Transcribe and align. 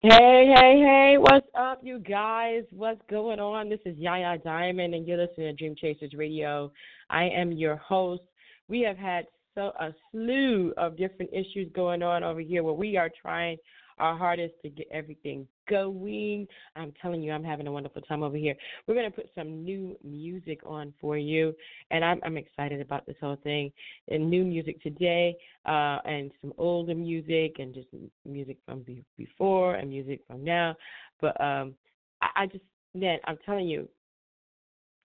Hey, 0.00 0.54
hey, 0.56 0.78
hey, 0.78 1.16
what's 1.18 1.48
up, 1.58 1.80
you 1.82 1.98
guys? 1.98 2.62
What's 2.70 3.00
going 3.10 3.40
on? 3.40 3.68
This 3.68 3.80
is 3.84 3.98
Yaya 3.98 4.38
Diamond, 4.38 4.94
and 4.94 5.04
you're 5.08 5.16
listening 5.18 5.48
to 5.48 5.52
Dream 5.54 5.74
Chasers 5.74 6.14
Radio. 6.14 6.70
I 7.10 7.24
am 7.24 7.50
your 7.50 7.74
host. 7.74 8.22
We 8.68 8.80
have 8.82 8.96
had 8.96 9.26
so 9.56 9.72
a 9.80 9.92
slew 10.12 10.72
of 10.76 10.96
different 10.96 11.32
issues 11.32 11.68
going 11.74 12.04
on 12.04 12.22
over 12.22 12.38
here 12.38 12.62
where 12.62 12.74
we 12.74 12.96
are 12.96 13.10
trying 13.20 13.56
our 13.98 14.16
hardest 14.16 14.54
to 14.62 14.68
get 14.68 14.86
everything 14.92 15.48
going. 15.68 16.46
I'm 16.76 16.92
telling 17.00 17.22
you, 17.22 17.32
I'm 17.32 17.44
having 17.44 17.66
a 17.66 17.72
wonderful 17.72 18.02
time 18.02 18.22
over 18.22 18.36
here. 18.36 18.54
We're 18.86 18.94
going 18.94 19.10
to 19.10 19.14
put 19.14 19.30
some 19.34 19.64
new 19.64 19.96
music 20.02 20.60
on 20.66 20.92
for 21.00 21.16
you, 21.16 21.54
and 21.90 22.04
I'm, 22.04 22.20
I'm 22.24 22.36
excited 22.36 22.80
about 22.80 23.06
this 23.06 23.16
whole 23.20 23.38
thing. 23.42 23.72
And 24.08 24.30
new 24.30 24.44
music 24.44 24.82
today, 24.82 25.36
uh, 25.66 25.98
and 26.04 26.30
some 26.40 26.52
older 26.58 26.94
music, 26.94 27.56
and 27.58 27.74
just 27.74 27.88
music 28.24 28.56
from 28.66 28.80
be- 28.80 29.04
before 29.16 29.76
and 29.76 29.90
music 29.90 30.20
from 30.26 30.44
now. 30.44 30.74
But 31.20 31.40
um, 31.40 31.74
I, 32.22 32.42
I 32.42 32.46
just, 32.46 32.64
man, 32.94 33.18
I'm 33.26 33.38
telling 33.44 33.68
you, 33.68 33.88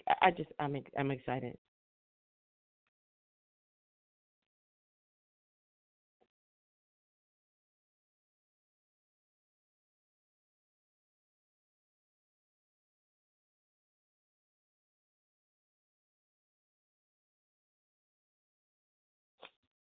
I, 0.08 0.28
I 0.28 0.32
just, 0.32 0.50
I'm, 0.60 0.76
I'm 0.98 1.12
excited. 1.12 1.58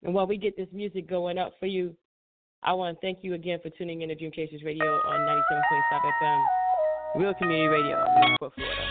And 0.04 0.12
while 0.14 0.26
we 0.26 0.36
get 0.36 0.56
this 0.56 0.66
music 0.72 1.08
going 1.08 1.38
up 1.38 1.52
for 1.60 1.66
you, 1.66 1.94
I 2.64 2.72
want 2.72 2.96
to 2.96 3.00
thank 3.00 3.18
you 3.22 3.34
again 3.34 3.60
for 3.62 3.70
tuning 3.70 4.02
in 4.02 4.08
to 4.08 4.14
Dream 4.14 4.32
Chasers 4.32 4.62
Radio 4.64 4.84
on 4.84 5.20
97.5 5.92 6.00
FM, 6.22 6.42
Real 7.16 7.34
Community 7.34 7.68
Radio, 7.68 8.04
Newport, 8.20 8.52
Florida. 8.54 8.82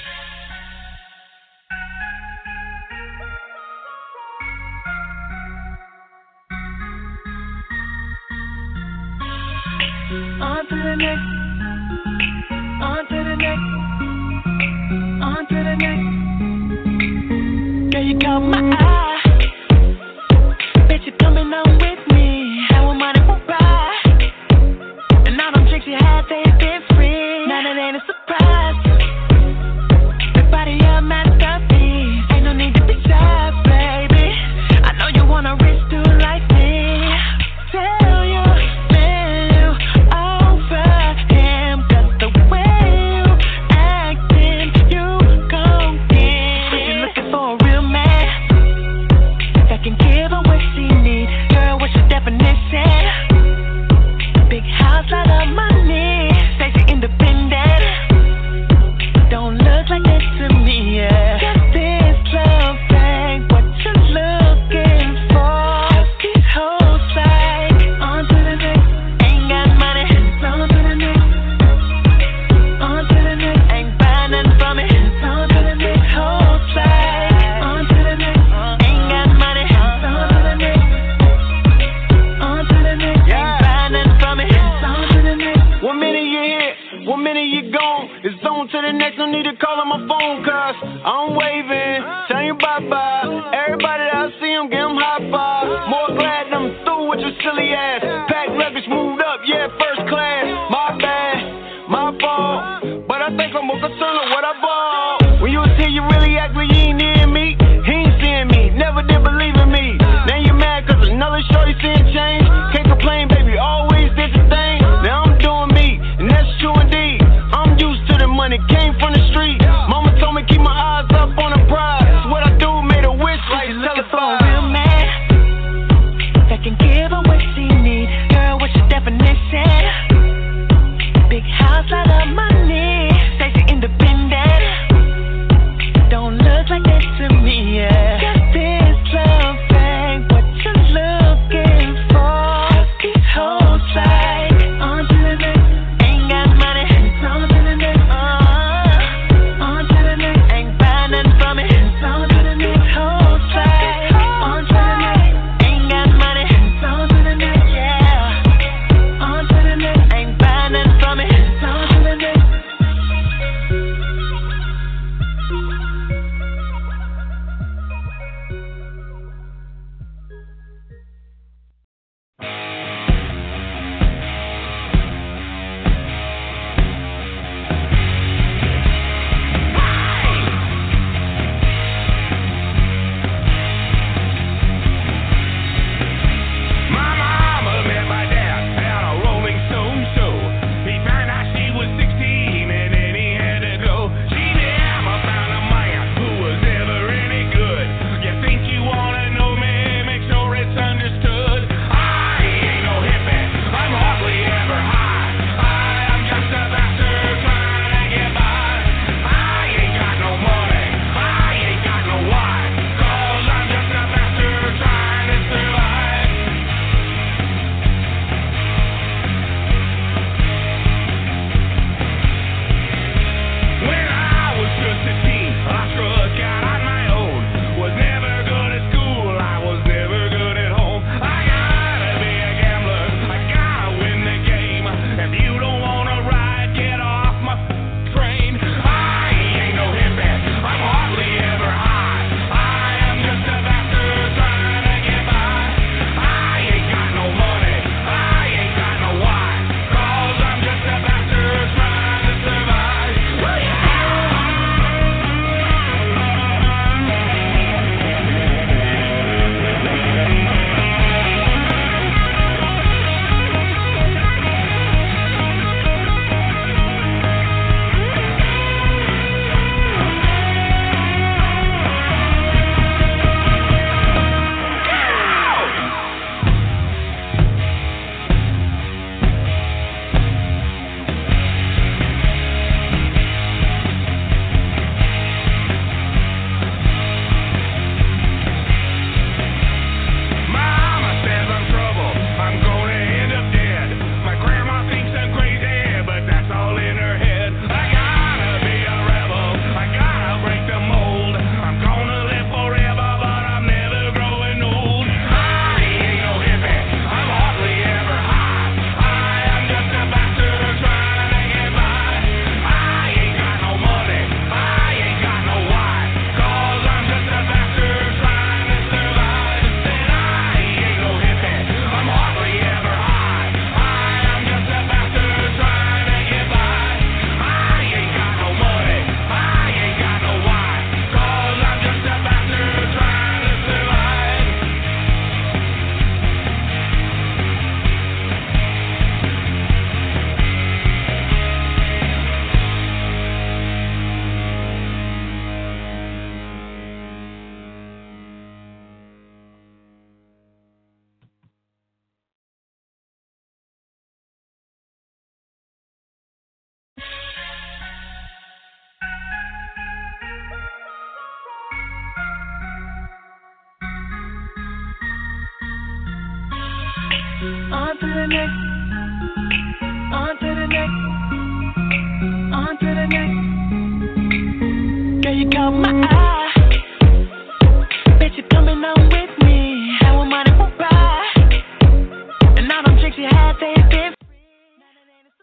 On 10.41 10.67
to 10.67 10.75
the 10.75 10.95
next, 10.95 11.21
on 12.81 13.07
to 13.07 13.23
the 13.23 13.35
next, 13.35 13.61
on 15.23 15.47
to 15.47 15.55
the 15.63 15.75
next. 15.75 16.01
You 18.03 18.15
my. 18.39 19.10
Coming 21.33 21.53
on 21.53 21.70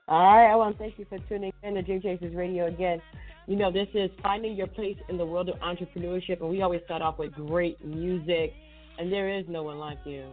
All 0.06 0.24
right, 0.24 0.50
I 0.50 0.56
want 0.56 0.76
to 0.76 0.82
thank 0.82 0.98
you 0.98 1.06
for 1.08 1.18
tuning 1.28 1.52
in 1.62 1.74
to 1.74 1.82
Dream 1.82 2.00
Chasers 2.00 2.34
Radio 2.34 2.66
again. 2.66 3.02
You 3.46 3.56
know, 3.56 3.72
this 3.72 3.88
is 3.92 4.10
finding 4.22 4.54
your 4.54 4.68
place 4.68 4.96
in 5.08 5.18
the 5.18 5.26
world 5.26 5.48
of 5.48 5.56
entrepreneurship, 5.56 6.40
and 6.40 6.48
we 6.48 6.62
always 6.62 6.82
start 6.84 7.02
off 7.02 7.18
with 7.18 7.32
great 7.32 7.84
music, 7.84 8.52
and 8.98 9.12
there 9.12 9.28
is 9.36 9.44
no 9.48 9.64
one 9.64 9.78
like 9.78 9.98
you. 10.04 10.30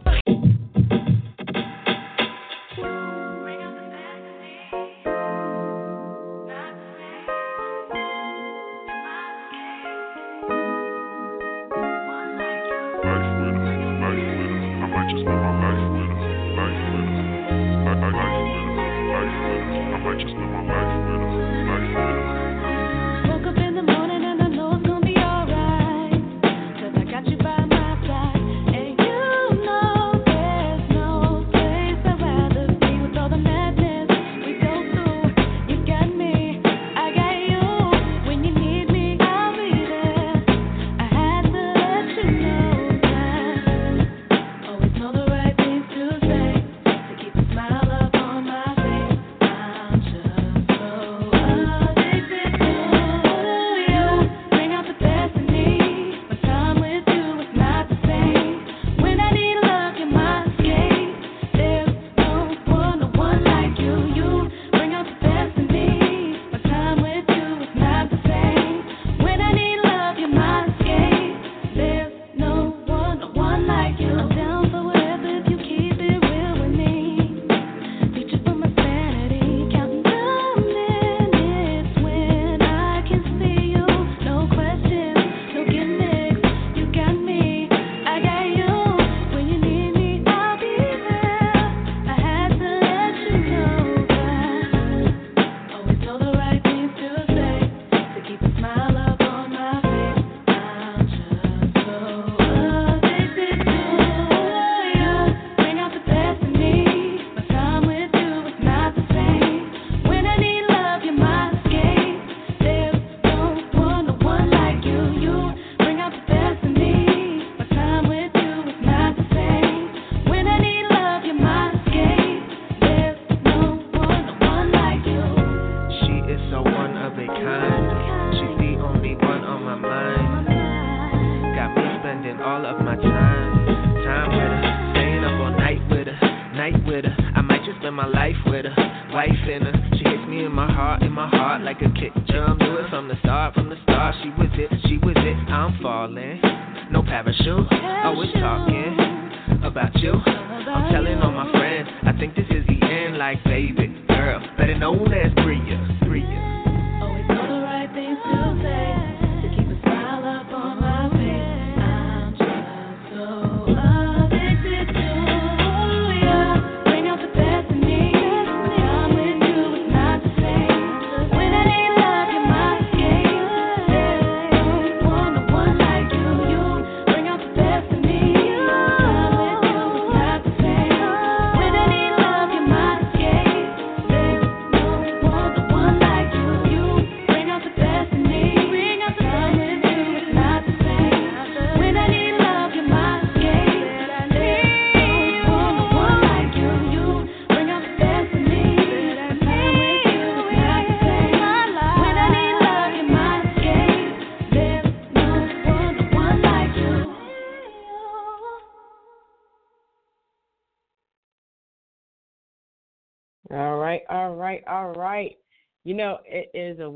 Thank 2.76 2.86
you. 2.88 3.25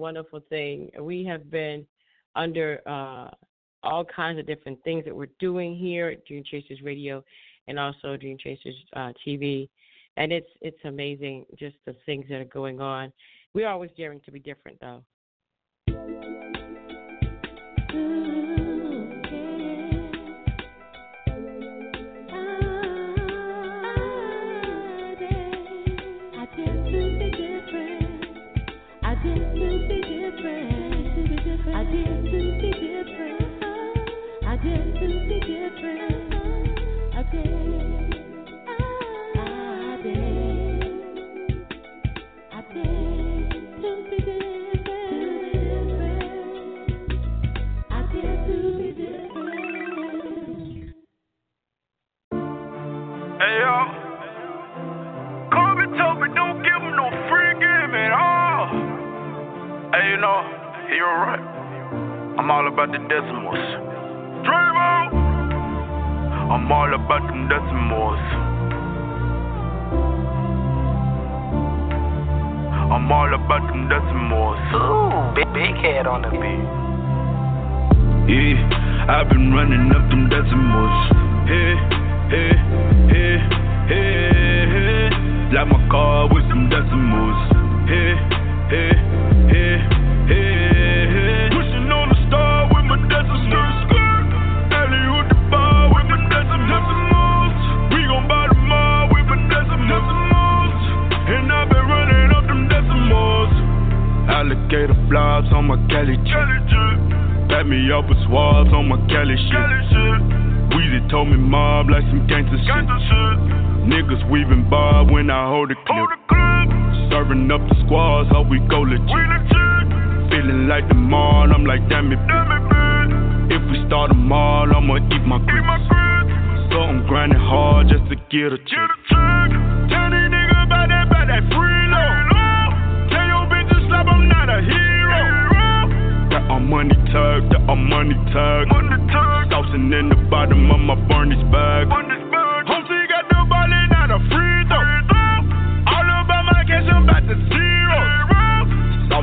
wonderful 0.00 0.40
thing. 0.48 0.90
We 0.98 1.24
have 1.26 1.50
been 1.50 1.86
under 2.34 2.80
uh, 2.86 3.28
all 3.82 4.04
kinds 4.04 4.38
of 4.38 4.46
different 4.46 4.82
things 4.82 5.04
that 5.04 5.14
we're 5.14 5.28
doing 5.38 5.76
here 5.76 6.08
at 6.08 6.24
Dream 6.26 6.42
Chasers 6.50 6.80
Radio 6.82 7.22
and 7.68 7.78
also 7.78 8.16
Dream 8.16 8.38
Chasers 8.38 8.74
uh, 8.94 9.12
TV. 9.26 9.68
And 10.16 10.32
it's 10.32 10.48
it's 10.60 10.84
amazing 10.84 11.46
just 11.58 11.76
the 11.86 11.94
things 12.04 12.26
that 12.28 12.40
are 12.40 12.44
going 12.44 12.80
on. 12.80 13.12
We're 13.54 13.68
always 13.68 13.90
daring 13.96 14.20
to 14.24 14.32
be 14.32 14.40
different, 14.40 14.78
though. 14.80 15.02
Mm-hmm. 17.92 18.49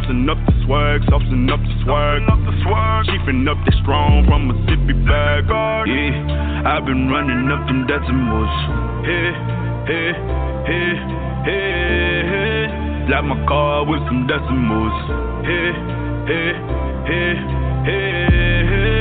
Saucing 0.07 0.29
up 0.29 0.37
the 0.45 0.53
swag, 0.63 1.01
saucing 1.01 1.51
up 1.51 1.59
the 1.59 1.83
swag. 1.83 3.05
Chiefing 3.07 3.45
up 3.49 3.57
the 3.65 3.73
strong 3.83 4.25
from 4.25 4.47
Mississippi 4.47 4.93
bag. 5.03 5.43
Yeah, 5.85 6.63
I've 6.65 6.85
been 6.85 7.09
running 7.09 7.51
up 7.51 7.67
them 7.67 7.85
decimals. 7.85 8.47
Hey, 9.03 9.35
hey, 9.83 10.13
hey, 10.63 10.95
hey, 11.43 12.23
hey. 12.23 13.11
Like 13.11 13.25
my 13.25 13.45
car 13.47 13.85
with 13.85 13.99
some 14.07 14.27
decimals. 14.27 14.95
Hey, 15.43 15.75
hey, 16.23 16.55
hey, 17.03 17.35
hey, 17.83 18.65
hey. 18.69 18.96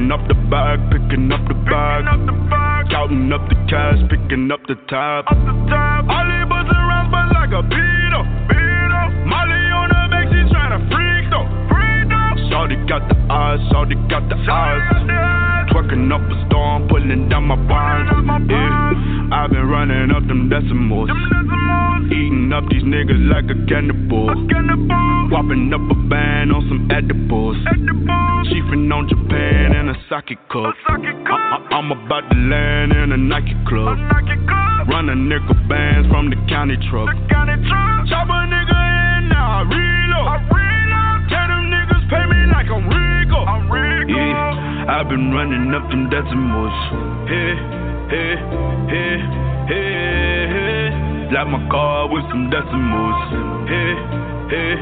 Picking 0.00 0.12
up 0.12 0.28
the 0.28 0.34
bag, 0.48 0.80
picking 0.90 1.30
up 1.30 1.46
the 1.46 1.52
bag. 1.52 2.88
Counting 2.90 3.30
up 3.34 3.46
the 3.50 3.54
cash, 3.68 4.00
picking 4.08 4.50
up 4.50 4.60
the 4.66 4.74
tab. 4.88 5.26
All 5.28 6.24
these 6.24 6.48
buzzing 6.48 6.72
around, 6.72 7.10
but 7.12 7.28
like 7.36 7.52
a 7.52 7.60
beetle. 7.60 8.24
Molly 9.28 9.60
on 9.76 9.92
the 9.92 10.08
back, 10.08 10.24
she 10.32 10.40
tryna 10.48 10.80
freak 10.88 11.28
though. 11.28 11.44
Shawty 12.48 12.88
got 12.88 13.06
the 13.10 13.16
eyes, 13.30 13.60
Shawty 13.70 14.08
got 14.08 14.26
the 14.30 14.36
eyes. 14.50 15.49
Twerking 15.70 16.10
up 16.12 16.20
a 16.20 16.46
storm, 16.46 16.88
pulling 16.88 17.28
down 17.28 17.44
my 17.44 17.54
bonds. 17.54 18.10
Yeah, 18.50 19.30
I've 19.32 19.50
been 19.50 19.68
running 19.68 20.10
up 20.10 20.26
them 20.26 20.48
decimals. 20.48 21.10
Eating 22.10 22.50
up 22.52 22.64
these 22.70 22.82
niggas 22.82 23.22
like 23.30 23.46
a 23.46 23.54
cannibal. 23.70 24.26
Whopping 25.30 25.70
up 25.72 25.86
a 25.90 25.94
band 26.10 26.50
on 26.50 26.66
some 26.68 26.90
edibles. 26.90 27.56
Chiefing 28.50 28.90
on 28.90 29.06
Japan 29.08 29.76
in 29.78 29.88
a 29.90 29.94
sake 30.08 30.36
cup. 30.50 30.74
I- 30.88 31.78
am 31.78 31.92
about 31.92 32.28
to 32.30 32.36
land 32.36 32.92
in 32.92 33.12
a 33.12 33.16
Nike 33.16 33.54
club. 33.68 33.96
Running 34.88 35.28
nickel 35.28 35.54
bands 35.68 36.08
from 36.08 36.30
the 36.30 36.36
county 36.48 36.76
truck. 36.90 37.14
Chop 38.08 38.26
a 38.26 38.42
nigga 38.50 39.18
in, 39.18 39.28
now 39.28 39.58
I 39.58 39.62
reload. 39.70 40.40
Tell 41.30 41.46
them 41.46 41.70
niggas 41.70 42.08
pay 42.10 42.26
me 42.26 42.46
like 42.50 42.66
I'm 42.66 42.88
Rico. 42.88 42.99
I've 45.00 45.08
been 45.08 45.32
running 45.32 45.72
up 45.72 45.88
them 45.88 46.10
decimals. 46.10 46.76
Hey, 47.24 47.56
hey, 48.12 48.36
hey, 48.92 49.16
hey, 49.64 50.44
hey. 50.52 51.32
Like 51.32 51.48
my 51.48 51.66
car 51.72 52.06
with 52.12 52.22
some 52.28 52.50
decimals. 52.52 53.16
Hey, 53.64 53.96
hey, 54.52 54.76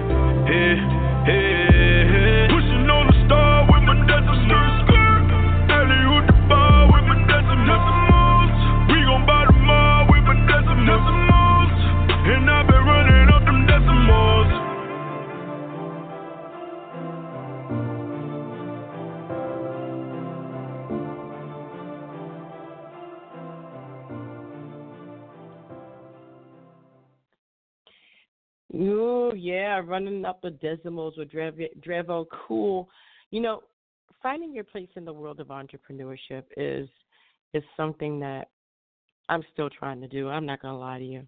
hey, 0.51 0.75
hey, 1.23 2.03
hey. 2.11 2.47
Pushing 2.51 2.91
on 2.91 3.07
the 3.07 3.15
star 3.31 3.63
with 3.71 3.87
my 3.87 3.95
decimals. 4.11 4.91
Alley 5.71 6.03
with 6.11 6.27
the 6.27 6.37
bar 6.51 6.91
with 6.91 7.07
my 7.07 7.15
decimals. 7.31 8.59
We 8.91 8.99
gon' 9.07 9.23
buy 9.23 9.47
the 9.47 9.55
mall 9.55 10.11
with 10.11 10.27
my 10.27 10.35
decimals. 10.51 11.28
Ooh, 28.75 29.33
yeah, 29.35 29.81
running 29.85 30.25
up 30.25 30.43
the 30.43 30.51
decimals 30.51 31.15
with 31.17 31.31
Drev- 31.31 31.81
Drevo. 31.81 32.27
Cool. 32.47 32.89
You 33.31 33.41
know, 33.41 33.63
finding 34.23 34.55
your 34.55 34.65
place 34.65 34.89
in 34.97 35.05
the 35.05 35.13
world 35.13 35.41
of 35.41 35.49
entrepreneurship 35.49 36.45
is 36.57 36.89
is 37.55 37.63
something 37.77 38.21
that 38.21 38.49
I'm 39.31 39.43
still 39.53 39.71
trying 39.71 40.01
to 40.03 40.09
do. 40.09 40.29
I'm 40.29 40.45
not 40.45 40.61
gonna 40.61 40.79
lie 40.79 40.99
to 40.99 41.05
you. 41.05 41.27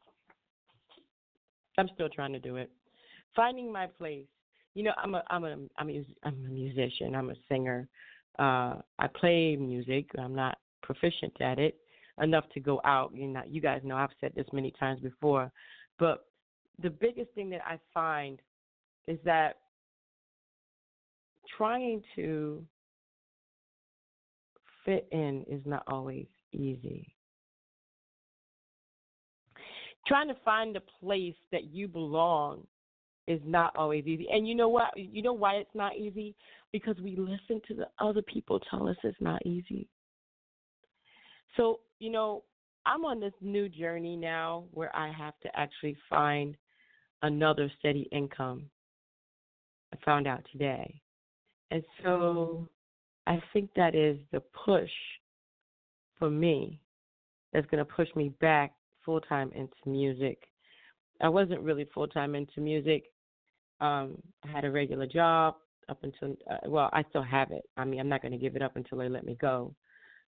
I'm 1.78 1.88
still 1.94 2.10
trying 2.10 2.32
to 2.32 2.38
do 2.38 2.56
it. 2.56 2.70
Finding 3.34 3.72
my 3.72 3.86
place. 3.86 4.26
You 4.74 4.84
know, 4.84 4.92
I'm 5.02 5.14
a 5.14 5.22
I'm 5.30 5.44
a 5.44 5.56
I'm 5.78 5.88
a, 5.88 6.04
I'm 6.24 6.44
a 6.46 6.48
musician. 6.48 7.14
I'm 7.14 7.30
a 7.30 7.34
singer. 7.48 7.88
Uh, 8.38 8.76
I 8.98 9.06
play 9.14 9.56
music. 9.56 10.06
I'm 10.18 10.34
not 10.34 10.58
proficient 10.82 11.40
at 11.40 11.58
it 11.58 11.76
enough 12.22 12.44
to 12.52 12.60
go 12.60 12.80
out. 12.84 13.12
You 13.14 13.28
know, 13.28 13.42
you 13.46 13.60
guys 13.60 13.80
know 13.82 13.96
I've 13.96 14.10
said 14.20 14.32
this 14.36 14.46
many 14.52 14.72
times 14.78 15.00
before, 15.00 15.50
but 15.98 16.26
the 16.82 16.90
biggest 16.90 17.30
thing 17.34 17.50
that 17.50 17.62
I 17.66 17.78
find 17.92 18.40
is 19.06 19.18
that 19.24 19.58
trying 21.56 22.02
to 22.16 22.64
fit 24.84 25.08
in 25.12 25.44
is 25.48 25.60
not 25.64 25.82
always 25.86 26.26
easy. 26.52 27.14
Trying 30.06 30.28
to 30.28 30.36
find 30.44 30.76
a 30.76 30.80
place 31.00 31.34
that 31.52 31.64
you 31.64 31.86
belong 31.86 32.66
is 33.26 33.40
not 33.44 33.76
always 33.76 34.06
easy. 34.06 34.26
And 34.32 34.48
you 34.48 34.54
know 34.54 34.68
what? 34.68 34.90
You 34.96 35.22
know 35.22 35.32
why 35.32 35.54
it's 35.54 35.74
not 35.74 35.96
easy? 35.96 36.34
Because 36.72 36.96
we 37.00 37.16
listen 37.16 37.60
to 37.68 37.74
the 37.74 37.88
other 37.98 38.22
people 38.22 38.60
tell 38.70 38.88
us 38.88 38.96
it's 39.04 39.20
not 39.20 39.44
easy. 39.44 39.88
So, 41.56 41.80
you 41.98 42.10
know, 42.10 42.44
I'm 42.86 43.04
on 43.04 43.20
this 43.20 43.34
new 43.40 43.68
journey 43.68 44.16
now 44.16 44.64
where 44.72 44.94
I 44.96 45.12
have 45.12 45.34
to 45.42 45.50
actually 45.54 45.96
find 46.08 46.56
another 47.22 47.70
steady 47.78 48.08
income. 48.12 48.64
I 49.92 49.98
found 50.04 50.26
out 50.26 50.44
today. 50.52 51.00
And 51.70 51.82
so 52.02 52.68
I 53.26 53.40
think 53.52 53.70
that 53.76 53.94
is 53.94 54.18
the 54.32 54.40
push 54.64 54.90
for 56.18 56.30
me 56.30 56.80
that's 57.52 57.66
going 57.66 57.84
to 57.84 57.92
push 57.92 58.08
me 58.14 58.30
back 58.40 58.72
full 59.04 59.20
time 59.20 59.50
into 59.54 59.74
music. 59.86 60.38
I 61.20 61.28
wasn't 61.28 61.60
really 61.60 61.86
full 61.92 62.06
time 62.06 62.34
into 62.34 62.60
music. 62.60 63.04
Um, 63.80 64.18
I 64.44 64.50
had 64.50 64.64
a 64.64 64.70
regular 64.70 65.06
job 65.06 65.56
up 65.88 65.98
until, 66.02 66.36
uh, 66.50 66.58
well, 66.68 66.90
I 66.92 67.04
still 67.08 67.22
have 67.22 67.50
it. 67.50 67.64
I 67.76 67.84
mean, 67.84 68.00
I'm 68.00 68.08
not 68.08 68.22
going 68.22 68.32
to 68.32 68.38
give 68.38 68.56
it 68.56 68.62
up 68.62 68.76
until 68.76 68.98
they 68.98 69.08
let 69.08 69.24
me 69.24 69.36
go. 69.40 69.74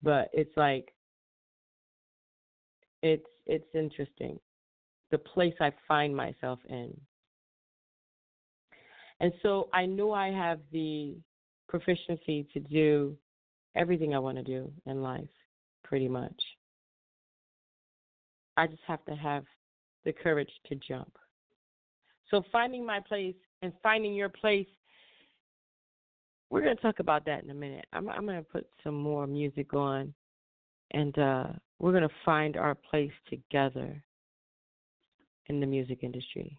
But 0.01 0.29
it's 0.33 0.55
like, 0.57 0.93
it's 3.01 3.27
it's 3.45 3.67
interesting 3.75 4.39
the 5.11 5.17
place 5.17 5.53
I 5.59 5.71
find 5.87 6.15
myself 6.15 6.59
in. 6.67 6.95
And 9.19 9.31
so 9.41 9.69
I 9.73 9.85
know 9.85 10.11
I 10.11 10.29
have 10.29 10.59
the 10.71 11.15
proficiency 11.69 12.47
to 12.53 12.59
do 12.59 13.15
everything 13.75 14.13
I 14.13 14.19
want 14.19 14.37
to 14.37 14.43
do 14.43 14.71
in 14.85 15.01
life, 15.01 15.29
pretty 15.83 16.07
much. 16.07 16.35
I 18.57 18.67
just 18.67 18.81
have 18.85 19.03
to 19.05 19.15
have 19.15 19.45
the 20.05 20.13
courage 20.13 20.51
to 20.67 20.75
jump. 20.75 21.17
So 22.29 22.43
finding 22.51 22.85
my 22.85 22.99
place 22.99 23.35
and 23.61 23.71
finding 23.81 24.13
your 24.13 24.29
place, 24.29 24.67
we're 26.49 26.61
going 26.61 26.75
to 26.75 26.81
talk 26.81 26.99
about 26.99 27.25
that 27.25 27.43
in 27.43 27.49
a 27.49 27.53
minute. 27.53 27.85
I'm, 27.93 28.09
I'm 28.09 28.25
going 28.25 28.37
to 28.37 28.43
put 28.43 28.67
some 28.83 28.95
more 28.95 29.25
music 29.25 29.73
on, 29.73 30.13
and 30.91 31.17
uh, 31.17 31.47
we're 31.79 31.91
going 31.91 32.03
to 32.03 32.15
find 32.23 32.57
our 32.57 32.75
place 32.75 33.11
together 33.29 34.03
in 35.47 35.59
the 35.59 35.65
music 35.65 35.99
industry. 36.03 36.57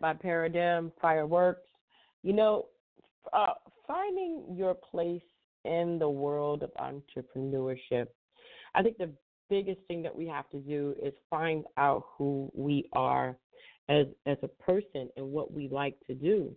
By 0.00 0.14
Paradigm 0.14 0.92
Fireworks. 1.00 1.68
You 2.22 2.32
know, 2.32 2.66
uh, 3.32 3.54
finding 3.86 4.44
your 4.54 4.74
place 4.74 5.22
in 5.64 5.98
the 5.98 6.08
world 6.08 6.62
of 6.62 6.70
entrepreneurship, 6.74 8.06
I 8.74 8.82
think 8.82 8.98
the 8.98 9.10
biggest 9.48 9.80
thing 9.88 10.02
that 10.02 10.14
we 10.14 10.26
have 10.26 10.48
to 10.50 10.58
do 10.58 10.94
is 11.02 11.12
find 11.28 11.64
out 11.76 12.04
who 12.16 12.50
we 12.54 12.88
are 12.92 13.36
as 13.88 14.06
as 14.26 14.36
a 14.42 14.48
person 14.48 15.08
and 15.16 15.26
what 15.26 15.52
we 15.52 15.68
like 15.68 15.96
to 16.06 16.14
do, 16.14 16.54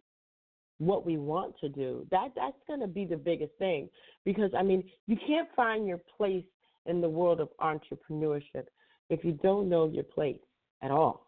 what 0.77 1.05
we 1.05 1.17
want 1.17 1.55
to 1.59 1.69
do. 1.69 2.05
That 2.11 2.29
that's 2.35 2.57
going 2.67 2.81
to 2.81 2.87
be 2.87 3.05
the 3.05 3.17
biggest 3.17 3.53
thing 3.57 3.89
because 4.23 4.51
I 4.57 4.63
mean, 4.63 4.83
you 5.07 5.17
can't 5.27 5.49
find 5.55 5.87
your 5.87 6.01
place 6.17 6.45
in 6.85 7.01
the 7.01 7.09
world 7.09 7.39
of 7.39 7.49
entrepreneurship 7.59 8.65
if 9.09 9.23
you 9.23 9.33
don't 9.43 9.69
know 9.69 9.89
your 9.89 10.03
place 10.03 10.39
at 10.81 10.91
all. 10.91 11.27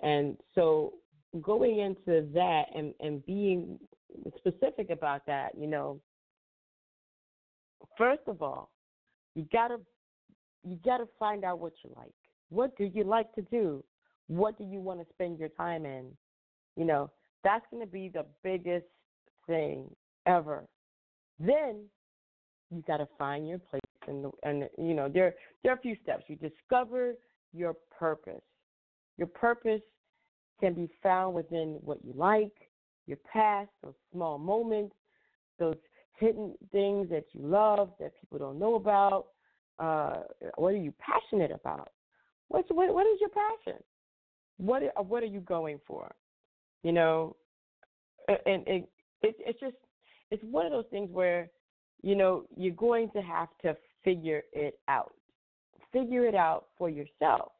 And 0.00 0.36
so 0.54 0.94
going 1.42 1.80
into 1.80 2.28
that 2.34 2.64
and, 2.74 2.94
and 3.00 3.24
being 3.26 3.78
specific 4.36 4.90
about 4.90 5.26
that, 5.26 5.52
you 5.58 5.66
know, 5.66 6.00
first 7.98 8.22
of 8.26 8.42
all, 8.42 8.70
you 9.34 9.46
gotta 9.52 9.78
you 10.64 10.78
gotta 10.84 11.06
find 11.18 11.44
out 11.44 11.58
what 11.58 11.72
you 11.84 11.90
like. 11.96 12.12
What 12.48 12.76
do 12.76 12.84
you 12.84 13.04
like 13.04 13.32
to 13.34 13.42
do? 13.42 13.84
What 14.28 14.58
do 14.58 14.64
you 14.64 14.80
want 14.80 15.00
to 15.00 15.06
spend 15.12 15.38
your 15.38 15.50
time 15.50 15.84
in? 15.84 16.06
You 16.76 16.84
know, 16.84 17.10
that's 17.44 17.64
gonna 17.70 17.86
be 17.86 18.08
the 18.08 18.24
biggest 18.42 18.86
thing 19.46 19.94
ever. 20.26 20.64
Then 21.38 21.84
you 22.70 22.82
gotta 22.86 23.08
find 23.18 23.48
your 23.48 23.58
place 23.58 23.80
and 24.08 24.26
and 24.42 24.68
you 24.78 24.94
know, 24.94 25.08
there 25.08 25.34
there 25.62 25.72
are 25.72 25.76
a 25.76 25.80
few 25.80 25.96
steps. 26.02 26.24
You 26.28 26.36
discover 26.36 27.14
your 27.52 27.74
purpose. 27.98 28.42
Your 29.18 29.28
purpose 29.28 29.82
can 30.60 30.74
be 30.74 30.88
found 31.02 31.34
within 31.34 31.78
what 31.82 31.98
you 32.04 32.12
like, 32.14 32.52
your 33.06 33.18
past, 33.32 33.70
those 33.82 33.94
small 34.12 34.38
moments, 34.38 34.94
those 35.58 35.76
hidden 36.18 36.54
things 36.72 37.08
that 37.10 37.24
you 37.32 37.46
love 37.46 37.90
that 38.00 38.12
people 38.20 38.38
don't 38.38 38.58
know 38.58 38.74
about? 38.74 39.26
Uh, 39.78 40.22
what 40.56 40.68
are 40.68 40.78
you 40.78 40.92
passionate 40.98 41.50
about? 41.50 41.90
What's 42.48 42.68
what, 42.70 42.92
what 42.94 43.06
is 43.06 43.20
your 43.20 43.30
passion? 43.30 43.82
What 44.58 44.82
are, 44.82 45.02
what 45.02 45.22
are 45.22 45.26
you 45.26 45.40
going 45.40 45.80
for? 45.86 46.14
You 46.82 46.92
know, 46.92 47.36
and 48.28 48.66
it, 48.66 48.88
it 49.22 49.36
it's 49.38 49.60
just 49.60 49.76
it's 50.30 50.42
one 50.44 50.66
of 50.66 50.72
those 50.72 50.86
things 50.90 51.10
where 51.10 51.50
you 52.02 52.14
know 52.14 52.44
you're 52.56 52.74
going 52.74 53.10
to 53.10 53.20
have 53.20 53.48
to 53.62 53.76
figure 54.04 54.42
it 54.52 54.78
out. 54.88 55.12
Figure 55.92 56.24
it 56.24 56.34
out 56.34 56.66
for 56.78 56.88
yourself. 56.88 57.52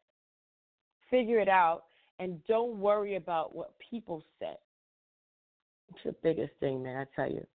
Figure 1.11 1.39
it 1.39 1.49
out 1.49 1.85
and 2.19 2.43
don't 2.47 2.79
worry 2.79 3.17
about 3.17 3.55
what 3.55 3.75
people 3.91 4.23
say. 4.41 4.55
It's 5.91 5.99
the 6.05 6.15
biggest 6.23 6.53
thing, 6.61 6.83
man, 6.83 6.97
I 6.97 7.05
tell 7.15 7.31
you. 7.31 7.47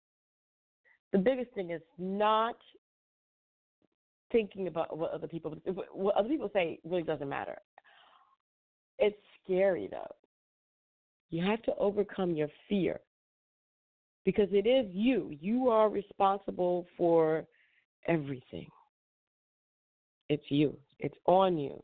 The 1.12 1.18
biggest 1.18 1.52
thing 1.52 1.70
is 1.70 1.82
not 1.98 2.56
thinking 4.30 4.66
about 4.66 4.96
what 4.96 5.10
other 5.12 5.26
people 5.26 5.54
what 5.92 6.16
other 6.16 6.28
people 6.28 6.50
say 6.54 6.78
really 6.84 7.02
doesn't 7.02 7.28
matter. 7.28 7.58
It's 8.98 9.18
scary 9.44 9.88
though. 9.90 10.14
You 11.30 11.44
have 11.44 11.62
to 11.62 11.74
overcome 11.76 12.34
your 12.34 12.48
fear 12.68 13.00
because 14.24 14.48
it 14.52 14.66
is 14.66 14.86
you. 14.92 15.36
You 15.40 15.68
are 15.68 15.90
responsible 15.90 16.86
for 16.96 17.44
everything. 18.06 18.68
It's 20.28 20.44
you. 20.48 20.76
It's 20.98 21.16
on 21.26 21.58
you. 21.58 21.82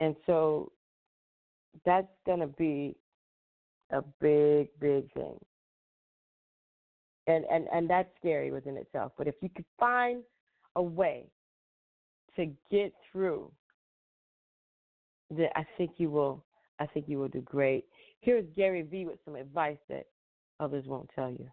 And 0.00 0.16
so 0.26 0.72
that's 1.84 2.06
going 2.26 2.40
to 2.40 2.46
be 2.46 2.96
a 3.90 4.02
big, 4.20 4.68
big 4.80 5.12
thing. 5.12 5.38
And, 7.26 7.44
and, 7.50 7.66
and 7.72 7.88
that's 7.88 8.08
scary 8.18 8.50
within 8.50 8.76
itself. 8.76 9.12
But 9.16 9.28
if 9.28 9.34
you 9.40 9.48
could 9.54 9.64
find 9.78 10.22
a 10.76 10.82
way 10.82 11.26
to 12.36 12.46
get 12.70 12.92
through, 13.10 13.50
then 15.30 15.48
I 15.54 15.64
think 15.76 15.92
you 15.98 16.10
will. 16.10 16.44
I 16.78 16.86
think 16.86 17.08
you 17.08 17.18
will 17.18 17.28
do 17.28 17.42
great. 17.42 17.84
Here's 18.20 18.46
Gary 18.56 18.82
Vee 18.82 19.04
with 19.04 19.18
some 19.24 19.36
advice 19.36 19.76
that 19.90 20.06
others 20.60 20.84
won't 20.86 21.10
tell 21.14 21.30
you. 21.30 21.48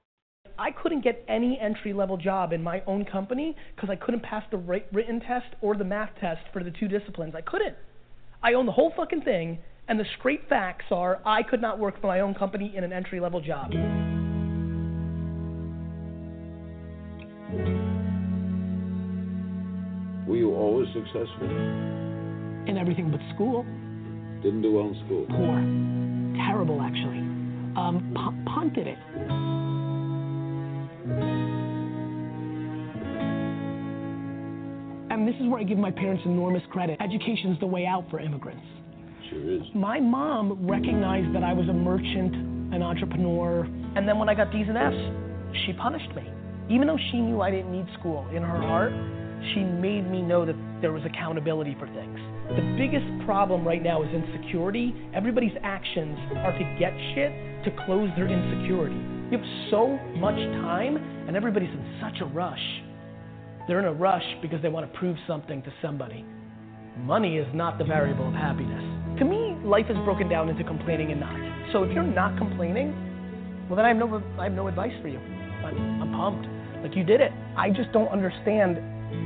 I 0.57 0.71
couldn't 0.71 1.03
get 1.03 1.23
any 1.27 1.59
entry 1.59 1.93
level 1.93 2.17
job 2.17 2.53
in 2.53 2.63
my 2.63 2.81
own 2.87 3.05
company 3.05 3.55
because 3.75 3.89
I 3.89 3.95
couldn't 3.95 4.23
pass 4.23 4.43
the 4.49 4.57
written 4.57 5.19
test 5.19 5.47
or 5.61 5.75
the 5.75 5.83
math 5.83 6.11
test 6.19 6.41
for 6.53 6.63
the 6.63 6.71
two 6.71 6.87
disciplines. 6.87 7.35
I 7.35 7.41
couldn't. 7.41 7.75
I 8.41 8.53
own 8.53 8.65
the 8.65 8.71
whole 8.71 8.93
fucking 8.95 9.21
thing, 9.21 9.59
and 9.87 9.99
the 9.99 10.05
straight 10.19 10.47
facts 10.49 10.85
are 10.91 11.19
I 11.25 11.43
could 11.43 11.61
not 11.61 11.79
work 11.79 11.99
for 12.01 12.07
my 12.07 12.19
own 12.19 12.33
company 12.33 12.73
in 12.75 12.83
an 12.83 12.91
entry 12.91 13.19
level 13.19 13.39
job. 13.41 13.71
Were 20.27 20.35
you 20.35 20.53
always 20.53 20.87
successful? 20.93 21.47
In 22.67 22.77
everything 22.77 23.09
but 23.09 23.21
school. 23.33 23.63
Didn't 24.43 24.61
do 24.61 24.73
well 24.73 24.89
in 24.89 24.95
school. 25.05 25.25
Poor. 25.29 26.45
Terrible, 26.45 26.81
actually. 26.81 27.19
Um, 27.77 28.11
p- 28.13 28.51
punted 28.51 28.87
it. 28.87 28.97
And 35.09 35.27
this 35.27 35.35
is 35.39 35.47
where 35.47 35.59
I 35.59 35.63
give 35.63 35.77
my 35.77 35.91
parents 35.91 36.23
enormous 36.25 36.61
credit. 36.71 36.99
Education's 37.01 37.59
the 37.59 37.65
way 37.65 37.85
out 37.85 38.09
for 38.09 38.19
immigrants. 38.19 38.65
Sure 39.29 39.51
is. 39.51 39.61
My 39.73 39.99
mom 39.99 40.67
recognized 40.67 41.35
that 41.35 41.43
I 41.43 41.53
was 41.53 41.67
a 41.69 41.73
merchant, 41.73 42.35
an 42.73 42.81
entrepreneur, 42.81 43.63
and 43.95 44.07
then 44.07 44.17
when 44.19 44.29
I 44.29 44.35
got 44.35 44.51
D's 44.51 44.67
and 44.67 44.77
F's, 44.77 45.57
she 45.65 45.73
punished 45.73 46.13
me. 46.15 46.23
Even 46.69 46.87
though 46.87 46.97
she 47.11 47.19
knew 47.19 47.41
I 47.41 47.51
didn't 47.51 47.71
need 47.71 47.87
school, 47.99 48.27
in 48.35 48.43
her 48.43 48.61
heart, 48.61 48.91
she 49.53 49.61
made 49.63 50.09
me 50.09 50.21
know 50.21 50.45
that 50.45 50.55
there 50.81 50.91
was 50.91 51.03
accountability 51.05 51.75
for 51.79 51.87
things. 51.87 52.19
The 52.49 52.75
biggest 52.77 53.05
problem 53.25 53.65
right 53.65 53.81
now 53.81 54.03
is 54.03 54.09
insecurity. 54.13 54.93
Everybody's 55.13 55.55
actions 55.63 56.17
are 56.37 56.51
to 56.51 56.75
get 56.79 56.91
shit 57.15 57.31
to 57.65 57.71
close 57.85 58.09
their 58.15 58.27
insecurity. 58.27 58.95
You 59.31 59.37
have 59.37 59.47
so 59.71 59.97
much 60.17 60.35
time, 60.63 60.97
and 61.27 61.35
everybody's 61.35 61.69
in 61.69 61.99
such 62.01 62.21
a 62.21 62.25
rush. 62.25 62.63
They're 63.67 63.79
in 63.79 63.85
a 63.85 63.93
rush 63.93 64.23
because 64.41 64.61
they 64.61 64.69
want 64.69 64.91
to 64.91 64.97
prove 64.97 65.17
something 65.27 65.61
to 65.63 65.73
somebody. 65.81 66.23
Money 66.97 67.37
is 67.37 67.47
not 67.53 67.77
the 67.77 67.83
variable 67.83 68.27
of 68.27 68.33
happiness. 68.33 68.96
Life 69.67 69.87
is 69.89 69.97
broken 70.05 70.29
down 70.29 70.47
into 70.47 70.63
complaining 70.63 71.11
and 71.11 71.19
not. 71.19 71.35
So 71.73 71.83
if 71.83 71.91
you're 71.91 72.01
not 72.01 72.37
complaining, 72.37 72.95
well, 73.67 73.75
then 73.75 73.83
I 73.83 73.89
have 73.89 73.97
no, 73.97 74.23
I 74.39 74.45
have 74.45 74.53
no 74.53 74.69
advice 74.69 74.93
for 75.01 75.09
you. 75.09 75.19
I'm, 75.19 76.01
I'm 76.01 76.11
pumped. 76.13 76.47
Like 76.81 76.95
you 76.95 77.03
did 77.03 77.19
it. 77.19 77.33
I 77.57 77.69
just 77.69 77.91
don't 77.91 78.07
understand 78.07 78.79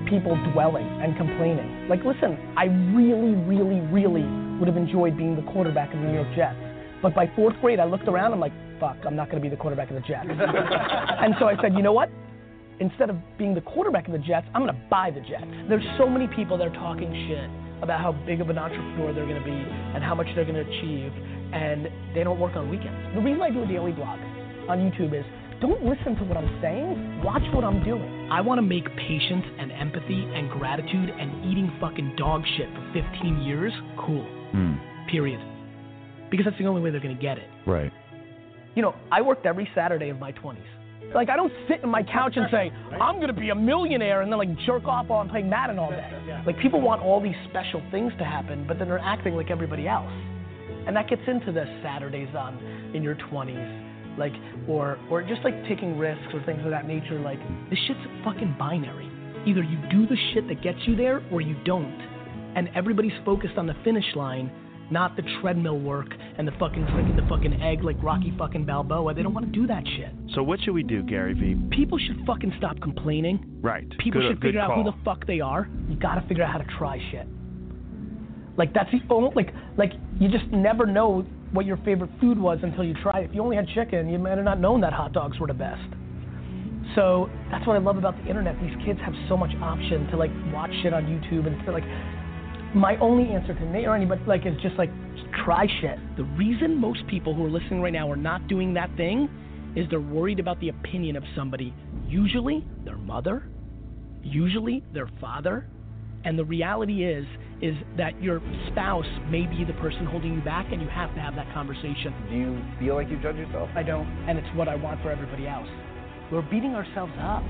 people 0.10 0.34
dwelling 0.52 0.88
and 0.88 1.16
complaining. 1.16 1.88
Like, 1.88 2.04
listen, 2.04 2.42
I 2.58 2.66
really, 2.98 3.38
really, 3.46 3.82
really 3.94 4.26
would 4.58 4.68
have 4.68 4.78
enjoyed 4.78 5.16
being 5.16 5.36
the 5.36 5.46
quarterback 5.54 5.94
of 5.94 6.00
the 6.00 6.08
New 6.08 6.14
York 6.14 6.36
Jets. 6.36 6.58
But 7.04 7.14
by 7.14 7.30
fourth 7.36 7.56
grade, 7.62 7.80
I 7.80 7.86
looked 7.86 8.08
around, 8.08 8.34
I'm 8.34 8.40
like, 8.40 8.54
fuck, 8.80 8.98
I'm 9.06 9.16
not 9.16 9.30
going 9.30 9.42
to 9.42 9.48
be 9.48 9.50
the 9.50 9.62
quarterback 9.62 9.90
of 9.90 9.96
the 9.96 10.02
Jets. 10.02 10.26
and 10.30 11.36
so 11.38 11.46
I 11.46 11.56
said, 11.62 11.74
you 11.74 11.84
know 11.84 11.94
what? 11.94 12.10
Instead 12.80 13.12
of 13.12 13.18
being 13.38 13.54
the 13.54 13.62
quarterback 13.62 14.08
of 14.08 14.14
the 14.14 14.20
Jets, 14.26 14.48
I'm 14.56 14.64
going 14.64 14.74
to 14.74 14.82
buy 14.90 15.12
the 15.12 15.22
Jets. 15.22 15.46
There's 15.70 15.86
so 16.00 16.10
many 16.10 16.28
people 16.28 16.58
that 16.58 16.66
are 16.66 16.74
talking 16.74 17.14
shit 17.30 17.50
about 17.82 18.00
how 18.00 18.12
big 18.26 18.42
of 18.42 18.50
an 18.50 18.58
entrepreneur 18.58 19.14
they're 19.14 19.26
going 19.26 19.40
to 19.40 19.46
be 19.46 19.52
and 19.96 20.04
how 20.04 20.16
much 20.16 20.28
they're 20.36 20.46
going 20.46 20.56
to 20.56 20.68
achieve, 20.68 21.12
and 21.54 21.88
they 22.16 22.24
don't 22.24 22.40
work 22.40 22.56
on 22.56 22.70
weekends. 22.70 23.16
The 23.16 23.22
reason 23.22 23.42
I 23.42 23.50
do 23.50 23.64
a 23.64 23.68
daily 23.68 23.92
blog 23.92 24.20
on 24.70 24.80
YouTube 24.80 25.18
is 25.18 25.26
don't 25.62 25.84
listen 25.86 26.16
to 26.16 26.24
what 26.24 26.38
I'm 26.38 26.60
saying, 26.62 27.24
watch 27.24 27.44
what 27.54 27.64
I'm 27.64 27.84
doing. 27.84 28.30
I 28.32 28.42
want 28.42 28.58
to 28.58 28.64
make 28.64 28.86
patience 28.98 29.46
and 29.60 29.72
empathy 29.72 30.26
and 30.34 30.50
gratitude 30.50 31.10
and 31.10 31.46
eating 31.46 31.72
fucking 31.80 32.16
dog 32.18 32.44
shit 32.58 32.68
for 32.74 33.04
15 33.14 33.42
years 33.44 33.72
cool. 34.00 34.26
Mm. 34.56 34.80
Period. 35.10 35.40
Because 36.32 36.46
that's 36.46 36.58
the 36.58 36.66
only 36.66 36.82
way 36.82 36.90
they're 36.90 37.00
going 37.00 37.16
to 37.16 37.22
get 37.22 37.38
it. 37.38 37.48
Right. 37.68 37.92
You 38.74 38.82
know, 38.82 38.96
I 39.12 39.22
worked 39.22 39.46
every 39.46 39.70
Saturday 39.76 40.10
of 40.10 40.18
my 40.18 40.32
20s. 40.32 40.58
Like, 41.14 41.30
I 41.30 41.36
don't 41.36 41.52
sit 41.68 41.84
in 41.84 41.90
my 41.90 42.04
couch 42.04 42.34
and 42.36 42.48
say, 42.52 42.72
I'm 43.00 43.16
going 43.16 43.28
to 43.28 43.40
be 43.40 43.50
a 43.50 43.56
millionaire 43.56 44.22
and 44.22 44.32
then, 44.32 44.40
like, 44.40 44.56
jerk 44.66 44.86
off 44.86 45.08
while 45.08 45.20
I'm 45.20 45.30
playing 45.30 45.50
Madden 45.50 45.78
all 45.78 45.90
day. 45.90 46.42
Like, 46.46 46.60
people 46.60 46.82
want 46.82 47.02
all 47.02 47.22
these 47.22 47.36
special 47.50 47.82
things 47.92 48.14
to 48.18 48.24
happen, 48.24 48.66
but 48.68 48.80
then 48.80 48.88
they're 48.88 49.00
acting 49.00 49.36
like 49.36 49.52
everybody 49.52 49.88
else. 49.88 50.12
And 50.88 50.96
that 50.96 51.10
gets 51.10 51.22
into 51.28 51.52
the 51.52 51.66
Saturdays 51.84 52.34
on 52.36 52.58
in 52.96 53.04
your 53.04 53.16
20s 53.16 53.92
like 54.18 54.34
or 54.68 55.00
or 55.10 55.22
just 55.22 55.42
like 55.44 55.54
taking 55.68 55.98
risks 55.98 56.34
or 56.34 56.44
things 56.44 56.60
of 56.66 56.72
that 56.72 56.86
nature 56.86 57.20
like 57.20 57.40
this 57.70 57.80
shit's 57.88 58.00
fucking 58.24 58.56
binary. 58.60 59.10
Either 59.46 59.64
you 59.64 59.78
do 59.90 60.06
the 60.06 60.18
shit 60.34 60.48
that 60.48 60.62
gets 60.62 60.78
you 60.86 60.96
there 60.96 61.24
or 61.32 61.42
you 61.42 61.56
don't. 61.64 62.00
And 62.56 62.70
everybody's 62.76 63.18
focused 63.26 63.58
on 63.58 63.66
the 63.66 63.76
finish 63.84 64.06
line 64.16 64.52
not 64.92 65.16
the 65.16 65.24
treadmill 65.42 65.80
work 65.80 66.08
and 66.38 66.48
the 66.48 66.52
fucking 66.54 66.86
drinking 66.88 67.16
the 67.16 67.28
fucking 67.28 67.62
egg 67.62 67.84
like 67.84 67.96
Rocky 68.04 68.34
fucking 68.38 68.66
Balboa. 68.66 69.14
They 69.14 69.24
don't 69.24 69.34
want 69.34 69.46
to 69.46 69.52
do 69.52 69.66
that 69.68 69.84
shit. 69.86 70.10
So 70.36 70.44
what 70.44 70.60
should 70.62 70.74
we 70.74 70.84
do, 70.84 71.02
Gary 71.04 71.34
Vee? 71.34 71.56
People 71.76 71.98
should 71.98 72.26
fucking 72.26 72.54
stop 72.58 72.80
complaining. 72.82 73.60
Right. 73.62 73.88
People 74.00 74.22
Good- 74.22 74.34
should 74.34 74.42
figure 74.42 74.60
out 74.60 74.76
who 74.76 74.84
the 74.84 74.96
fuck 75.04 75.26
they 75.26 75.40
are. 75.40 75.70
You 75.88 75.96
gotta 75.96 76.22
figure 76.28 76.44
out 76.44 76.52
how 76.52 76.58
to 76.58 76.78
try 76.78 77.00
shit. 77.12 77.28
Like 78.58 78.74
that's 78.74 78.92
the 78.92 79.00
only 79.10 79.32
like 79.36 79.54
like 79.78 79.94
you 80.20 80.28
just 80.28 80.46
never 80.48 80.86
know 80.86 81.26
what 81.52 81.66
your 81.66 81.78
favorite 81.78 82.12
food 82.20 82.38
was 82.38 82.60
until 82.64 82.84
you 82.84 82.94
try 83.02 83.22
it. 83.22 83.30
If 83.30 83.36
you 83.36 83.42
only 83.42 83.56
had 83.56 83.68
chicken, 83.70 84.10
you 84.10 84.20
might 84.20 84.38
have 84.38 84.46
not 84.46 84.60
known 84.60 84.82
that 84.82 84.94
hot 84.94 85.14
dogs 85.14 85.40
were 85.40 85.48
the 85.48 85.54
best. 85.54 85.82
So 86.96 87.30
that's 87.50 87.66
what 87.66 87.76
I 87.76 87.80
love 87.80 87.98
about 87.98 88.18
the 88.22 88.28
internet. 88.28 88.60
These 88.62 88.76
kids 88.86 89.00
have 89.06 89.14
so 89.30 89.38
much 89.38 89.52
option 89.62 90.08
to 90.08 90.18
like 90.18 90.32
watch 90.54 90.72
shit 90.84 90.94
on 90.94 91.06
YouTube 91.06 91.48
and 91.48 91.64
to 91.66 91.72
like. 91.72 91.84
My 92.74 92.96
only 92.98 93.34
answer 93.34 93.54
to 93.54 93.66
Nate 93.66 93.86
or 93.86 93.96
anybody 93.96 94.22
like 94.26 94.46
is 94.46 94.56
just 94.62 94.76
like 94.78 94.90
just 95.16 95.28
try 95.44 95.68
shit. 95.82 96.00
The 96.16 96.24
reason 96.24 96.78
most 96.78 97.06
people 97.08 97.34
who 97.34 97.46
are 97.46 97.50
listening 97.50 97.82
right 97.82 97.92
now 97.92 98.10
are 98.10 98.16
not 98.16 98.48
doing 98.48 98.74
that 98.76 98.96
thing 98.96 99.30
is 99.76 99.88
they're 99.90 100.00
worried 100.00 100.40
about 100.40 100.60
the 100.62 100.70
opinion 100.70 101.16
of 101.16 101.24
somebody. 101.36 101.74
Usually 102.08 102.66
their 102.86 102.98
mother, 102.98 103.44
usually 104.24 104.84
their 104.94 105.10
father, 105.20 105.68
and 106.24 106.38
the 106.38 106.46
reality 106.46 107.04
is 107.04 107.26
is 107.62 107.76
that 107.96 108.20
your 108.22 108.42
spouse 108.72 109.06
may 109.30 109.46
be 109.46 109.64
the 109.64 109.74
person 109.74 110.06
holding 110.06 110.34
you 110.34 110.42
back 110.42 110.66
and 110.72 110.82
you 110.82 110.88
have 110.88 111.14
to 111.14 111.22
have 111.22 111.36
that 111.36 111.52
conversation. 111.54 112.14
Do 112.30 112.36
you 112.36 112.62
feel 112.80 112.96
like 112.96 113.10
you 113.10 113.22
judge 113.22 113.36
yourself? 113.36 113.70
I 113.76 113.84
don't, 113.84 114.08
and 114.28 114.40
it's 114.40 114.48
what 114.56 114.68
I 114.68 114.76
want 114.76 115.02
for 115.04 115.12
everybody 115.12 115.48
else. 115.48 115.68
We're 116.32 116.42
beating 116.42 116.74
ourselves 116.74 117.14
up. 117.20 117.44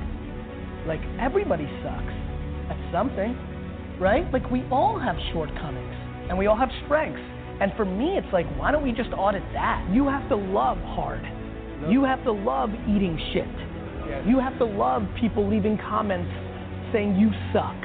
Like 0.86 0.99
everybody 1.19 1.65
sucks 1.84 2.13
at 2.69 2.91
something, 2.91 3.38
right? 4.01 4.25
Like 4.33 4.49
we 4.49 4.65
all 4.71 4.99
have 4.99 5.15
shortcomings 5.31 5.95
and 6.27 6.37
we 6.37 6.47
all 6.47 6.57
have 6.57 6.69
strengths. 6.85 7.21
And 7.61 7.71
for 7.77 7.85
me, 7.85 8.17
it's 8.17 8.33
like, 8.33 8.47
why 8.57 8.71
don't 8.71 8.83
we 8.83 8.91
just 8.91 9.13
audit 9.13 9.43
that? 9.53 9.87
You 9.93 10.07
have 10.09 10.27
to 10.29 10.35
love 10.35 10.77
hard. 10.79 11.21
You 11.87 12.03
have 12.03 12.23
to 12.25 12.31
love 12.31 12.69
eating 12.89 13.17
shit. 13.33 13.47
You 14.27 14.39
have 14.39 14.57
to 14.57 14.65
love 14.65 15.03
people 15.19 15.47
leaving 15.49 15.77
comments 15.77 16.29
saying 16.91 17.15
you 17.15 17.29
suck. 17.53 17.77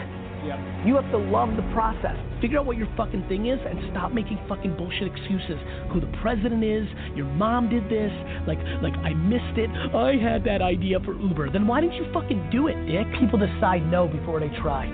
Yep. 0.44 0.58
You 0.86 0.96
have 0.96 1.10
to 1.12 1.18
love 1.18 1.56
the 1.56 1.62
process. 1.72 2.16
Figure 2.40 2.58
out 2.58 2.66
what 2.66 2.76
your 2.76 2.88
fucking 2.96 3.26
thing 3.28 3.46
is 3.46 3.58
and 3.64 3.78
stop 3.92 4.12
making 4.12 4.38
fucking 4.48 4.76
bullshit 4.76 5.08
excuses. 5.08 5.58
Who 5.92 6.00
the 6.00 6.12
president 6.22 6.62
is, 6.64 6.86
your 7.14 7.26
mom 7.26 7.68
did 7.68 7.84
this, 7.88 8.12
like 8.46 8.58
like 8.82 8.94
I 9.00 9.14
missed 9.14 9.56
it. 9.56 9.70
I 9.94 10.16
had 10.16 10.44
that 10.44 10.62
idea 10.62 11.00
for 11.00 11.14
Uber. 11.14 11.50
Then 11.50 11.66
why 11.66 11.80
didn't 11.80 11.96
you 11.96 12.06
fucking 12.12 12.50
do 12.52 12.68
it, 12.68 12.76
dick? 12.86 13.06
People 13.20 13.38
decide 13.38 13.86
no 13.90 14.08
before 14.08 14.40
they 14.40 14.50
try. 14.60 14.86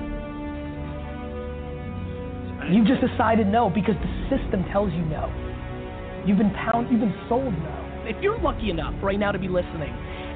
You 2.70 2.84
just 2.86 3.00
decided 3.00 3.48
no 3.48 3.68
because 3.68 3.96
the 3.98 4.12
system 4.30 4.64
tells 4.70 4.92
you 4.92 5.02
no. 5.10 5.26
You've 6.24 6.38
been 6.38 6.54
pound 6.54 6.90
you've 6.90 7.00
been 7.00 7.16
sold 7.28 7.52
no. 7.52 7.78
If 8.06 8.22
you're 8.22 8.38
lucky 8.38 8.70
enough 8.70 8.94
right 9.02 9.18
now 9.18 9.32
to 9.32 9.38
be 9.38 9.48
listening 9.48 9.90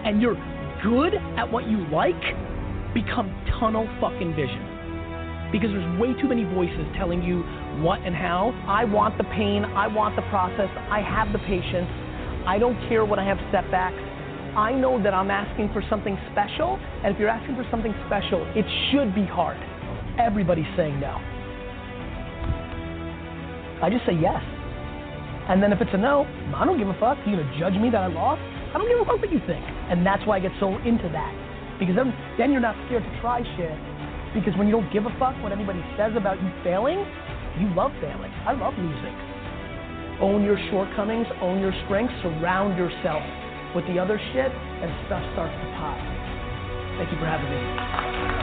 and 0.04 0.20
you're 0.20 0.34
good 0.82 1.14
at 1.38 1.50
what 1.50 1.68
you 1.68 1.86
like, 1.88 2.18
become 2.94 3.30
tunnel 3.60 3.86
fucking 4.00 4.34
vision. 4.34 4.58
Because 5.52 5.70
there's 5.70 6.00
way 6.00 6.10
too 6.20 6.26
many 6.26 6.42
voices 6.42 6.82
telling 6.98 7.22
you 7.22 7.42
what 7.82 8.00
and 8.02 8.14
how. 8.14 8.50
I 8.66 8.84
want 8.84 9.16
the 9.18 9.24
pain, 9.30 9.64
I 9.64 9.86
want 9.86 10.16
the 10.16 10.26
process, 10.26 10.68
I 10.90 11.00
have 11.00 11.32
the 11.32 11.38
patience, 11.46 11.86
I 12.46 12.58
don't 12.58 12.76
care 12.88 13.04
when 13.04 13.18
I 13.18 13.26
have 13.26 13.38
setbacks. 13.52 14.02
I 14.56 14.72
know 14.72 15.00
that 15.02 15.14
I'm 15.14 15.30
asking 15.30 15.70
for 15.72 15.82
something 15.88 16.18
special, 16.32 16.80
and 17.04 17.14
if 17.14 17.20
you're 17.20 17.28
asking 17.28 17.56
for 17.56 17.66
something 17.70 17.94
special, 18.06 18.42
it 18.56 18.64
should 18.90 19.14
be 19.14 19.26
hard. 19.26 19.58
Everybody's 20.18 20.70
saying 20.76 20.98
no. 20.98 21.35
I 23.82 23.90
just 23.90 24.06
say 24.06 24.16
yes. 24.16 24.40
And 25.48 25.62
then 25.62 25.72
if 25.72 25.80
it's 25.80 25.92
a 25.94 25.98
no, 25.98 26.26
I 26.56 26.64
don't 26.64 26.78
give 26.78 26.88
a 26.88 26.98
fuck. 26.98 27.18
You're 27.26 27.38
gonna 27.38 27.58
judge 27.58 27.74
me 27.78 27.90
that 27.90 28.02
I 28.02 28.08
lost? 28.08 28.42
I 28.74 28.78
don't 28.78 28.88
give 28.88 28.98
a 28.98 29.04
fuck 29.04 29.20
what 29.20 29.30
you 29.30 29.40
think. 29.46 29.62
And 29.88 30.04
that's 30.04 30.24
why 30.26 30.36
I 30.36 30.40
get 30.40 30.52
so 30.58 30.76
into 30.82 31.08
that. 31.12 31.32
Because 31.78 31.94
then, 31.94 32.12
then 32.36 32.50
you're 32.50 32.64
not 32.64 32.74
scared 32.86 33.04
to 33.04 33.12
try 33.20 33.44
shit. 33.56 33.76
Because 34.34 34.56
when 34.58 34.66
you 34.66 34.74
don't 34.74 34.90
give 34.92 35.06
a 35.06 35.14
fuck 35.18 35.36
what 35.42 35.52
anybody 35.52 35.80
says 35.96 36.12
about 36.16 36.42
you 36.42 36.50
failing, 36.64 36.98
you 37.60 37.72
love 37.72 37.92
failing. 38.00 38.32
I 38.44 38.52
love 38.52 38.74
losing. 38.76 39.16
Own 40.20 40.42
your 40.42 40.58
shortcomings, 40.70 41.26
own 41.40 41.60
your 41.60 41.72
strengths, 41.84 42.14
surround 42.22 42.76
yourself 42.76 43.22
with 43.74 43.86
the 43.86 43.98
other 43.98 44.18
shit, 44.32 44.50
and 44.50 44.88
stuff 45.06 45.22
starts 45.32 45.52
to 45.52 45.66
pop. 45.76 45.96
Thank 46.96 47.12
you 47.12 47.18
for 47.20 47.26
having 47.28 47.48
me. 47.52 48.35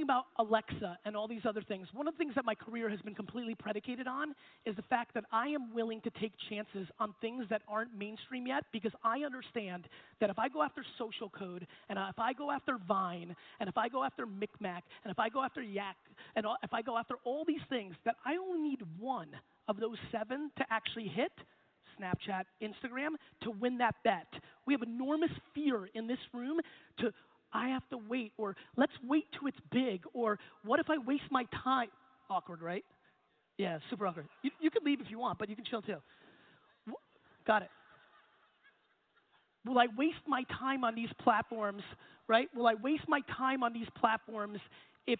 Thinking 0.00 0.14
about 0.14 0.26
Alexa 0.38 0.98
and 1.04 1.16
all 1.16 1.28
these 1.28 1.44
other 1.46 1.62
things, 1.62 1.86
one 1.92 2.08
of 2.08 2.14
the 2.14 2.18
things 2.18 2.34
that 2.34 2.44
my 2.44 2.54
career 2.54 2.88
has 2.88 3.00
been 3.00 3.14
completely 3.14 3.54
predicated 3.54 4.06
on 4.06 4.34
is 4.64 4.74
the 4.76 4.82
fact 4.82 5.12
that 5.14 5.24
I 5.30 5.48
am 5.48 5.74
willing 5.74 6.00
to 6.02 6.10
take 6.20 6.32
chances 6.48 6.88
on 6.98 7.14
things 7.20 7.44
that 7.50 7.62
aren't 7.68 7.96
mainstream 7.96 8.46
yet 8.46 8.64
because 8.72 8.92
I 9.04 9.20
understand 9.20 9.88
that 10.20 10.30
if 10.30 10.38
I 10.38 10.48
go 10.48 10.62
after 10.62 10.82
social 10.98 11.28
code 11.28 11.66
and 11.88 11.98
if 11.98 12.18
I 12.18 12.32
go 12.32 12.50
after 12.50 12.78
Vine 12.88 13.36
and 13.58 13.68
if 13.68 13.76
I 13.76 13.88
go 13.88 14.02
after 14.02 14.24
Micmac 14.26 14.84
and 15.04 15.10
if 15.10 15.18
I 15.18 15.28
go 15.28 15.42
after 15.42 15.60
Yak 15.60 15.96
and 16.34 16.46
if 16.62 16.72
I 16.72 16.80
go 16.80 16.96
after 16.96 17.16
all 17.24 17.44
these 17.46 17.64
things, 17.68 17.94
that 18.06 18.16
I 18.24 18.36
only 18.36 18.60
need 18.70 18.80
one 18.98 19.28
of 19.68 19.78
those 19.78 19.98
seven 20.10 20.50
to 20.56 20.64
actually 20.70 21.08
hit. 21.08 21.32
Snapchat, 22.00 22.44
Instagram, 22.62 23.10
to 23.42 23.50
win 23.50 23.76
that 23.76 23.94
bet. 24.04 24.26
We 24.66 24.72
have 24.72 24.80
enormous 24.80 25.30
fear 25.54 25.90
in 25.92 26.06
this 26.06 26.18
room 26.32 26.58
to, 27.00 27.12
I 27.52 27.68
have 27.68 27.88
to 27.90 27.98
wait, 28.08 28.32
or 28.38 28.56
let's 28.76 28.92
wait 29.06 29.24
till 29.32 29.48
it's 29.48 29.58
big, 29.72 30.02
or 30.12 30.38
what 30.64 30.80
if 30.80 30.88
I 30.88 30.98
waste 30.98 31.30
my 31.30 31.44
time? 31.64 31.88
Awkward, 32.28 32.62
right? 32.62 32.84
Yeah, 33.58 33.78
super 33.90 34.06
awkward. 34.06 34.26
You, 34.42 34.50
you 34.60 34.70
can 34.70 34.84
leave 34.84 35.00
if 35.00 35.10
you 35.10 35.18
want, 35.18 35.38
but 35.38 35.48
you 35.48 35.56
can 35.56 35.64
chill 35.64 35.82
too. 35.82 35.96
Got 37.46 37.62
it. 37.62 37.70
Will 39.66 39.78
I 39.78 39.86
waste 39.96 40.26
my 40.26 40.44
time 40.58 40.84
on 40.84 40.94
these 40.94 41.10
platforms, 41.22 41.82
right? 42.28 42.48
Will 42.54 42.66
I 42.66 42.74
waste 42.74 43.04
my 43.08 43.20
time 43.36 43.62
on 43.62 43.72
these 43.72 43.88
platforms 43.98 44.58
if 45.06 45.18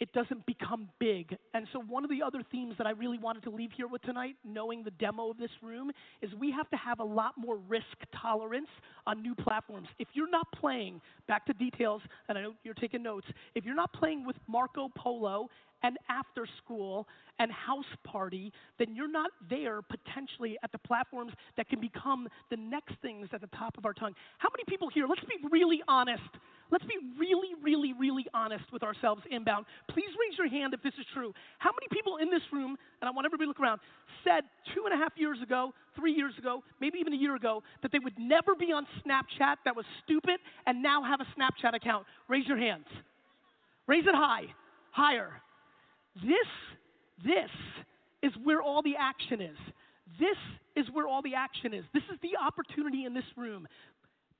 it 0.00 0.12
doesn't 0.14 0.44
become 0.46 0.88
big. 0.98 1.36
And 1.52 1.66
so, 1.72 1.80
one 1.80 2.04
of 2.04 2.10
the 2.10 2.22
other 2.22 2.40
themes 2.50 2.74
that 2.78 2.86
I 2.86 2.90
really 2.90 3.18
wanted 3.18 3.42
to 3.44 3.50
leave 3.50 3.70
here 3.76 3.86
with 3.86 4.02
tonight, 4.02 4.36
knowing 4.44 4.82
the 4.82 4.90
demo 4.92 5.30
of 5.30 5.36
this 5.36 5.50
room, 5.62 5.90
is 6.22 6.30
we 6.40 6.50
have 6.50 6.68
to 6.70 6.76
have 6.76 7.00
a 7.00 7.04
lot 7.04 7.34
more 7.36 7.58
risk 7.68 7.84
tolerance 8.20 8.68
on 9.06 9.20
new 9.22 9.34
platforms. 9.34 9.88
If 9.98 10.08
you're 10.14 10.30
not 10.30 10.50
playing, 10.52 11.00
back 11.28 11.44
to 11.46 11.52
details, 11.52 12.00
and 12.28 12.38
I 12.38 12.42
know 12.42 12.54
you're 12.64 12.74
taking 12.74 13.02
notes, 13.02 13.26
if 13.54 13.64
you're 13.64 13.74
not 13.74 13.92
playing 13.92 14.26
with 14.26 14.36
Marco 14.48 14.88
Polo 14.96 15.48
and 15.82 15.98
After 16.08 16.46
School 16.62 17.06
and 17.38 17.50
House 17.50 17.84
Party, 18.04 18.52
then 18.78 18.94
you're 18.94 19.10
not 19.10 19.30
there 19.48 19.80
potentially 19.82 20.58
at 20.62 20.72
the 20.72 20.78
platforms 20.78 21.32
that 21.56 21.68
can 21.68 21.80
become 21.80 22.28
the 22.50 22.56
next 22.56 22.94
things 23.02 23.28
at 23.32 23.40
the 23.40 23.48
top 23.48 23.78
of 23.78 23.86
our 23.86 23.94
tongue. 23.94 24.14
How 24.38 24.48
many 24.52 24.64
people 24.68 24.88
here, 24.92 25.06
let's 25.08 25.24
be 25.24 25.36
really 25.50 25.80
honest. 25.88 26.22
Let's 26.70 26.84
be 26.84 26.98
really, 27.18 27.50
really, 27.62 27.92
really 27.94 28.26
honest 28.32 28.64
with 28.72 28.82
ourselves 28.82 29.22
inbound. 29.30 29.66
Please 29.88 30.10
raise 30.20 30.38
your 30.38 30.48
hand 30.48 30.72
if 30.72 30.82
this 30.82 30.92
is 31.00 31.06
true. 31.12 31.32
How 31.58 31.70
many 31.70 31.88
people 31.90 32.18
in 32.18 32.30
this 32.30 32.42
room, 32.52 32.76
and 33.00 33.08
I 33.08 33.10
want 33.10 33.26
everybody 33.26 33.46
to 33.46 33.48
look 33.48 33.60
around, 33.60 33.80
said 34.22 34.44
two 34.74 34.84
and 34.84 34.94
a 34.94 34.96
half 34.96 35.12
years 35.16 35.38
ago, 35.42 35.72
three 35.96 36.12
years 36.12 36.34
ago, 36.38 36.62
maybe 36.80 36.98
even 36.98 37.12
a 37.12 37.16
year 37.16 37.34
ago, 37.34 37.62
that 37.82 37.90
they 37.90 37.98
would 37.98 38.18
never 38.18 38.54
be 38.54 38.66
on 38.66 38.86
Snapchat, 39.02 39.56
that 39.64 39.74
was 39.74 39.84
stupid, 40.04 40.38
and 40.66 40.82
now 40.82 41.02
have 41.02 41.20
a 41.20 41.26
Snapchat 41.34 41.74
account? 41.74 42.06
Raise 42.28 42.46
your 42.46 42.58
hands. 42.58 42.86
Raise 43.88 44.06
it 44.06 44.14
high, 44.14 44.44
higher. 44.92 45.42
This, 46.16 46.48
this 47.24 47.50
is 48.22 48.32
where 48.42 48.60
all 48.60 48.82
the 48.82 48.96
action 48.98 49.40
is. 49.40 49.56
This 50.18 50.36
is 50.76 50.86
where 50.92 51.06
all 51.06 51.22
the 51.22 51.34
action 51.34 51.72
is. 51.72 51.84
This 51.94 52.02
is 52.12 52.18
the 52.22 52.36
opportunity 52.44 53.04
in 53.04 53.14
this 53.14 53.24
room. 53.36 53.66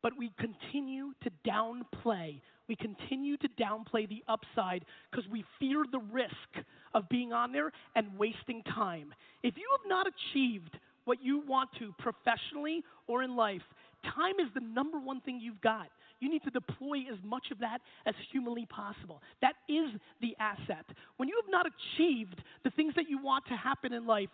But 0.02 0.16
we 0.16 0.32
continue 0.38 1.12
to 1.22 1.30
downplay. 1.46 2.40
We 2.68 2.76
continue 2.76 3.36
to 3.38 3.48
downplay 3.60 4.08
the 4.08 4.22
upside 4.28 4.84
because 5.10 5.28
we 5.30 5.44
fear 5.58 5.84
the 5.90 6.00
risk 6.12 6.66
of 6.94 7.08
being 7.08 7.32
on 7.32 7.52
there 7.52 7.70
and 7.94 8.06
wasting 8.18 8.62
time. 8.62 9.14
If 9.42 9.56
you 9.56 9.68
have 9.72 9.88
not 9.88 10.06
achieved 10.06 10.78
what 11.04 11.18
you 11.22 11.42
want 11.46 11.70
to 11.78 11.94
professionally 11.98 12.82
or 13.06 13.22
in 13.22 13.36
life, 13.36 13.62
time 14.04 14.40
is 14.40 14.46
the 14.54 14.60
number 14.60 14.98
one 14.98 15.20
thing 15.20 15.40
you've 15.40 15.60
got. 15.60 15.88
You 16.20 16.30
need 16.30 16.42
to 16.44 16.50
deploy 16.50 16.98
as 17.10 17.18
much 17.24 17.46
of 17.50 17.58
that 17.60 17.78
as 18.06 18.14
humanly 18.30 18.66
possible. 18.66 19.22
That 19.40 19.54
is 19.68 19.90
the 20.20 20.36
asset. 20.38 20.84
When 21.16 21.28
you 21.28 21.40
have 21.42 21.50
not 21.50 21.66
achieved 21.66 22.40
the 22.62 22.70
things 22.70 22.94
that 22.96 23.08
you 23.08 23.22
want 23.22 23.46
to 23.46 23.56
happen 23.56 23.92
in 23.92 24.06
life, 24.06 24.28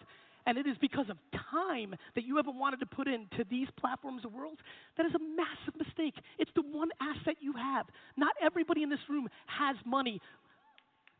and 0.47 0.59
it 0.59 0.67
is 0.67 0.77
because 0.81 1.07
of 1.11 1.17
time 1.51 1.95
that 2.15 2.25
you 2.25 2.37
haven't 2.37 2.59
wanted 2.59 2.81
to 2.81 2.87
put 2.87 3.09
into 3.09 3.45
these 3.51 3.69
platforms 3.79 4.25
of 4.25 4.33
worlds, 4.33 4.61
that 4.97 5.07
is 5.07 5.13
a 5.15 5.19
massive 5.19 5.75
mistake. 5.79 6.15
It's 6.39 6.51
the 6.55 6.63
one 6.63 6.89
asset 7.01 7.37
you 7.41 7.53
have. 7.55 7.87
Not 8.17 8.35
everybody 8.41 8.83
in 8.83 8.91
this 8.91 9.01
room 9.09 9.29
has 9.47 9.77
money. 9.85 10.21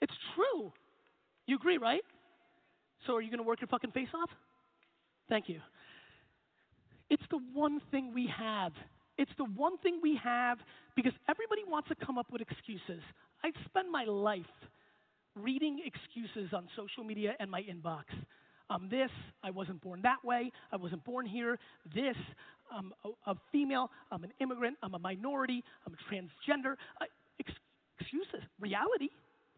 It's 0.01 0.15
true. 0.35 0.73
You 1.47 1.57
agree, 1.57 1.79
right? 1.79 2.03
So 3.07 3.15
are 3.17 3.21
you 3.21 3.31
going 3.31 3.39
to 3.39 3.47
work 3.47 3.61
your 3.61 3.69
fucking 3.69 3.93
face 3.93 4.09
off? 4.15 4.31
Thank 5.29 5.49
you. 5.49 5.61
It's 7.11 7.23
the 7.31 7.39
one 7.53 7.81
thing 7.91 8.13
we 8.15 8.29
have. 8.37 8.73
It's 9.19 9.31
the 9.39 9.45
one 9.45 9.79
thing 9.79 10.01
we 10.03 10.19
have 10.23 10.59
because 10.95 11.13
everybody 11.29 11.63
wants 11.67 11.89
to 11.89 11.95
come 11.95 12.19
up 12.19 12.27
with 12.31 12.43
excuses. 12.43 13.03
I 13.45 13.51
spend 13.67 13.91
my 13.91 14.05
life 14.05 14.45
reading 15.35 15.81
excuses 15.85 16.53
on 16.53 16.69
social 16.77 17.05
media 17.05 17.35
and 17.39 17.51
my 17.51 17.63
inbox. 17.63 18.05
I'm 18.69 18.89
this, 18.89 19.11
I 19.45 19.51
wasn't 19.51 19.81
born 19.81 20.03
that 20.03 20.25
way, 20.25 20.51
I 20.73 20.77
wasn't 20.77 21.05
born 21.05 21.25
here, 21.25 21.59
this, 21.95 22.17
I'm 22.73 22.93
a, 23.05 23.31
a 23.31 23.35
female, 23.53 23.91
I'm 24.11 24.25
an 24.25 24.33
immigrant, 24.41 24.77
I'm 24.83 24.95
a 24.95 24.99
minority, 24.99 25.63
I'm 25.87 25.95
a 25.95 26.13
transgender. 26.13 26.75
I, 27.01 27.07
ex- 27.39 27.53
excuses. 28.01 28.47
Reality. 28.61 29.09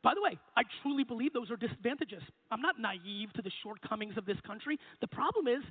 By 0.03 0.15
the 0.15 0.23
way, 0.23 0.39
I 0.57 0.63
truly 0.83 1.05
believe 1.05 1.33
those 1.33 1.51
are 1.51 1.57
disadvantages. 1.57 2.23
I'm 2.51 2.61
not 2.61 2.79
naive 2.79 3.33
to 3.35 3.43
the 3.43 3.51
shortcomings 3.63 4.17
of 4.17 4.27
this 4.27 4.37
country. 4.47 4.79
The 5.01 5.09
problem 5.09 5.49
is, 5.49 5.65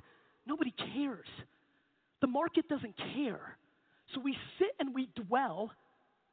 nobody 0.46 0.74
cares. 0.94 1.28
The 2.20 2.26
market 2.26 2.68
doesn't 2.68 2.94
care. 3.14 3.56
So 4.14 4.20
we 4.20 4.36
sit 4.58 4.70
and 4.78 4.94
we 4.94 5.08
dwell. 5.14 5.70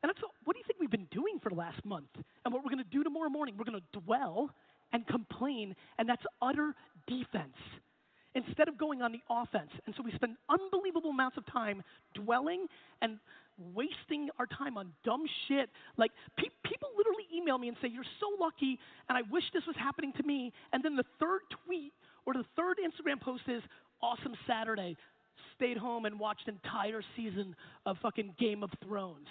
And 0.03 0.09
that's 0.09 0.21
what 0.43 0.53
do 0.53 0.59
you 0.59 0.65
think 0.67 0.79
we've 0.79 0.91
been 0.91 1.07
doing 1.11 1.39
for 1.41 1.49
the 1.49 1.55
last 1.55 1.83
month? 1.83 2.09
And 2.43 2.53
what 2.53 2.63
we're 2.63 2.71
going 2.71 2.83
to 2.83 2.89
do 2.89 3.03
tomorrow 3.03 3.29
morning, 3.29 3.55
we're 3.57 3.65
going 3.65 3.81
to 3.81 3.99
dwell 3.99 4.51
and 4.93 5.05
complain, 5.07 5.75
and 5.97 6.07
that's 6.07 6.23
utter 6.41 6.73
defense 7.07 7.57
instead 8.35 8.67
of 8.67 8.77
going 8.77 9.01
on 9.01 9.11
the 9.11 9.21
offense. 9.29 9.71
And 9.85 9.95
so 9.95 10.03
we 10.03 10.11
spend 10.11 10.35
unbelievable 10.49 11.09
amounts 11.09 11.37
of 11.37 11.45
time 11.47 11.81
dwelling 12.13 12.67
and 13.01 13.17
wasting 13.73 14.29
our 14.37 14.45
time 14.45 14.77
on 14.77 14.91
dumb 15.03 15.23
shit. 15.47 15.69
Like 15.97 16.11
pe- 16.37 16.53
people 16.63 16.89
literally 16.97 17.23
email 17.33 17.57
me 17.57 17.69
and 17.69 17.77
say, 17.81 17.87
"You're 17.87 18.03
so 18.19 18.27
lucky," 18.39 18.77
and 19.09 19.17
I 19.17 19.21
wish 19.31 19.43
this 19.53 19.65
was 19.65 19.75
happening 19.77 20.13
to 20.13 20.23
me. 20.23 20.51
And 20.73 20.83
then 20.83 20.95
the 20.95 21.05
third 21.19 21.41
tweet 21.65 21.93
or 22.25 22.33
the 22.33 22.45
third 22.55 22.77
Instagram 22.77 23.19
post 23.21 23.43
is, 23.47 23.63
"Awesome 24.01 24.35
Saturday." 24.45 24.97
Stayed 25.57 25.77
home 25.77 26.05
and 26.05 26.19
watched 26.19 26.47
entire 26.47 27.01
season 27.15 27.55
of 27.85 27.97
fucking 28.01 28.35
Game 28.39 28.63
of 28.63 28.69
Thrones. 28.85 29.27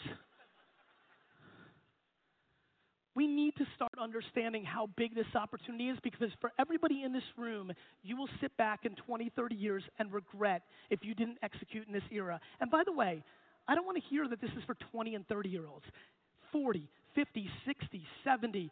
We 3.15 3.29
need 3.29 3.55
to 3.57 3.65
start 3.77 3.93
understanding 4.01 4.65
how 4.65 4.89
big 4.97 5.15
this 5.15 5.27
opportunity 5.37 5.89
is 5.89 5.99
because 6.03 6.31
for 6.41 6.51
everybody 6.59 7.05
in 7.05 7.13
this 7.13 7.23
room, 7.37 7.73
you 8.03 8.17
will 8.17 8.29
sit 8.41 8.57
back 8.57 8.81
in 8.85 8.97
20, 9.07 9.31
30 9.37 9.55
years 9.55 9.85
and 9.99 10.13
regret 10.13 10.63
if 10.91 11.01
you 11.03 11.15
didn't 11.15 11.39
execute 11.43 11.87
in 11.87 11.93
this 11.93 12.03
era. 12.11 12.41
And 12.61 12.71
by 12.71 12.83
the 12.85 12.93
way, 12.93 13.23
I 13.69 13.75
don't 13.77 13.87
want 13.87 13.99
to 14.03 14.05
hear 14.11 14.27
that 14.29 14.41
this 14.41 14.51
is 14.57 14.65
for 14.67 14.77
20 14.91 15.15
and 15.15 15.27
30 15.29 15.49
year 15.49 15.67
olds. 15.67 15.85
40, 16.51 16.89
50, 17.15 17.51
60, 17.67 18.03
70. 18.25 18.71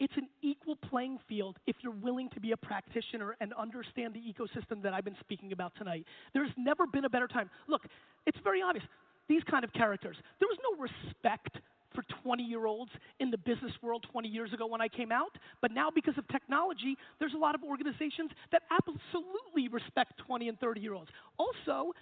It's 0.00 0.16
an 0.16 0.28
equal 0.42 0.76
playing 0.76 1.18
field 1.28 1.58
if 1.66 1.76
you're 1.82 1.92
willing 1.92 2.30
to 2.30 2.40
be 2.40 2.52
a 2.52 2.56
practitioner 2.56 3.36
and 3.40 3.52
understand 3.52 4.14
the 4.14 4.20
ecosystem 4.20 4.82
that 4.82 4.94
I've 4.94 5.04
been 5.04 5.16
speaking 5.20 5.52
about 5.52 5.72
tonight. 5.76 6.06
There's 6.32 6.50
never 6.56 6.86
been 6.86 7.04
a 7.04 7.10
better 7.10 7.28
time. 7.28 7.50
Look, 7.68 7.82
it's 8.26 8.38
very 8.42 8.62
obvious. 8.62 8.84
These 9.28 9.42
kind 9.48 9.62
of 9.62 9.72
characters, 9.74 10.16
there 10.40 10.48
was 10.48 10.58
no 10.64 10.82
respect 10.82 11.58
for 11.94 12.02
20 12.22 12.42
year 12.42 12.66
olds 12.66 12.90
in 13.18 13.30
the 13.30 13.38
business 13.38 13.72
world 13.82 14.06
20 14.10 14.28
years 14.28 14.52
ago 14.52 14.66
when 14.66 14.80
I 14.80 14.88
came 14.88 15.12
out. 15.12 15.36
But 15.60 15.72
now, 15.72 15.90
because 15.94 16.16
of 16.16 16.26
technology, 16.28 16.96
there's 17.18 17.34
a 17.34 17.38
lot 17.38 17.54
of 17.54 17.62
organizations 17.62 18.30
that 18.52 18.62
absolutely 18.70 19.68
respect 19.70 20.14
20 20.26 20.48
and 20.48 20.58
30 20.60 20.80
year 20.80 20.94
olds. 20.94 21.10
Also, 21.38 21.92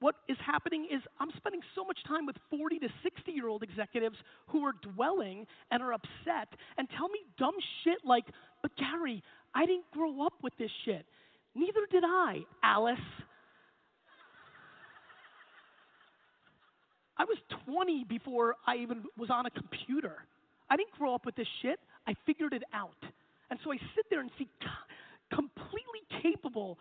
what 0.00 0.16
is 0.28 0.36
happening 0.44 0.88
is 0.90 1.00
I'm 1.20 1.30
spending 1.36 1.60
so 1.74 1.84
much 1.84 1.98
time 2.08 2.26
with 2.26 2.36
40 2.50 2.78
to 2.80 2.88
60 3.02 3.32
year 3.32 3.48
old 3.48 3.62
executives 3.62 4.16
who 4.48 4.64
are 4.64 4.72
dwelling 4.82 5.46
and 5.70 5.82
are 5.82 5.92
upset 5.92 6.48
and 6.78 6.88
tell 6.96 7.08
me 7.08 7.20
dumb 7.38 7.54
shit 7.84 7.98
like, 8.04 8.24
but 8.62 8.72
Gary, 8.76 9.22
I 9.54 9.66
didn't 9.66 9.90
grow 9.92 10.24
up 10.24 10.34
with 10.42 10.54
this 10.58 10.70
shit. 10.84 11.04
Neither 11.54 11.80
did 11.90 12.04
I, 12.04 12.40
Alice. 12.62 12.98
I 17.18 17.24
was 17.24 17.36
20 17.66 18.04
before 18.08 18.54
I 18.66 18.76
even 18.76 19.04
was 19.18 19.28
on 19.30 19.44
a 19.44 19.50
computer. 19.50 20.24
I 20.70 20.76
didn't 20.76 20.92
grow 20.92 21.14
up 21.14 21.26
with 21.26 21.36
this 21.36 21.48
shit. 21.60 21.78
I 22.06 22.14
figured 22.24 22.54
it 22.54 22.62
out. 22.72 22.96
And 23.50 23.58
so 23.62 23.72
I 23.72 23.76
sit 23.94 24.06
there 24.08 24.20
and 24.20 24.30
see 24.38 24.48
completely 25.30 26.00
capable 26.22 26.78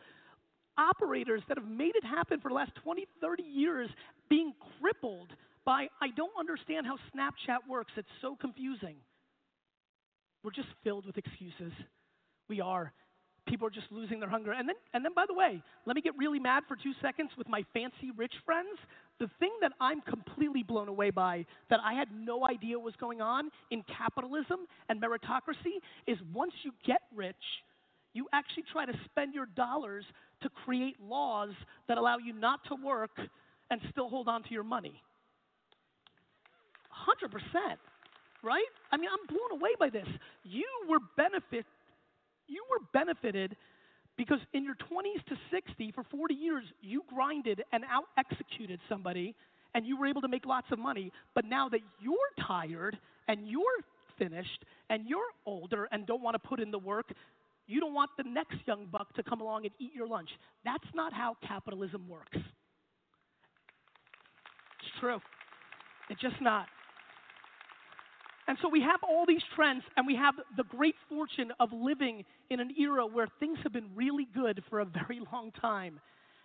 operators 0.80 1.42
that 1.48 1.58
have 1.58 1.68
made 1.68 1.96
it 1.96 2.04
happen 2.04 2.40
for 2.40 2.50
the 2.50 2.56
last 2.56 2.72
20, 2.84 3.06
30 3.22 3.44
years 3.44 3.90
being 4.30 4.54
crippled 4.80 5.34
by, 5.66 5.88
I 6.02 6.08
don't 6.16 6.32
understand 6.40 6.88
how 6.88 6.96
Snapchat 7.14 7.70
works. 7.70 7.92
It's 7.98 8.08
so 8.22 8.38
confusing. 8.40 8.96
We're 10.44 10.52
just 10.52 10.70
filled 10.84 11.06
with 11.06 11.18
excuses. 11.18 11.74
We 12.48 12.62
are. 12.62 12.94
People 13.48 13.68
are 13.68 13.72
just 13.72 13.92
losing 13.92 14.20
their 14.20 14.30
hunger. 14.30 14.52
And 14.52 14.70
then, 14.70 14.76
and 14.94 15.04
then, 15.04 15.14
by 15.14 15.26
the 15.28 15.34
way, 15.34 15.62
let 15.86 15.96
me 15.96 16.02
get 16.02 16.18
really 16.18 16.40
mad 16.40 16.64
for 16.68 16.76
two 16.76 16.94
seconds 17.02 17.32
with 17.38 17.50
my 17.50 17.64
fancy 17.74 18.12
rich 18.16 18.34
friends. 18.46 18.78
The 19.20 19.30
thing 19.40 19.52
that 19.62 19.74
I'm 19.82 20.02
completely 20.02 20.64
blown 20.64 20.88
away 20.88 21.10
by, 21.10 21.46
that 21.70 21.80
I 21.84 21.94
had 21.94 22.08
no 22.14 22.48
idea 22.48 22.80
was 22.80 22.94
going 23.00 23.22
on 23.22 23.50
in 23.72 23.84
capitalism 23.98 24.60
and 24.88 25.02
meritocracy, 25.02 25.82
is 26.08 26.18
once 26.34 26.54
you 26.64 26.72
get 26.86 27.02
rich, 27.14 27.36
you 28.14 28.28
actually 28.34 28.64
try 28.72 28.86
to 28.86 28.94
spend 29.06 29.34
your 29.34 29.48
dollars 29.48 30.06
to 30.42 30.50
create 30.50 30.96
laws 31.02 31.52
that 31.88 31.98
allow 31.98 32.18
you 32.18 32.34
not 32.34 32.60
to 32.68 32.76
work 32.76 33.12
and 33.70 33.82
still 33.92 34.10
hold 34.10 34.28
on 34.28 34.44
to 34.44 34.52
your 34.52 34.64
money. 34.64 35.02
100%, 37.08 37.32
right? 38.44 38.64
I 38.92 38.98
mean, 38.98 39.10
I'm 39.12 39.28
blown 39.28 39.60
away 39.60 39.72
by 39.80 39.90
this. 39.90 40.08
You 40.44 40.66
were 40.88 41.00
benefit 41.16 41.66
you 42.50 42.64
were 42.70 42.80
benefited 42.94 43.56
because 44.18 44.40
in 44.54 44.64
your 44.64 44.76
20s 44.76 45.24
to 45.28 45.38
60 45.52 45.92
for 45.92 46.04
40 46.04 46.34
years 46.34 46.64
you 46.82 47.04
grinded 47.14 47.64
and 47.72 47.84
out 47.90 48.06
executed 48.18 48.80
somebody 48.90 49.36
and 49.76 49.86
you 49.86 49.98
were 49.98 50.08
able 50.08 50.22
to 50.22 50.28
make 50.28 50.46
lots 50.46 50.68
of 50.72 50.80
money, 50.80 51.12
but 51.36 51.46
now 51.46 51.70
that 51.70 51.82
you're 52.02 52.46
tired 52.46 52.98
and 53.28 53.48
you're 53.48 53.62
finished 54.18 54.66
and 54.90 55.08
you're 55.08 55.20
older 55.46 55.88
and 55.92 56.08
don't 56.08 56.24
want 56.24 56.34
to 56.34 56.40
put 56.40 56.60
in 56.60 56.72
the 56.72 56.80
work, 56.80 57.12
you 57.70 57.80
don't 57.80 57.94
want 57.94 58.10
the 58.18 58.24
next 58.24 58.58
young 58.66 58.88
buck 58.92 59.14
to 59.14 59.22
come 59.22 59.42
along 59.42 59.66
and 59.66 59.74
eat 59.80 59.94
your 59.94 60.08
lunch. 60.08 60.30
That's 60.66 60.88
not 60.96 61.14
how 61.14 61.38
capitalism 61.48 62.08
works. 62.10 62.36
It's 62.36 62.46
true. 65.00 65.20
It's 66.10 66.20
just 66.20 66.42
not. 66.42 66.66
And 68.48 68.58
so 68.64 68.70
we 68.70 68.82
have 68.82 69.02
all 69.08 69.28
these 69.28 69.44
trends, 69.56 69.84
and 69.96 70.08
we 70.08 70.16
have 70.16 70.34
the 70.58 70.64
great 70.64 70.96
fortune 71.08 71.52
of 71.60 71.70
living 71.72 72.26
in 72.50 72.60
an 72.60 72.72
era 72.80 73.06
where 73.06 73.28
things 73.40 73.60
have 73.62 73.72
been 73.72 73.92
really 73.94 74.28
good 74.34 74.64
for 74.72 74.80
a 74.80 74.86
very 75.08 75.22
long 75.32 75.52
time. 75.62 76.00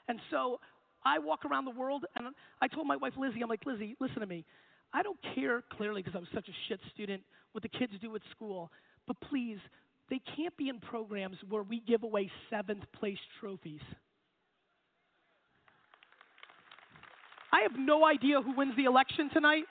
And 0.06 0.20
so 0.30 0.60
I 1.06 1.18
walk 1.18 1.46
around 1.46 1.64
the 1.64 1.70
world, 1.70 2.04
and 2.16 2.26
I 2.60 2.68
told 2.68 2.86
my 2.86 2.96
wife 2.96 3.14
Lizzie, 3.16 3.40
I'm 3.42 3.48
like, 3.48 3.64
Lizzie, 3.64 3.96
listen 3.98 4.20
to 4.20 4.26
me. 4.26 4.44
I 4.92 5.02
don't 5.02 5.18
care 5.34 5.64
clearly 5.72 6.02
because 6.02 6.14
I 6.14 6.20
was 6.20 6.28
such 6.34 6.48
a 6.48 6.56
shit 6.68 6.80
student 6.92 7.22
what 7.52 7.62
the 7.62 7.68
kids 7.70 7.94
do 8.02 8.14
at 8.14 8.20
school, 8.32 8.70
but 9.06 9.16
please 9.30 9.58
they 10.10 10.20
can't 10.36 10.56
be 10.56 10.68
in 10.68 10.80
programs 10.80 11.36
where 11.48 11.62
we 11.62 11.80
give 11.80 12.02
away 12.02 12.30
seventh 12.50 12.84
place 12.92 13.18
trophies. 13.40 13.80
I 17.52 17.62
have 17.62 17.78
no 17.78 18.04
idea 18.04 18.42
who 18.42 18.56
wins 18.56 18.76
the 18.76 18.84
election 18.84 19.30
tonight, 19.32 19.64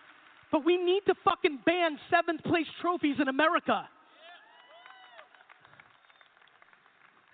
but 0.51 0.65
we 0.65 0.77
need 0.77 1.01
to 1.07 1.15
fucking 1.23 1.59
ban 1.65 1.97
seventh 2.09 2.43
place 2.43 2.67
trophies 2.81 3.17
in 3.21 3.27
America. 3.27 3.87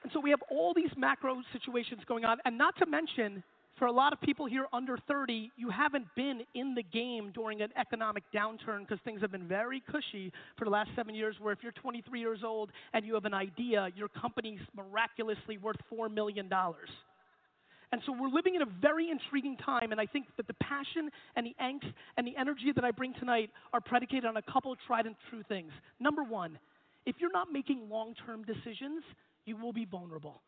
And 0.04 0.12
so 0.12 0.20
we 0.20 0.32
have 0.32 0.42
all 0.50 0.74
these 0.74 0.90
macro 0.98 1.42
situations 1.54 2.02
going 2.08 2.26
on, 2.26 2.38
and 2.46 2.58
not 2.58 2.76
to 2.80 2.86
mention 2.86 3.44
for 3.80 3.86
a 3.86 3.92
lot 3.92 4.12
of 4.12 4.20
people 4.20 4.46
here 4.46 4.68
under 4.74 4.98
30, 5.08 5.52
you 5.56 5.70
haven't 5.70 6.06
been 6.16 6.42
in 6.54 6.76
the 6.76 6.84
game 6.84 7.32
during 7.34 7.62
an 7.62 7.70
economic 7.80 8.24
downturn 8.36 8.82
because 8.82 9.00
things 9.06 9.22
have 9.22 9.32
been 9.32 9.48
very 9.48 9.82
cushy 9.90 10.32
for 10.58 10.66
the 10.66 10.70
last 10.70 10.90
seven 10.96 11.16
years. 11.16 11.38
Where 11.40 11.54
if 11.54 11.60
you're 11.64 11.72
23 11.72 12.20
years 12.20 12.40
old 12.44 12.72
and 12.94 13.06
you 13.06 13.14
have 13.14 13.24
an 13.24 13.34
idea, 13.34 13.88
your 13.96 14.10
company's 14.10 14.60
miraculously 14.76 15.58
worth 15.58 15.78
$4 15.92 16.14
million. 16.14 16.50
And 17.92 18.02
so 18.06 18.12
we're 18.12 18.30
living 18.30 18.56
in 18.56 18.62
a 18.62 18.68
very 18.82 19.10
intriguing 19.10 19.58
time, 19.58 19.92
and 19.92 20.00
I 20.00 20.06
think 20.06 20.28
that 20.38 20.46
the 20.46 20.54
passion 20.56 21.10
and 21.36 21.46
the 21.46 21.56
angst 21.60 21.92
and 22.18 22.28
the 22.28 22.38
energy 22.38 22.72
that 22.76 22.84
I 22.84 22.92
bring 22.92 23.14
tonight 23.16 23.50
are 23.74 23.82
predicated 23.82 24.26
on 24.26 24.38
a 24.38 24.44
couple 24.44 24.76
tried 24.86 25.08
and 25.08 25.16
true 25.30 25.42
things. 25.48 25.72
Number 26.00 26.24
one, 26.24 26.60
if 27.08 27.16
you're 27.20 27.32
not 27.32 27.48
making 27.52 27.90
long 27.90 28.14
term 28.26 28.44
decisions, 28.44 29.04
you 29.46 29.56
will 29.58 29.74
be 29.74 29.86
vulnerable. 29.86 30.42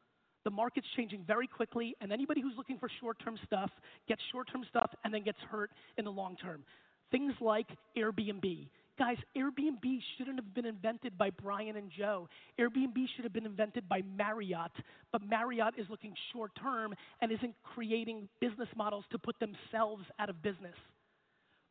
The 0.43 0.51
market's 0.51 0.87
changing 0.95 1.23
very 1.25 1.47
quickly, 1.47 1.95
and 2.01 2.11
anybody 2.11 2.41
who's 2.41 2.53
looking 2.57 2.77
for 2.77 2.89
short 2.99 3.17
term 3.23 3.37
stuff 3.45 3.69
gets 4.07 4.21
short 4.31 4.47
term 4.51 4.63
stuff 4.69 4.89
and 5.03 5.13
then 5.13 5.23
gets 5.23 5.37
hurt 5.49 5.71
in 5.97 6.05
the 6.05 6.11
long 6.11 6.35
term. 6.37 6.63
Things 7.11 7.33
like 7.41 7.67
Airbnb. 7.97 8.67
Guys, 8.97 9.17
Airbnb 9.35 9.99
shouldn't 10.17 10.37
have 10.37 10.53
been 10.53 10.65
invented 10.65 11.17
by 11.17 11.29
Brian 11.29 11.75
and 11.75 11.91
Joe. 11.97 12.27
Airbnb 12.59 12.95
should 13.15 13.23
have 13.23 13.33
been 13.33 13.45
invented 13.45 13.87
by 13.87 14.01
Marriott, 14.15 14.71
but 15.11 15.21
Marriott 15.23 15.73
is 15.77 15.87
looking 15.89 16.13
short 16.33 16.51
term 16.61 16.93
and 17.21 17.31
isn't 17.31 17.55
creating 17.63 18.27
business 18.39 18.67
models 18.75 19.05
to 19.11 19.17
put 19.17 19.35
themselves 19.39 20.03
out 20.19 20.29
of 20.29 20.41
business. 20.43 20.75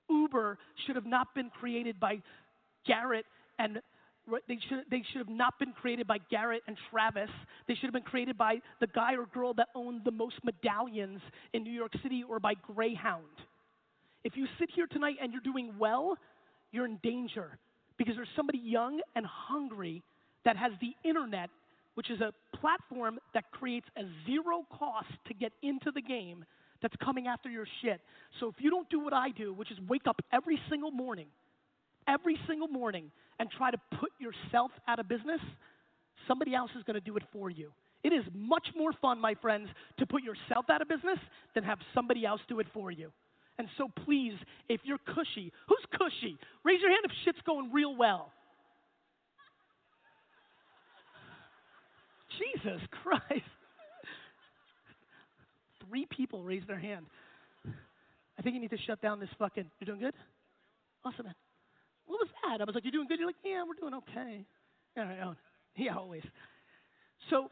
Uber 0.09 0.59
should 0.87 0.97
have 0.97 1.07
not 1.07 1.35
been 1.35 1.51
created 1.51 2.01
by 2.01 2.21
Garrett 2.87 3.27
and 3.59 3.81
they 4.49 4.59
should, 4.69 4.85
they 4.91 5.03
should 5.11 5.19
have 5.19 5.29
not 5.29 5.59
been 5.59 5.73
created 5.73 6.07
by 6.07 6.19
Garrett 6.31 6.63
and 6.67 6.77
Travis. 6.91 7.31
They 7.69 7.75
should 7.75 7.85
have 7.85 7.93
been 7.93 8.03
created 8.03 8.37
by 8.37 8.59
the 8.81 8.87
guy 8.87 9.15
or 9.15 9.27
girl 9.27 9.55
that 9.55 9.69
owned 9.75 10.03
the 10.05 10.11
most 10.11 10.37
medallions 10.45 11.21
in 11.53 11.63
New 11.63 11.73
York 11.73 11.93
City 12.03 12.25
or 12.29 12.41
by 12.41 12.55
Greyhound. 12.75 13.25
If 14.25 14.37
you 14.37 14.47
sit 14.59 14.71
here 14.75 14.87
tonight 14.87 15.17
and 15.23 15.33
you're 15.33 15.43
doing 15.43 15.75
well, 15.79 16.17
you're 16.73 16.87
in 16.87 16.99
danger 17.03 17.59
because 17.97 18.15
there's 18.17 18.29
somebody 18.37 18.59
young 18.59 19.01
and 19.17 19.27
hungry 19.27 20.03
that 20.45 20.57
has 20.57 20.73
the 20.81 20.93
internet, 21.09 21.51
which 21.95 22.11
is 22.11 22.21
a 22.21 22.33
platform 22.57 23.19
that 23.35 23.51
creates 23.51 23.87
a 23.97 24.03
zero 24.27 24.65
cost 24.79 25.09
to 25.27 25.35
get 25.35 25.53
into 25.63 25.91
the 25.93 26.03
game 26.03 26.45
that's 26.83 26.95
coming 27.03 27.27
after 27.27 27.49
your 27.51 27.67
shit. 27.83 28.01
So 28.39 28.49
if 28.49 28.55
you 28.59 28.71
don't 28.71 28.89
do 28.89 29.01
what 29.01 29.13
I 29.13 29.31
do, 29.31 29.53
which 29.53 29.71
is 29.71 29.79
wake 29.89 30.07
up 30.07 30.21
every 30.33 30.59
single 30.71 30.91
morning, 30.91 31.27
every 32.09 32.39
single 32.47 32.69
morning 32.69 33.11
and 33.41 33.51
try 33.51 33.71
to 33.71 33.79
put 33.99 34.11
yourself 34.21 34.71
out 34.87 35.01
of 35.01 35.09
business, 35.09 35.41
somebody 36.29 36.55
else 36.55 36.71
is 36.77 36.85
going 36.85 36.95
to 36.95 37.01
do 37.01 37.17
it 37.17 37.23
for 37.33 37.51
you. 37.51 37.73
It 38.05 38.13
is 38.13 38.23
much 38.35 38.69
more 38.77 38.93
fun, 39.01 39.19
my 39.19 39.35
friends, 39.35 39.71
to 39.99 40.07
put 40.07 40.23
yourself 40.23 40.67
out 40.71 40.83
of 40.83 40.89
business 40.89 41.19
than 41.55 41.65
have 41.65 41.79
somebody 41.95 42.27
else 42.27 42.43
do 42.49 42.61
it 42.61 42.67
for 42.73 42.91
you. 42.91 43.11
And 43.59 43.67
so 43.79 43.91
please, 44.05 44.35
if 44.69 44.83
you're 44.85 44.99
cushy, 44.99 45.53
who's 45.69 45.85
cushy? 45.93 46.39
Raise 46.65 46.83
your 46.83 46.91
hand 46.91 47.03
if 47.05 47.13
shit's 47.25 47.41
going 47.47 47.73
real 47.73 47.97
well. 47.97 48.31
Jesus 52.39 52.81
Christ. 53.03 53.25
Three 55.89 56.07
people 56.07 56.43
raised 56.43 56.69
their 56.69 56.79
hand. 56.79 57.07
I 58.39 58.43
think 58.43 58.55
you 58.55 58.61
need 58.61 58.71
to 58.71 58.79
shut 58.87 59.01
down 59.01 59.19
this 59.19 59.31
fucking. 59.39 59.65
You're 59.81 59.87
doing 59.87 60.01
good? 60.01 60.15
Awesome, 61.05 61.27
man 61.27 61.35
what 62.11 62.19
was 62.21 62.29
that? 62.43 62.61
I 62.61 62.65
was 62.65 62.75
like, 62.75 62.85
you're 62.85 62.93
doing 62.93 63.07
good? 63.07 63.19
You're 63.19 63.29
like, 63.29 63.37
yeah, 63.45 63.63
we're 63.67 63.79
doing 63.79 63.95
okay. 64.03 64.45
Yeah, 65.77 65.97
always. 65.97 66.25
So 67.31 67.49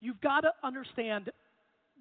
you've 0.00 0.20
got 0.20 0.42
to 0.42 0.52
understand 0.62 1.30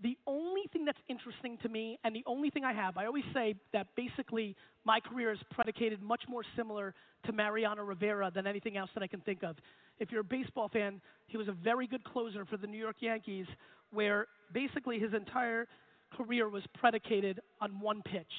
the 0.04 0.18
only 0.28 0.64
thing 0.74 0.84
that's 0.86 1.00
interesting 1.08 1.58
to 1.64 1.70
me, 1.70 1.98
and 2.04 2.14
the 2.14 2.24
only 2.28 2.50
thing 2.50 2.64
I 2.64 2.74
have, 2.74 2.98
I 2.98 3.06
always 3.06 3.24
say 3.34 3.56
that 3.74 3.88
basically 3.96 4.56
my 4.86 5.00
career 5.00 5.32
is 5.32 5.40
predicated 5.52 6.02
much 6.04 6.22
more 6.28 6.44
similar 6.56 6.94
to 7.26 7.32
Mariano 7.32 7.84
Rivera 7.84 8.30
than 8.30 8.46
anything 8.46 8.78
else 8.78 8.90
that 8.94 9.02
I 9.02 9.08
can 9.08 9.22
think 9.22 9.42
of. 9.42 9.56
If 10.00 10.12
you're 10.12 10.22
a 10.22 10.26
baseball 10.26 10.70
fan, 10.70 11.02
he 11.28 11.38
was 11.38 11.48
a 11.48 11.54
very 11.54 11.88
good 11.88 12.04
closer 12.04 12.46
for 12.46 12.58
the 12.58 12.68
New 12.68 12.78
York 12.78 12.98
Yankees, 13.00 13.48
where 13.92 14.28
basically 14.54 15.00
his 15.00 15.14
entire 15.14 15.68
career 16.16 16.50
was 16.50 16.64
predicated 16.78 17.40
on 17.62 17.80
one 17.80 18.04
pitch. 18.04 18.34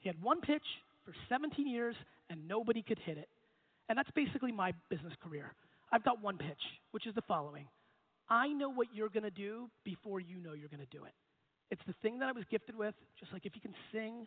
He 0.00 0.08
had 0.08 0.20
one 0.20 0.40
pitch 0.40 0.64
for 1.08 1.14
17 1.30 1.66
years, 1.66 1.96
and 2.28 2.46
nobody 2.46 2.82
could 2.82 2.98
hit 2.98 3.16
it. 3.16 3.30
And 3.88 3.96
that's 3.96 4.10
basically 4.10 4.52
my 4.52 4.74
business 4.90 5.14
career. 5.24 5.54
I've 5.90 6.04
got 6.04 6.22
one 6.22 6.36
pitch, 6.36 6.60
which 6.90 7.06
is 7.06 7.14
the 7.14 7.22
following 7.22 7.66
I 8.28 8.48
know 8.48 8.68
what 8.68 8.88
you're 8.92 9.08
going 9.08 9.22
to 9.22 9.30
do 9.30 9.70
before 9.84 10.20
you 10.20 10.36
know 10.36 10.52
you're 10.52 10.68
going 10.68 10.84
to 10.84 10.96
do 10.98 11.04
it. 11.04 11.14
It's 11.70 11.80
the 11.86 11.94
thing 12.02 12.18
that 12.18 12.28
I 12.28 12.32
was 12.32 12.44
gifted 12.50 12.76
with, 12.76 12.94
just 13.18 13.32
like 13.32 13.46
if 13.46 13.54
you 13.54 13.62
can 13.62 13.72
sing, 13.90 14.26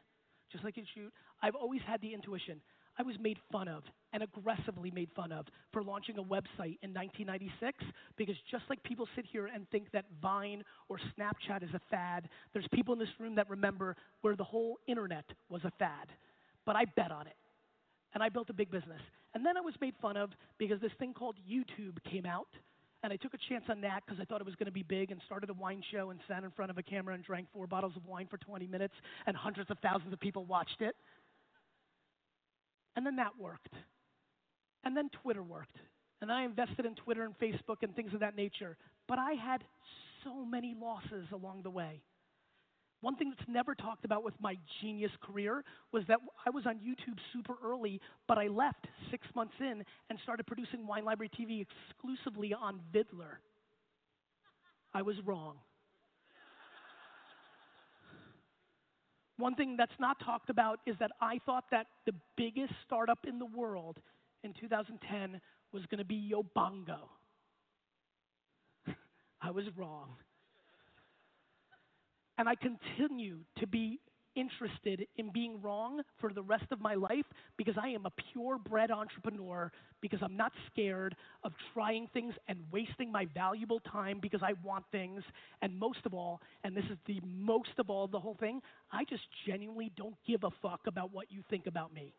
just 0.52 0.64
like 0.64 0.76
you 0.76 0.84
shoot. 0.96 1.14
I've 1.44 1.54
always 1.54 1.82
had 1.86 2.02
the 2.02 2.16
intuition. 2.16 2.62
I 2.98 3.04
was 3.04 3.16
made 3.20 3.38
fun 3.52 3.68
of 3.68 3.84
and 4.12 4.24
aggressively 4.24 4.90
made 4.90 5.10
fun 5.16 5.32
of 5.32 5.46
for 5.72 5.84
launching 5.84 6.18
a 6.18 6.24
website 6.24 6.78
in 6.82 6.94
1996 6.94 7.84
because 8.18 8.36
just 8.50 8.64
like 8.70 8.82
people 8.84 9.08
sit 9.16 9.26
here 9.32 9.48
and 9.54 9.70
think 9.70 9.92
that 9.92 10.06
Vine 10.20 10.64
or 10.90 10.98
Snapchat 11.18 11.64
is 11.64 11.70
a 11.74 11.82
fad, 11.92 12.28
there's 12.54 12.68
people 12.74 12.94
in 12.94 13.00
this 13.00 13.10
room 13.20 13.36
that 13.36 13.50
remember 13.50 13.96
where 14.22 14.36
the 14.36 14.44
whole 14.44 14.78
internet 14.88 15.26
was 15.50 15.62
a 15.64 15.72
fad. 15.80 16.08
But 16.66 16.76
I 16.76 16.86
bet 16.86 17.12
on 17.12 17.28
it. 17.28 17.36
And 18.14 18.22
I 18.22 18.30
built 18.30 18.50
a 18.50 18.54
big 18.54 18.70
business. 18.72 19.02
And 19.34 19.46
then 19.46 19.58
I 19.58 19.62
was 19.62 19.74
made 19.80 19.94
fun 20.02 20.18
of 20.18 20.32
because 20.58 20.82
this 20.82 20.92
thing 21.00 21.14
called 21.14 21.36
YouTube 21.50 21.98
came 22.10 22.26
out. 22.26 22.50
And 23.04 23.12
I 23.12 23.16
took 23.16 23.34
a 23.34 23.38
chance 23.50 23.64
on 23.70 23.82
that 23.82 24.04
because 24.06 24.22
I 24.22 24.26
thought 24.26 24.42
it 24.42 24.46
was 24.46 24.56
going 24.56 24.68
to 24.68 24.72
be 24.72 24.84
big 24.84 25.10
and 25.10 25.20
started 25.26 25.50
a 25.50 25.54
wine 25.54 25.82
show 25.92 26.12
and 26.12 26.20
sat 26.28 26.44
in 26.44 26.52
front 26.52 26.70
of 26.70 26.78
a 26.78 26.84
camera 26.84 27.16
and 27.16 27.24
drank 27.24 27.48
four 27.52 27.66
bottles 27.66 27.94
of 27.96 28.06
wine 28.06 28.28
for 28.30 28.38
20 28.38 28.68
minutes 28.68 28.94
and 29.26 29.36
hundreds 29.36 29.72
of 29.72 29.80
thousands 29.80 30.14
of 30.14 30.20
people 30.20 30.46
watched 30.46 30.82
it. 30.82 30.96
And 32.96 33.06
then 33.06 33.16
that 33.16 33.32
worked. 33.40 33.74
And 34.84 34.96
then 34.96 35.10
Twitter 35.24 35.42
worked. 35.42 35.78
And 36.22 36.32
I 36.32 36.44
invested 36.44 36.86
in 36.86 36.94
Twitter 36.94 37.24
and 37.24 37.34
Facebook 37.40 37.78
and 37.82 37.96
things 37.96 38.14
of 38.14 38.20
that 38.20 38.36
nature. 38.36 38.78
But 39.08 39.18
I 39.18 39.34
had 39.34 39.64
so 40.24 40.46
many 40.46 40.76
losses 40.80 41.26
along 41.32 41.62
the 41.64 41.72
way. 41.72 42.02
One 43.02 43.16
thing 43.16 43.34
that's 43.36 43.50
never 43.50 43.74
talked 43.74 44.06
about 44.06 44.24
with 44.24 44.36
my 44.40 44.56
genius 44.80 45.12
career 45.22 45.64
was 45.92 46.04
that 46.08 46.20
I 46.46 46.52
was 46.52 46.66
on 46.68 46.76
YouTube 46.76 47.18
super 47.34 47.56
early, 47.64 48.00
but 48.28 48.38
I 48.38 48.48
left 48.48 48.88
six 49.10 49.28
months 49.36 49.56
in 49.60 49.84
and 50.10 50.20
started 50.24 50.46
producing 50.46 50.86
Wine 50.86 51.04
Library 51.04 51.32
TV 51.38 51.66
exclusively 51.66 52.54
on 52.54 52.80
Viddler. 52.94 53.40
I 54.94 55.02
was 55.02 55.16
wrong. 55.26 55.56
One 59.38 59.56
thing 59.56 59.76
that's 59.76 60.00
not 60.00 60.18
talked 60.24 60.52
about 60.52 60.80
is 60.86 60.96
that 61.00 61.10
I 61.20 61.40
thought 61.48 61.64
that 61.72 61.88
the 62.06 62.14
biggest 62.38 62.74
startup 62.86 63.26
in 63.28 63.40
the 63.40 63.48
world 63.48 63.98
in 64.44 64.54
2010 64.54 65.42
was 65.74 65.84
going 65.90 65.98
to 65.98 66.06
be 66.06 66.32
Yobongo. 66.32 67.00
I 69.42 69.50
was 69.50 69.66
wrong. 69.76 70.10
And 72.42 72.50
I 72.50 72.56
continue 72.56 73.42
to 73.60 73.68
be 73.68 74.00
interested 74.36 75.06
in 75.18 75.32
being 75.32 75.62
wrong 75.62 76.02
for 76.20 76.34
the 76.34 76.42
rest 76.42 76.66
of 76.72 76.82
my 76.82 76.96
life 76.96 77.28
because 77.56 77.76
I 77.80 77.90
am 77.90 78.08
a 78.08 78.12
purebred 78.34 78.90
entrepreneur 78.90 79.72
because 80.02 80.22
I'm 80.24 80.36
not 80.36 80.52
scared 80.72 81.16
of 81.44 81.52
trying 81.72 82.08
things 82.16 82.34
and 82.48 82.58
wasting 82.72 83.12
my 83.12 83.28
valuable 83.36 83.80
time 83.82 84.18
because 84.20 84.42
I 84.42 84.54
want 84.64 84.86
things. 84.92 85.22
And 85.62 85.78
most 85.78 86.00
of 86.04 86.16
all, 86.16 86.42
and 86.64 86.76
this 86.76 86.86
is 86.86 86.98
the 87.06 87.22
most 87.24 87.78
of 87.78 87.92
all, 87.92 88.08
the 88.08 88.20
whole 88.20 88.38
thing, 88.40 88.60
I 88.92 89.04
just 89.04 89.22
genuinely 89.46 89.92
don't 89.96 90.16
give 90.26 90.44
a 90.44 90.50
fuck 90.64 90.80
about 90.88 91.14
what 91.14 91.32
you 91.32 91.44
think 91.48 91.68
about 91.68 91.94
me. 91.94 92.12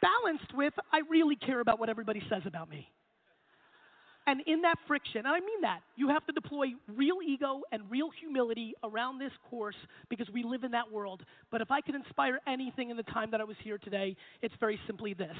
Balanced 0.00 0.54
with, 0.54 0.74
I 0.92 1.00
really 1.10 1.36
care 1.36 1.60
about 1.60 1.78
what 1.78 1.88
everybody 1.88 2.22
says 2.28 2.42
about 2.46 2.70
me. 2.70 2.88
And 4.26 4.42
in 4.46 4.62
that 4.62 4.76
friction, 4.86 5.20
and 5.20 5.28
I 5.28 5.40
mean 5.40 5.62
that, 5.62 5.80
you 5.96 6.08
have 6.08 6.24
to 6.26 6.32
deploy 6.32 6.66
real 6.94 7.16
ego 7.26 7.62
and 7.72 7.82
real 7.90 8.10
humility 8.20 8.74
around 8.84 9.18
this 9.18 9.32
course 9.48 9.74
because 10.08 10.28
we 10.32 10.42
live 10.44 10.62
in 10.62 10.70
that 10.72 10.90
world. 10.90 11.22
But 11.50 11.60
if 11.60 11.70
I 11.70 11.80
could 11.80 11.94
inspire 11.94 12.38
anything 12.46 12.90
in 12.90 12.96
the 12.96 13.02
time 13.02 13.30
that 13.32 13.40
I 13.40 13.44
was 13.44 13.56
here 13.64 13.78
today, 13.78 14.16
it's 14.40 14.54
very 14.60 14.78
simply 14.86 15.14
this. 15.14 15.36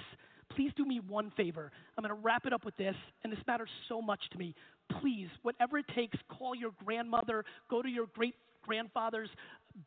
Please 0.56 0.72
do 0.76 0.84
me 0.84 1.00
one 1.06 1.30
favor. 1.36 1.70
I'm 1.96 2.02
going 2.02 2.14
to 2.14 2.20
wrap 2.20 2.46
it 2.46 2.52
up 2.52 2.64
with 2.64 2.76
this, 2.76 2.96
and 3.22 3.32
this 3.32 3.38
matters 3.46 3.68
so 3.88 4.02
much 4.02 4.20
to 4.32 4.38
me. 4.38 4.54
Please, 5.00 5.28
whatever 5.42 5.78
it 5.78 5.86
takes, 5.94 6.18
call 6.28 6.54
your 6.54 6.72
grandmother, 6.84 7.44
go 7.70 7.82
to 7.82 7.88
your 7.88 8.06
great 8.14 8.34
grandfather's 8.66 9.30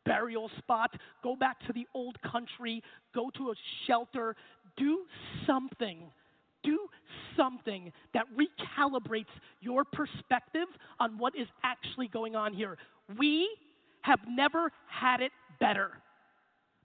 burial 0.04 0.50
spot, 0.58 0.90
go 1.22 1.36
back 1.36 1.60
to 1.66 1.72
the 1.72 1.86
old 1.94 2.16
country, 2.22 2.82
go 3.14 3.30
to 3.36 3.50
a 3.50 3.54
shelter, 3.86 4.34
do 4.76 5.04
something 5.46 6.10
do 6.64 6.78
something 7.36 7.92
that 8.14 8.24
recalibrates 8.34 9.30
your 9.60 9.84
perspective 9.84 10.66
on 10.98 11.18
what 11.18 11.34
is 11.36 11.46
actually 11.62 12.08
going 12.08 12.34
on 12.34 12.52
here. 12.52 12.76
We 13.18 13.48
have 14.00 14.20
never 14.28 14.72
had 14.88 15.20
it 15.20 15.30
better. 15.60 15.90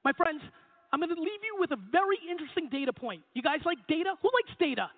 My 0.04 0.12
friends, 0.14 0.42
I'm 0.92 1.00
going 1.00 1.16
to 1.16 1.22
leave 1.22 1.44
you 1.44 1.60
with 1.60 1.72
a 1.72 1.78
very 1.92 2.18
interesting 2.30 2.70
data 2.70 2.94
point. 2.94 3.22
You 3.34 3.42
guys 3.42 3.60
like 3.66 3.78
data? 3.88 4.14
Who 4.22 4.30
likes 4.44 4.58
data? 4.60 4.90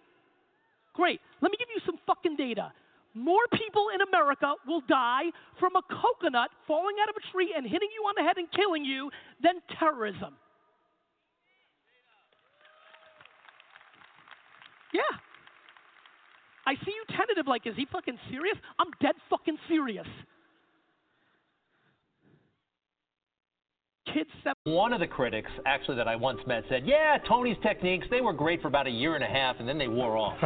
Great. 0.94 1.22
Let 1.42 1.52
me 1.52 1.58
give 1.58 1.70
you 1.74 1.82
some 1.86 1.98
fucking 2.06 2.36
data. 2.36 2.72
More 3.14 3.44
people 3.54 3.88
in 3.94 4.02
America 4.02 4.54
will 4.66 4.82
die 4.88 5.32
from 5.60 5.76
a 5.76 5.82
coconut 5.84 6.50
falling 6.66 6.96
out 7.04 7.10
of 7.10 7.16
a 7.18 7.32
tree 7.32 7.54
and 7.56 7.66
hitting 7.66 7.90
you 7.94 8.04
on 8.08 8.14
the 8.16 8.24
head 8.24 8.38
and 8.38 8.48
killing 8.52 8.86
you 8.86 9.12
than 9.44 9.56
terrorism. 9.78 10.36
Yeah. 14.94 15.12
I 16.66 16.76
see 16.86 16.92
you 16.92 17.04
tentative 17.18 17.48
like, 17.48 17.66
is 17.66 17.76
he 17.76 17.88
fucking 17.92 18.20
serious? 18.30 18.58
I'm 18.78 18.92
dead 19.02 19.16
fucking 19.30 19.58
serious. 19.68 20.08
Kids 24.08 24.30
seven. 24.44 24.56
One 24.76 24.94
of 24.94 25.00
the 25.00 25.08
critics, 25.08 25.50
actually, 25.66 25.96
that 25.98 26.08
I 26.08 26.16
once 26.16 26.40
met 26.48 26.64
said, 26.70 26.84
Yeah, 26.86 27.18
Tony's 27.28 27.58
techniques, 27.62 28.08
they 28.10 28.20
were 28.20 28.34
great 28.34 28.62
for 28.62 28.68
about 28.68 28.88
a 28.88 28.90
year 28.90 29.14
and 29.14 29.24
a 29.24 29.28
half, 29.28 29.58
and 29.60 29.70
then 29.70 29.78
they 29.78 29.88
wore 29.88 30.18
off. 30.18 30.38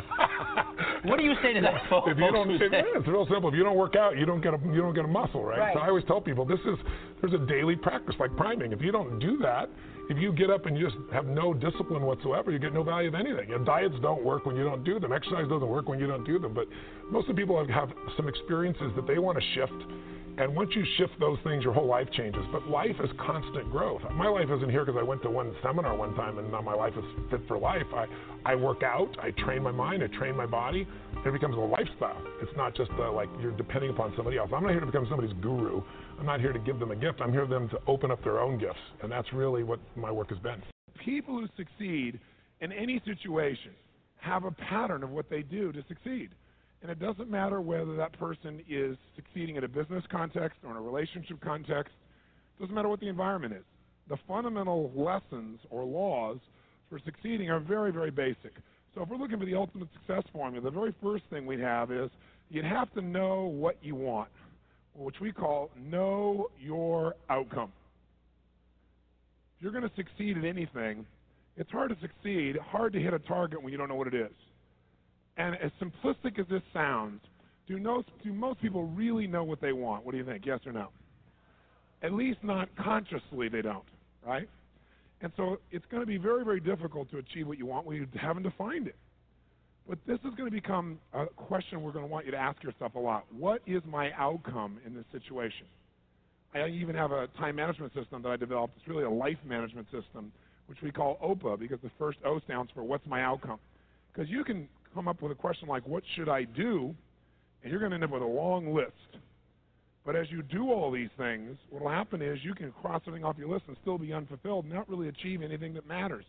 what 1.05 1.17
do 1.17 1.23
you 1.23 1.33
say 1.41 1.53
to 1.53 1.61
that, 1.61 1.89
folks? 1.89 2.09
If 2.11 2.17
you 2.17 2.31
don't, 2.31 2.49
who 2.49 2.55
if, 2.55 2.71
say- 2.71 2.83
it's 2.83 3.07
real 3.07 3.25
simple. 3.31 3.49
If 3.49 3.55
you 3.55 3.63
don't 3.63 3.77
work 3.77 3.95
out, 3.95 4.17
you 4.17 4.25
don't 4.25 4.41
get 4.41 4.53
a 4.53 4.59
you 4.73 4.81
don't 4.81 4.93
get 4.93 5.05
a 5.05 5.07
muscle, 5.07 5.43
right? 5.43 5.57
Right. 5.59 5.73
So 5.73 5.79
I 5.79 5.87
always 5.87 6.03
tell 6.05 6.19
people 6.19 6.45
this 6.45 6.59
is 6.59 6.77
there's 7.21 7.33
a 7.33 7.45
daily 7.45 7.77
practice 7.77 8.15
like 8.19 8.35
priming. 8.35 8.73
If 8.73 8.81
you 8.81 8.91
don't 8.91 9.19
do 9.19 9.37
that, 9.37 9.69
if 10.09 10.17
you 10.17 10.33
get 10.33 10.49
up 10.49 10.65
and 10.65 10.77
you 10.77 10.85
just 10.85 10.97
have 11.13 11.25
no 11.25 11.53
discipline 11.53 12.03
whatsoever, 12.03 12.51
you 12.51 12.59
get 12.59 12.73
no 12.73 12.83
value 12.83 13.07
of 13.07 13.15
anything. 13.15 13.47
Your 13.49 13.63
diets 13.63 13.95
don't 14.01 14.23
work 14.23 14.45
when 14.45 14.57
you 14.57 14.63
don't 14.63 14.83
do 14.83 14.99
them. 14.99 15.13
Exercise 15.13 15.47
doesn't 15.47 15.67
work 15.69 15.87
when 15.87 15.97
you 15.99 16.07
don't 16.07 16.25
do 16.25 16.39
them. 16.39 16.53
But 16.53 16.65
most 17.09 17.29
of 17.29 17.35
the 17.35 17.41
people 17.41 17.57
have, 17.57 17.69
have 17.69 17.89
some 18.17 18.27
experiences 18.27 18.91
that 18.97 19.07
they 19.07 19.17
want 19.17 19.37
to 19.39 19.43
shift. 19.55 19.73
And 20.37 20.53
once 20.53 20.71
you 20.75 20.83
shift 20.97 21.13
those 21.17 21.37
things, 21.45 21.63
your 21.63 21.71
whole 21.71 21.87
life 21.87 22.09
changes. 22.11 22.43
But 22.51 22.67
life 22.67 22.95
is 23.01 23.09
constant 23.25 23.71
growth. 23.71 24.01
My 24.13 24.27
life 24.27 24.47
isn't 24.53 24.69
here 24.69 24.83
because 24.83 24.99
I 24.99 25.03
went 25.03 25.21
to 25.23 25.29
one 25.29 25.55
seminar 25.63 25.95
one 25.95 26.13
time 26.15 26.39
and 26.39 26.51
now 26.51 26.61
my 26.61 26.73
life 26.73 26.91
is 26.97 27.05
fit 27.31 27.39
for 27.47 27.57
life. 27.57 27.85
I, 27.95 28.05
I 28.43 28.55
work 28.55 28.83
out, 28.83 29.15
I 29.21 29.31
train 29.31 29.63
my 29.63 29.71
mind, 29.71 30.03
I 30.03 30.07
train 30.07 30.35
my 30.35 30.45
body. 30.45 30.85
It 31.25 31.31
becomes 31.31 31.55
a 31.55 31.59
lifestyle. 31.59 32.21
It's 32.41 32.51
not 32.57 32.75
just 32.75 32.91
like 32.91 33.29
you're 33.41 33.55
depending 33.55 33.91
upon 33.91 34.13
somebody 34.17 34.37
else. 34.37 34.51
I'm 34.53 34.63
not 34.63 34.71
here 34.71 34.81
to 34.81 34.85
become 34.85 35.07
somebody's 35.09 35.35
guru. 35.41 35.81
I'm 36.19 36.25
not 36.25 36.41
here 36.41 36.51
to 36.51 36.59
give 36.59 36.79
them 36.79 36.91
a 36.91 36.95
gift. 36.97 37.21
I'm 37.21 37.31
here 37.31 37.45
for 37.45 37.53
them 37.53 37.69
to 37.69 37.79
open 37.87 38.11
up 38.11 38.21
their 38.23 38.39
own 38.39 38.57
gifts. 38.57 38.79
And 39.03 39.11
that's 39.11 39.31
really 39.31 39.63
what 39.63 39.79
my 39.95 40.11
work 40.11 40.29
has 40.29 40.39
been. 40.39 40.61
People 41.03 41.39
who 41.39 41.47
succeed 41.55 42.19
in 42.59 42.73
any 42.73 43.01
situation 43.05 43.71
have 44.17 44.43
a 44.43 44.51
pattern 44.51 45.01
of 45.01 45.11
what 45.11 45.29
they 45.29 45.43
do 45.43 45.71
to 45.71 45.83
succeed. 45.87 46.29
And 46.85 46.91
it 46.91 46.99
doesn't 46.99 47.31
matter 47.31 47.61
whether 47.61 47.95
that 47.95 48.13
person 48.19 48.61
is 48.69 48.95
succeeding 49.15 49.55
in 49.55 49.63
a 49.63 49.67
business 49.67 50.03
context 50.11 50.59
or 50.63 50.69
in 50.69 50.77
a 50.77 50.81
relationship 50.81 51.41
context. 51.41 51.95
It 52.55 52.61
doesn't 52.61 52.75
matter 52.75 52.89
what 52.89 52.99
the 52.99 53.07
environment 53.07 53.53
is. 53.53 53.63
The 54.07 54.17
fundamental 54.27 54.91
lessons 54.95 55.61
or 55.71 55.83
laws 55.83 56.37
for 56.87 56.99
succeeding 57.03 57.49
are 57.49 57.59
very, 57.59 57.91
very 57.91 58.11
basic. 58.11 58.53
So 58.93 59.01
if 59.01 59.09
we're 59.09 59.17
looking 59.17 59.39
for 59.39 59.47
the 59.47 59.55
ultimate 59.55 59.87
success 59.93 60.21
formula, 60.31 60.63
the 60.63 60.69
very 60.69 60.93
first 61.01 61.23
thing 61.31 61.47
we'd 61.47 61.59
have 61.59 61.91
is 61.91 62.11
you'd 62.51 62.65
have 62.65 62.93
to 62.93 63.01
know 63.01 63.45
what 63.45 63.77
you 63.81 63.95
want, 63.95 64.29
which 64.93 65.19
we 65.19 65.31
call 65.31 65.71
know 65.89 66.51
your 66.61 67.15
outcome. 67.31 67.71
If 69.57 69.63
you're 69.63 69.71
going 69.71 69.89
to 69.89 69.95
succeed 69.95 70.37
at 70.37 70.45
anything, 70.45 71.03
it's 71.57 71.71
hard 71.71 71.89
to 71.89 71.97
succeed, 71.99 72.57
hard 72.57 72.93
to 72.93 72.99
hit 72.99 73.15
a 73.15 73.19
target 73.19 73.63
when 73.63 73.71
you 73.71 73.79
don't 73.79 73.89
know 73.89 73.95
what 73.95 74.05
it 74.05 74.13
is. 74.13 74.29
And 75.37 75.55
as 75.55 75.71
simplistic 75.81 76.39
as 76.39 76.45
this 76.49 76.61
sounds, 76.73 77.21
do, 77.67 77.79
no, 77.79 78.03
do 78.23 78.31
most 78.31 78.61
people 78.61 78.85
really 78.87 79.27
know 79.27 79.43
what 79.43 79.59
they 79.59 79.73
want? 79.73 80.05
What 80.05 80.11
do 80.11 80.17
you 80.17 80.25
think? 80.25 80.45
Yes 80.45 80.59
or 80.65 80.71
no? 80.71 80.89
At 82.03 82.13
least 82.13 82.39
not 82.43 82.69
consciously, 82.77 83.49
they 83.49 83.61
don't, 83.61 83.83
right? 84.25 84.47
And 85.21 85.31
so 85.35 85.57
it's 85.71 85.85
going 85.89 86.01
to 86.01 86.07
be 86.07 86.17
very, 86.17 86.43
very 86.45 86.59
difficult 86.59 87.09
to 87.11 87.17
achieve 87.17 87.47
what 87.47 87.57
you 87.57 87.65
want 87.65 87.85
when 87.85 87.97
you 87.97 88.07
haven't 88.19 88.43
defined 88.43 88.87
it. 88.87 88.95
But 89.87 89.99
this 90.07 90.19
is 90.19 90.33
going 90.35 90.49
to 90.49 90.51
become 90.51 90.99
a 91.13 91.25
question 91.27 91.81
we're 91.81 91.91
going 91.91 92.05
to 92.05 92.11
want 92.11 92.25
you 92.25 92.31
to 92.31 92.37
ask 92.37 92.63
yourself 92.63 92.95
a 92.95 92.99
lot. 92.99 93.25
What 93.31 93.61
is 93.67 93.81
my 93.87 94.11
outcome 94.17 94.79
in 94.85 94.95
this 94.95 95.05
situation? 95.11 95.67
I 96.53 96.67
even 96.67 96.95
have 96.95 97.11
a 97.11 97.27
time 97.37 97.57
management 97.57 97.93
system 97.93 98.21
that 98.23 98.29
I 98.29 98.37
developed. 98.37 98.75
It's 98.77 98.87
really 98.87 99.03
a 99.03 99.09
life 99.09 99.37
management 99.45 99.87
system, 99.91 100.31
which 100.67 100.79
we 100.81 100.91
call 100.91 101.17
OPA 101.23 101.59
because 101.59 101.79
the 101.83 101.91
first 101.99 102.17
O 102.25 102.39
stands 102.45 102.71
for 102.73 102.83
what's 102.83 103.05
my 103.05 103.21
outcome. 103.23 103.59
Because 104.11 104.29
you 104.29 104.43
can 104.43 104.67
come 104.95 105.07
up 105.07 105.21
with 105.21 105.31
a 105.31 105.35
question 105.35 105.67
like, 105.67 105.85
what 105.85 106.03
should 106.15 106.29
I 106.29 106.45
do? 106.45 106.95
And 107.61 107.71
you're 107.71 107.79
going 107.79 107.91
to 107.91 107.95
end 107.95 108.03
up 108.03 108.11
with 108.11 108.21
a 108.21 108.25
long 108.25 108.73
list. 108.73 108.91
But 110.05 110.15
as 110.15 110.31
you 110.31 110.41
do 110.41 110.71
all 110.71 110.91
these 110.91 111.09
things, 111.17 111.57
what 111.69 111.81
will 111.83 111.89
happen 111.89 112.21
is 112.21 112.39
you 112.43 112.53
can 112.53 112.71
cross 112.71 113.01
something 113.03 113.23
off 113.23 113.37
your 113.37 113.49
list 113.49 113.65
and 113.67 113.75
still 113.81 113.97
be 113.97 114.13
unfulfilled, 114.13 114.65
not 114.65 114.87
really 114.87 115.07
achieve 115.07 115.41
anything 115.41 115.73
that 115.73 115.87
matters. 115.87 116.25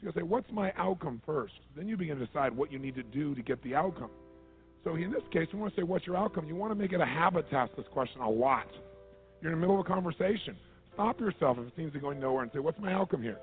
So 0.00 0.06
you 0.06 0.12
say, 0.16 0.22
what's 0.22 0.50
my 0.50 0.72
outcome 0.76 1.20
first? 1.24 1.52
Then 1.76 1.86
you 1.86 1.96
begin 1.96 2.18
to 2.18 2.26
decide 2.26 2.56
what 2.56 2.72
you 2.72 2.78
need 2.78 2.94
to 2.96 3.02
do 3.02 3.34
to 3.34 3.42
get 3.42 3.62
the 3.62 3.74
outcome. 3.74 4.10
So 4.84 4.96
in 4.96 5.12
this 5.12 5.22
case, 5.32 5.48
we 5.52 5.58
want 5.60 5.74
to 5.74 5.80
say, 5.80 5.84
what's 5.84 6.06
your 6.06 6.16
outcome? 6.16 6.46
You 6.46 6.56
want 6.56 6.72
to 6.72 6.74
make 6.74 6.92
it 6.92 7.00
a 7.00 7.06
habit 7.06 7.48
to 7.50 7.56
ask 7.56 7.74
this 7.76 7.86
question 7.92 8.20
a 8.20 8.28
lot. 8.28 8.66
You're 9.40 9.52
in 9.52 9.58
the 9.58 9.60
middle 9.60 9.78
of 9.78 9.86
a 9.86 9.88
conversation. 9.88 10.56
Stop 10.94 11.20
yourself 11.20 11.58
if 11.58 11.66
it 11.66 11.72
seems 11.76 11.92
to 11.92 11.98
be 11.98 12.00
going 12.00 12.20
nowhere 12.20 12.42
and 12.42 12.52
say, 12.52 12.58
what's 12.58 12.78
my 12.78 12.92
outcome 12.92 13.22
here? 13.22 13.38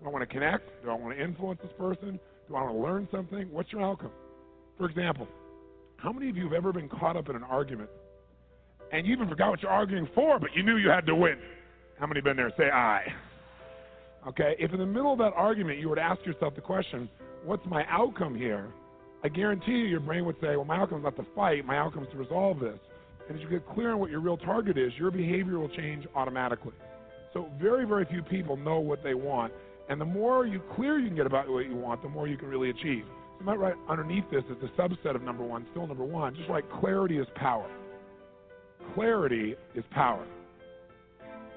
Do 0.00 0.06
I 0.06 0.10
want 0.10 0.22
to 0.22 0.32
connect? 0.32 0.68
Do 0.82 0.90
I 0.90 0.94
want 0.94 1.16
to 1.16 1.22
influence 1.22 1.60
this 1.62 1.72
person? 1.78 2.18
Do 2.48 2.56
I 2.56 2.62
want 2.62 2.74
to 2.74 2.78
learn 2.80 3.08
something? 3.10 3.50
What's 3.50 3.72
your 3.72 3.82
outcome? 3.82 4.10
For 4.78 4.86
example, 4.86 5.28
how 5.96 6.12
many 6.12 6.28
of 6.28 6.36
you 6.36 6.44
have 6.44 6.52
ever 6.52 6.72
been 6.72 6.88
caught 6.88 7.16
up 7.16 7.28
in 7.28 7.36
an 7.36 7.44
argument 7.44 7.90
and 8.92 9.06
you 9.06 9.12
even 9.12 9.28
forgot 9.28 9.50
what 9.50 9.62
you're 9.62 9.70
arguing 9.70 10.08
for, 10.14 10.38
but 10.38 10.50
you 10.54 10.62
knew 10.62 10.76
you 10.76 10.90
had 10.90 11.06
to 11.06 11.14
win? 11.14 11.36
How 11.98 12.06
many 12.06 12.20
been 12.20 12.36
there? 12.36 12.52
Say 12.58 12.70
I. 12.70 13.04
Okay, 14.28 14.54
if 14.58 14.72
in 14.72 14.78
the 14.78 14.86
middle 14.86 15.12
of 15.12 15.18
that 15.18 15.32
argument 15.34 15.78
you 15.78 15.88
were 15.88 15.96
to 15.96 16.02
ask 16.02 16.24
yourself 16.24 16.54
the 16.54 16.60
question, 16.60 17.08
what's 17.44 17.64
my 17.66 17.84
outcome 17.88 18.34
here? 18.34 18.68
I 19.24 19.28
guarantee 19.28 19.72
you 19.72 19.84
your 19.84 20.00
brain 20.00 20.24
would 20.26 20.36
say, 20.40 20.56
well, 20.56 20.64
my 20.64 20.76
outcome 20.76 20.98
is 20.98 21.04
not 21.04 21.16
to 21.16 21.26
fight, 21.34 21.64
my 21.64 21.76
outcome 21.76 22.04
is 22.04 22.10
to 22.10 22.18
resolve 22.18 22.60
this. 22.60 22.78
And 23.28 23.36
as 23.36 23.42
you 23.42 23.48
get 23.48 23.68
clear 23.68 23.92
on 23.92 23.98
what 23.98 24.10
your 24.10 24.20
real 24.20 24.36
target 24.36 24.76
is, 24.76 24.92
your 24.98 25.10
behavior 25.10 25.58
will 25.58 25.68
change 25.68 26.06
automatically. 26.14 26.72
So 27.32 27.48
very, 27.60 27.84
very 27.86 28.04
few 28.04 28.22
people 28.22 28.56
know 28.56 28.80
what 28.80 29.02
they 29.02 29.14
want. 29.14 29.52
And 29.88 30.00
the 30.00 30.04
more 30.04 30.46
you 30.46 30.60
clear 30.74 30.98
you 30.98 31.08
can 31.08 31.16
get 31.16 31.26
about 31.26 31.48
what 31.48 31.66
you 31.66 31.76
want, 31.76 32.02
the 32.02 32.08
more 32.08 32.28
you 32.28 32.36
can 32.36 32.48
really 32.48 32.70
achieve. 32.70 33.04
So 33.38 33.44
might 33.44 33.58
write 33.58 33.74
underneath 33.88 34.24
this 34.30 34.44
is 34.44 34.56
a 34.62 34.80
subset 34.80 35.14
of 35.14 35.22
number 35.22 35.42
one, 35.44 35.66
still 35.72 35.86
number 35.86 36.04
one. 36.04 36.34
Just 36.34 36.48
like 36.48 36.64
clarity 36.80 37.18
is 37.18 37.26
power. 37.34 37.68
Clarity 38.94 39.56
is 39.74 39.84
power. 39.90 40.24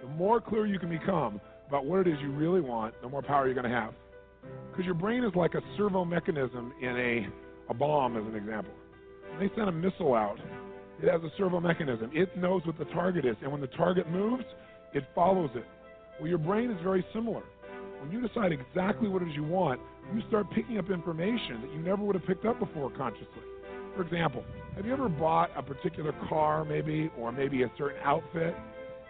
The 0.02 0.08
more 0.10 0.42
clear 0.42 0.66
you 0.66 0.80
can 0.80 0.90
become 0.90 1.40
about 1.68 1.86
what 1.86 2.02
it 2.02 2.08
is 2.08 2.20
you 2.22 2.32
really 2.32 2.62
want, 2.62 2.94
the 3.02 3.10
more 3.10 3.22
power 3.22 3.46
you're 3.46 3.56
going 3.56 3.70
to 3.70 3.76
have. 3.76 3.94
Because 4.72 4.86
your 4.86 4.94
brain 4.94 5.24
is 5.24 5.34
like 5.36 5.56
a 5.56 5.62
servo 5.78 6.06
mechanism 6.06 6.74
in 6.82 6.96
a, 6.96 7.28
a 7.70 7.74
bomb, 7.74 8.18
as 8.18 8.24
an 8.26 8.36
example. 8.36 8.74
When 9.32 9.40
they 9.40 9.56
send 9.56 9.70
a 9.70 9.72
missile 9.72 10.14
out, 10.14 10.38
it 11.02 11.10
has 11.10 11.22
a 11.24 11.32
servo 11.38 11.60
mechanism. 11.60 12.12
It 12.14 12.38
knows 12.38 12.62
what 12.66 12.78
the 12.78 12.86
target 12.86 13.26
is, 13.26 13.36
and 13.42 13.52
when 13.52 13.62
the 13.62 13.68
target 13.68 14.10
moves, 14.10 14.46
it 14.94 15.04
follows 15.16 15.50
it. 15.56 15.66
Well, 16.20 16.30
your 16.30 16.38
brain 16.38 16.72
is 16.72 16.78
very 16.84 17.06
similar. 17.14 17.44
When 18.06 18.22
you 18.22 18.28
decide 18.28 18.52
exactly 18.52 19.10
what 19.10 19.24
it 19.24 19.30
is 19.30 19.36
you 19.36 19.44
want, 19.44 19.82
you 20.14 20.22
start 20.28 20.52
picking 20.52 20.78
up 20.78 20.92
information 20.92 21.60
that 21.62 21.74
you 21.74 21.80
never 21.80 22.04
would 22.04 22.14
have 22.14 22.26
picked 22.28 22.46
up 22.46 22.60
before 22.60 22.92
consciously. 22.92 23.42
For 23.96 24.04
example, 24.04 24.44
have 24.76 24.86
you 24.86 24.94
ever 24.94 25.10
bought 25.10 25.50
a 25.58 25.64
particular 25.64 26.14
car, 26.30 26.64
maybe, 26.66 27.10
or 27.18 27.32
maybe 27.32 27.64
a 27.64 27.72
certain 27.80 28.00
outfit, 28.04 28.56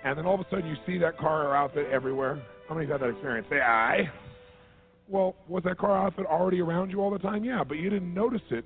and 0.05 0.17
then 0.17 0.25
all 0.25 0.35
of 0.35 0.39
a 0.39 0.45
sudden 0.49 0.65
you 0.67 0.77
see 0.85 0.97
that 0.99 1.17
car 1.17 1.45
or 1.45 1.57
outfit 1.57 1.87
everywhere? 1.91 2.41
How 2.69 2.75
many 2.75 2.87
have 2.87 3.01
had 3.01 3.09
that 3.09 3.13
experience? 3.15 3.45
Say 3.49 3.59
I. 3.59 4.09
Well, 5.09 5.35
was 5.49 5.63
that 5.65 5.77
car 5.77 5.97
outfit 6.07 6.25
already 6.25 6.61
around 6.61 6.89
you 6.89 7.01
all 7.01 7.11
the 7.11 7.19
time? 7.19 7.43
Yeah, 7.43 7.65
but 7.65 7.75
you 7.75 7.89
didn't 7.89 8.13
notice 8.13 8.41
it 8.49 8.63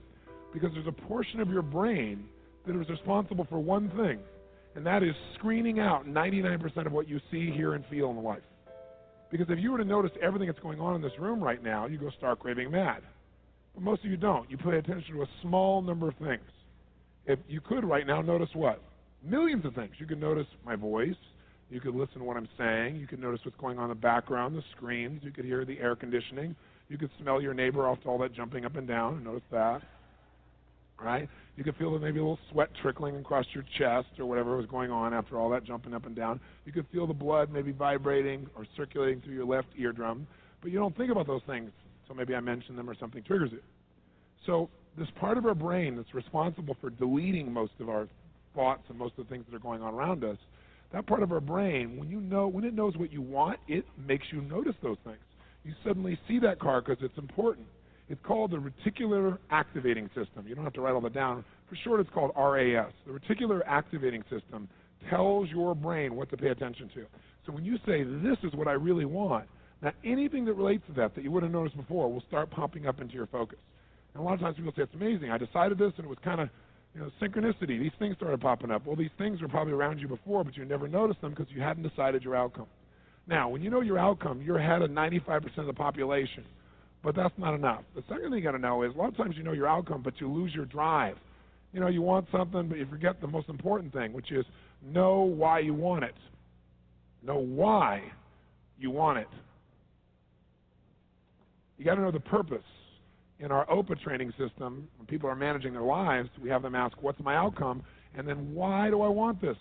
because 0.54 0.70
there's 0.76 0.86
a 0.86 0.92
portion 0.92 1.40
of 1.40 1.50
your 1.50 1.64
brain 1.64 2.26
that 2.68 2.80
is 2.80 2.88
responsible 2.88 3.48
for 3.50 3.58
one 3.58 3.90
thing, 3.98 4.20
and 4.76 4.86
that 4.86 5.02
is 5.02 5.16
screening 5.40 5.80
out 5.80 6.06
99% 6.06 6.86
of 6.86 6.92
what 6.92 7.10
you 7.10 7.20
see, 7.32 7.50
hear, 7.50 7.74
and 7.74 7.84
feel 7.88 8.12
in 8.12 8.24
life. 8.24 8.44
Because 9.32 9.48
if 9.50 9.60
you 9.60 9.72
were 9.72 9.78
to 9.78 9.86
notice 9.86 10.12
everything 10.22 10.48
that's 10.48 10.60
going 10.60 10.80
on 10.80 10.96
in 10.96 11.02
this 11.02 11.18
room 11.20 11.44
right 11.44 11.64
now, 11.64 11.86
you 11.86 11.98
go 11.98 12.10
stark 12.18 12.44
raving 12.44 12.72
mad. 12.72 13.04
But 13.76 13.84
most 13.84 14.04
of 14.04 14.10
you 14.10 14.18
don't. 14.18 14.50
You 14.50 14.58
pay 14.58 14.78
attention 14.78 15.16
to 15.16 15.22
a 15.22 15.30
small 15.42 15.82
number 15.82 16.08
of 16.08 16.16
things. 16.16 16.42
If 17.26 17.40
you 17.48 17.62
could 17.62 17.86
right 17.86 18.08
now 18.08 18.22
notice 18.22 18.50
what? 18.54 18.82
Millions 19.24 19.66
of 19.66 19.76
things. 19.76 19.92
You 20.00 20.08
could 20.08 20.20
notice 20.20 20.48
my 20.66 20.76
voice. 20.76 21.16
You 21.70 21.80
could 21.80 21.94
listen 21.94 22.20
to 22.20 22.24
what 22.24 22.38
I'm 22.38 22.50
saying. 22.58 22.96
You 22.96 23.06
could 23.06 23.20
notice 23.20 23.42
what's 23.44 23.58
going 23.58 23.78
on 23.78 23.84
in 23.84 23.90
the 23.90 23.96
background, 23.96 24.56
the 24.56 24.64
screens. 24.76 25.22
You 25.24 25.32
could 25.32 25.46
hear 25.46 25.66
the 25.66 25.80
air 25.80 25.96
conditioning. 25.96 26.56
You 26.88 26.98
could 26.98 27.12
smell 27.22 27.40
your 27.40 27.54
neighbor 27.54 27.88
after 27.88 28.10
all 28.10 28.18
that 28.20 28.34
jumping 28.34 28.66
up 28.66 28.76
and 28.76 28.88
down 28.88 29.24
notice 29.24 29.44
that. 29.52 29.84
Right? 31.02 31.30
You 31.56 31.64
could 31.64 31.76
feel 31.78 31.98
maybe 31.98 32.20
a 32.20 32.22
little 32.22 32.40
sweat 32.52 32.70
trickling 32.82 33.16
across 33.18 33.46
your 33.54 33.64
chest 33.78 34.08
or 34.18 34.26
whatever 34.26 34.58
was 34.58 34.66
going 34.66 34.92
on 34.92 35.14
after 35.14 35.38
all 35.38 35.50
that 35.50 35.64
jumping 35.64 35.94
up 35.94 36.06
and 36.06 36.16
down. 36.16 36.40
You 36.66 36.72
could 36.72 36.86
feel 36.92 37.08
the 37.08 37.14
blood 37.14 37.52
maybe 37.52 37.72
vibrating 37.72 38.48
or 38.56 38.66
circulating 38.76 39.22
through 39.22 39.34
your 39.34 39.46
left 39.46 39.68
eardrum. 39.78 40.28
But 40.62 40.72
you 40.72 40.80
don't 40.80 40.96
think 40.96 41.12
about 41.12 41.28
those 41.28 41.42
things. 41.48 41.72
So 42.08 42.14
maybe 42.14 42.36
I 42.36 42.40
mention 42.40 42.76
them 42.76 42.90
or 42.90 42.96
something 42.96 43.24
triggers 43.24 43.52
it. 43.54 43.64
So 44.46 44.70
this 44.98 45.08
part 45.20 45.38
of 45.38 45.46
our 45.46 45.56
brain 45.56 45.96
that's 45.96 46.14
responsible 46.14 46.76
for 46.82 46.90
deleting 46.90 47.52
most 47.52 47.74
of 47.80 47.90
our 47.90 48.08
thoughts 48.56 48.84
and 48.90 48.98
most 48.98 49.14
of 49.18 49.28
the 49.28 49.30
things 49.30 49.46
that 49.50 49.56
are 49.56 49.60
going 49.60 49.82
on 49.82 49.94
around 49.94 50.24
us, 50.24 50.38
that 50.92 51.06
part 51.06 51.24
of 51.24 51.32
our 51.32 51.40
brain, 51.40 51.98
when 51.98 52.10
you 52.10 52.20
know 52.20 52.48
when 52.48 52.64
it 52.64 52.74
knows 52.74 52.98
what 52.98 53.12
you 53.12 53.22
want, 53.22 53.60
it 53.68 53.86
makes 54.08 54.26
you 54.32 54.42
notice 54.42 54.76
those 54.82 54.98
things. 55.04 55.18
You 55.64 55.74
suddenly 55.86 56.18
see 56.28 56.40
that 56.40 56.60
car 56.60 56.82
because 56.82 57.04
it's 57.04 57.18
important. 57.18 57.68
It's 58.10 58.20
called 58.24 58.52
the 58.52 58.58
reticular 58.58 59.38
activating 59.52 60.08
system. 60.08 60.46
You 60.48 60.56
don't 60.56 60.64
have 60.64 60.74
to 60.74 60.82
write 60.82 60.94
all 60.94 61.02
that 61.02 61.14
down. 61.14 61.46
For 61.70 61.76
short, 61.84 62.00
it's 62.00 62.10
called 62.12 62.32
RAS. 62.36 62.92
The 63.06 63.14
reticular 63.14 63.62
activating 63.68 64.24
system 64.24 64.68
tells 65.10 65.50
your 65.50 65.76
brain 65.76 66.16
what 66.16 66.30
to 66.32 66.38
pay 66.38 66.48
attention 66.48 66.90
to. 66.96 67.06
So 67.46 67.54
when 67.54 67.64
you 67.64 67.78
say, 67.86 68.04
This 68.04 68.38
is 68.44 68.54
what 68.56 68.68
I 68.68 68.74
really 68.74 69.06
want, 69.06 69.46
now 69.82 69.92
anything 70.04 70.44
that 70.46 70.54
relates 70.54 70.84
to 70.88 70.94
that 70.94 71.16
that 71.16 71.24
you 71.24 71.32
wouldn't 71.32 71.54
have 71.54 71.62
noticed 71.62 71.78
before 71.78 72.12
will 72.12 72.24
start 72.28 72.50
popping 72.50 72.88
up 72.88 73.00
into 73.00 73.14
your 73.14 73.28
focus. 73.28 73.60
And 74.14 74.22
a 74.22 74.26
lot 74.26 74.34
of 74.34 74.40
times 74.40 74.58
people 74.58 74.74
say, 74.76 74.82
It's 74.82 74.96
amazing. 74.96 75.30
I 75.30 75.38
decided 75.38 75.78
this 75.78 75.94
and 75.98 76.06
it 76.06 76.10
was 76.10 76.18
kind 76.24 76.42
of 76.42 76.50
you 76.96 77.02
know, 77.02 77.12
synchronicity. 77.22 77.80
These 77.80 77.92
things 78.00 78.16
started 78.16 78.42
popping 78.42 78.72
up. 78.72 78.88
Well, 78.88 78.96
these 78.96 79.12
things 79.20 79.40
were 79.42 79.48
probably 79.48 79.74
around 79.74 80.00
you 80.00 80.08
before, 80.08 80.44
but 80.44 80.58
you 80.58 80.66
never 80.66 80.88
noticed 80.88 81.22
them 81.22 81.30
because 81.30 81.48
you 81.50 81.62
hadn't 81.62 81.88
decided 81.88 82.24
your 82.24 82.36
outcome. 82.36 82.66
Now, 83.28 83.50
when 83.50 83.62
you 83.62 83.70
know 83.70 83.82
your 83.82 84.00
outcome, 84.00 84.42
you're 84.42 84.58
ahead 84.58 84.82
of 84.82 84.90
95% 84.90 85.58
of 85.58 85.68
the 85.68 85.74
population. 85.74 86.44
But 87.04 87.16
that's 87.16 87.34
not 87.38 87.54
enough. 87.54 87.84
The 87.96 88.04
second 88.10 88.24
thing 88.24 88.34
you 88.34 88.42
got 88.42 88.52
to 88.52 88.60
know 88.60 88.84
is 88.84 88.94
a 88.94 88.98
lot 88.98 89.10
of 89.10 89.18
times 89.18 89.36
you 89.38 89.44
know 89.44 89.54
your 89.54 89.68
outcome, 89.68 90.02
but 90.04 90.20
you 90.20 90.30
lose 90.30 90.54
your 90.54 90.66
drive. 90.66 91.16
You 91.74 91.80
know, 91.80 91.88
you 91.88 92.02
want 92.02 92.28
something, 92.32 92.68
but 92.68 92.78
you 92.78 92.86
forget 92.88 93.22
the 93.22 93.28
most 93.28 93.48
important 93.48 93.94
thing, 93.94 94.12
which 94.12 94.32
is 94.32 94.46
know 94.84 95.22
why 95.22 95.60
you 95.60 95.74
want 95.74 96.04
it. 96.04 96.16
Know 97.24 97.38
why 97.38 98.04
you 98.78 98.92
want 98.92 99.20
it. 99.20 99.28
You 101.78 101.86
got 101.86 101.96
to 101.96 102.02
know 102.02 102.12
the 102.12 102.20
purpose. 102.20 102.64
In 103.42 103.54
our 103.54 103.66
OPA 103.68 104.02
training 104.02 104.32
system, 104.32 104.90
when 104.98 105.08
people 105.08 105.30
are 105.30 105.36
managing 105.36 105.72
their 105.72 105.82
lives, 105.82 106.28
we 106.42 106.50
have 106.50 106.62
them 106.62 106.76
ask, 106.76 107.02
What's 107.02 107.22
my 107.22 107.38
outcome? 107.38 107.84
And 108.14 108.28
then, 108.28 108.54
why 108.54 108.90
do 108.90 109.02
I 109.02 109.08
want 109.08 109.40
this? 109.40 109.56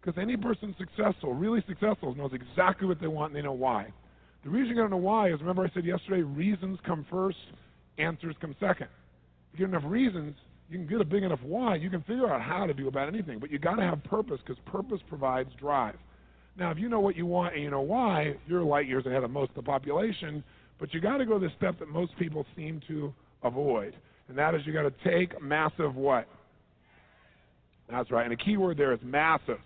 Because 0.00 0.20
any 0.20 0.36
person 0.36 0.74
successful, 0.78 1.32
really 1.32 1.64
successful, 1.66 2.14
knows 2.14 2.32
exactly 2.34 2.86
what 2.86 3.00
they 3.00 3.06
want 3.06 3.32
and 3.32 3.36
they 3.36 3.46
know 3.46 3.52
why. 3.52 3.90
The 4.44 4.50
reason 4.50 4.70
you 4.70 4.76
got 4.76 4.84
to 4.84 4.88
know 4.90 4.96
why 4.96 5.30
is 5.30 5.40
remember 5.40 5.64
I 5.64 5.70
said 5.74 5.84
yesterday, 5.84 6.22
reasons 6.22 6.78
come 6.86 7.06
first, 7.10 7.38
answers 7.98 8.34
come 8.40 8.54
second. 8.58 8.88
If 9.52 9.60
you 9.60 9.66
get 9.66 9.74
enough 9.74 9.90
reasons, 9.90 10.34
you 10.70 10.78
can 10.78 10.86
get 10.86 11.00
a 11.00 11.04
big 11.04 11.24
enough 11.24 11.40
why, 11.42 11.74
you 11.74 11.90
can 11.90 12.00
figure 12.02 12.32
out 12.32 12.40
how 12.40 12.66
to 12.66 12.72
do 12.72 12.88
about 12.88 13.08
anything. 13.08 13.38
But 13.38 13.50
you 13.50 13.58
got 13.58 13.76
to 13.76 13.82
have 13.82 14.02
purpose 14.04 14.38
because 14.46 14.62
purpose 14.66 15.00
provides 15.08 15.50
drive. 15.58 15.96
Now, 16.56 16.70
if 16.70 16.78
you 16.78 16.88
know 16.88 17.00
what 17.00 17.16
you 17.16 17.26
want 17.26 17.54
and 17.54 17.62
you 17.62 17.70
know 17.70 17.80
why, 17.80 18.36
you're 18.46 18.62
light 18.62 18.86
years 18.86 19.06
ahead 19.06 19.24
of 19.24 19.30
most 19.30 19.50
of 19.50 19.56
the 19.56 19.62
population. 19.62 20.42
But 20.78 20.94
you 20.94 21.00
got 21.00 21.18
to 21.18 21.26
go 21.26 21.38
the 21.38 21.50
step 21.56 21.78
that 21.78 21.88
most 21.88 22.16
people 22.18 22.46
seem 22.56 22.80
to 22.88 23.12
avoid, 23.42 23.94
and 24.28 24.38
that 24.38 24.54
is 24.54 24.62
you 24.64 24.72
got 24.72 24.82
to 24.82 24.92
take 25.04 25.40
massive 25.42 25.94
what? 25.94 26.26
That's 27.90 28.10
right. 28.10 28.22
And 28.22 28.32
the 28.32 28.42
key 28.42 28.56
word 28.56 28.78
there 28.78 28.92
is 28.92 29.00
massive. 29.02 29.58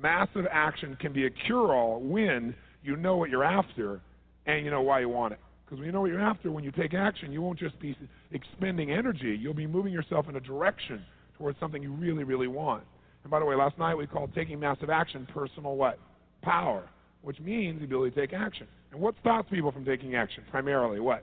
Massive 0.00 0.44
action 0.50 0.96
can 1.00 1.12
be 1.12 1.26
a 1.26 1.30
cure-all 1.30 2.00
when 2.00 2.54
you 2.88 2.96
know 2.96 3.16
what 3.16 3.28
you're 3.28 3.44
after 3.44 4.00
and 4.46 4.64
you 4.64 4.70
know 4.70 4.80
why 4.80 5.00
you 5.00 5.08
want 5.10 5.34
it. 5.34 5.40
Because 5.64 5.78
when 5.78 5.86
you 5.86 5.92
know 5.92 6.00
what 6.00 6.10
you're 6.10 6.20
after, 6.20 6.50
when 6.50 6.64
you 6.64 6.72
take 6.72 6.94
action, 6.94 7.30
you 7.30 7.42
won't 7.42 7.58
just 7.58 7.78
be 7.78 7.94
expending 8.32 8.90
energy. 8.90 9.36
You'll 9.38 9.52
be 9.52 9.66
moving 9.66 9.92
yourself 9.92 10.26
in 10.28 10.36
a 10.36 10.40
direction 10.40 11.04
towards 11.36 11.60
something 11.60 11.82
you 11.82 11.92
really, 11.92 12.24
really 12.24 12.46
want. 12.46 12.82
And 13.22 13.30
by 13.30 13.40
the 13.40 13.44
way, 13.44 13.54
last 13.54 13.76
night 13.78 13.94
we 13.94 14.06
called 14.06 14.34
taking 14.34 14.58
massive 14.58 14.88
action 14.88 15.28
personal 15.32 15.76
what? 15.76 15.98
Power, 16.40 16.88
which 17.20 17.38
means 17.40 17.80
the 17.80 17.84
ability 17.84 18.14
to 18.14 18.20
take 18.20 18.32
action. 18.32 18.66
And 18.90 19.00
what 19.00 19.14
stops 19.20 19.50
people 19.50 19.70
from 19.70 19.84
taking 19.84 20.14
action? 20.14 20.42
Primarily 20.50 20.98
what? 20.98 21.22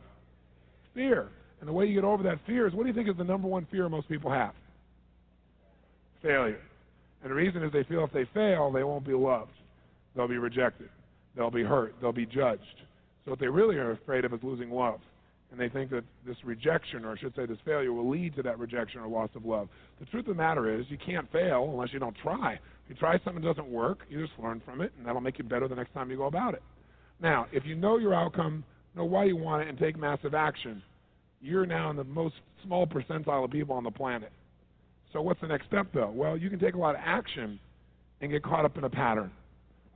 Fear. 0.93 1.29
And 1.59 1.67
the 1.67 1.73
way 1.73 1.87
you 1.87 1.95
get 1.95 2.03
over 2.03 2.21
that 2.23 2.37
fear 2.45 2.67
is 2.67 2.73
what 2.75 2.83
do 2.83 2.89
you 2.89 2.93
think 2.93 3.09
is 3.09 3.17
the 3.17 3.23
number 3.23 3.47
one 3.47 3.65
fear 3.71 3.89
most 3.89 4.07
people 4.07 4.31
have? 4.31 4.53
Failure. 6.21 6.61
And 7.23 7.31
the 7.31 7.35
reason 7.35 7.63
is 7.63 7.73
they 7.73 7.83
feel 7.85 8.03
if 8.03 8.13
they 8.13 8.25
fail, 8.35 8.71
they 8.71 8.83
won't 8.83 9.07
be 9.07 9.13
loved. 9.13 9.49
They'll 10.15 10.27
be 10.27 10.37
rejected. 10.37 10.89
They'll 11.35 11.51
be 11.51 11.63
hurt. 11.63 11.95
They'll 12.01 12.11
be 12.11 12.25
judged. 12.25 12.61
So 13.23 13.31
what 13.31 13.39
they 13.39 13.47
really 13.47 13.75
are 13.77 13.91
afraid 13.91 14.25
of 14.25 14.33
is 14.33 14.39
losing 14.43 14.69
love. 14.71 14.99
And 15.51 15.59
they 15.59 15.69
think 15.69 15.89
that 15.91 16.03
this 16.25 16.37
rejection, 16.43 17.05
or 17.05 17.13
I 17.13 17.17
should 17.17 17.35
say 17.35 17.45
this 17.45 17.57
failure, 17.63 17.93
will 17.93 18.09
lead 18.09 18.35
to 18.35 18.43
that 18.43 18.59
rejection 18.59 18.99
or 18.99 19.07
loss 19.07 19.29
of 19.35 19.45
love. 19.45 19.69
The 19.99 20.05
truth 20.05 20.27
of 20.27 20.35
the 20.35 20.41
matter 20.41 20.79
is, 20.79 20.85
you 20.89 20.97
can't 20.97 21.31
fail 21.31 21.69
unless 21.71 21.93
you 21.93 21.99
don't 21.99 22.15
try. 22.21 22.53
If 22.53 22.89
you 22.89 22.95
try 22.95 23.19
something 23.23 23.41
that 23.41 23.47
doesn't 23.47 23.71
work, 23.71 23.99
you 24.09 24.25
just 24.25 24.37
learn 24.39 24.61
from 24.65 24.81
it, 24.81 24.91
and 24.97 25.05
that'll 25.05 25.21
make 25.21 25.37
you 25.37 25.43
better 25.43 25.67
the 25.67 25.75
next 25.75 25.93
time 25.93 26.09
you 26.11 26.17
go 26.17 26.25
about 26.25 26.55
it. 26.55 26.63
Now, 27.21 27.47
if 27.51 27.65
you 27.65 27.75
know 27.75 27.97
your 27.97 28.13
outcome, 28.13 28.63
know 28.95 29.05
why 29.05 29.25
you 29.25 29.37
want 29.37 29.61
it, 29.63 29.69
and 29.69 29.77
take 29.77 29.97
massive 29.97 30.33
action, 30.33 30.81
you're 31.41 31.65
now 31.65 31.89
in 31.89 31.95
the 31.95 32.03
most 32.03 32.35
small 32.63 32.85
percentile 32.85 33.45
of 33.45 33.51
people 33.51 33.75
on 33.75 33.83
the 33.83 33.91
planet. 33.91 34.31
So 35.13 35.21
what's 35.21 35.39
the 35.39 35.47
next 35.47 35.67
step, 35.67 35.87
though? 35.93 36.11
Well, 36.13 36.35
you 36.35 36.49
can 36.49 36.59
take 36.59 36.73
a 36.73 36.77
lot 36.77 36.95
of 36.95 37.01
action 37.03 37.59
and 38.19 38.31
get 38.31 38.43
caught 38.43 38.65
up 38.65 38.77
in 38.77 38.83
a 38.83 38.89
pattern. 38.89 39.31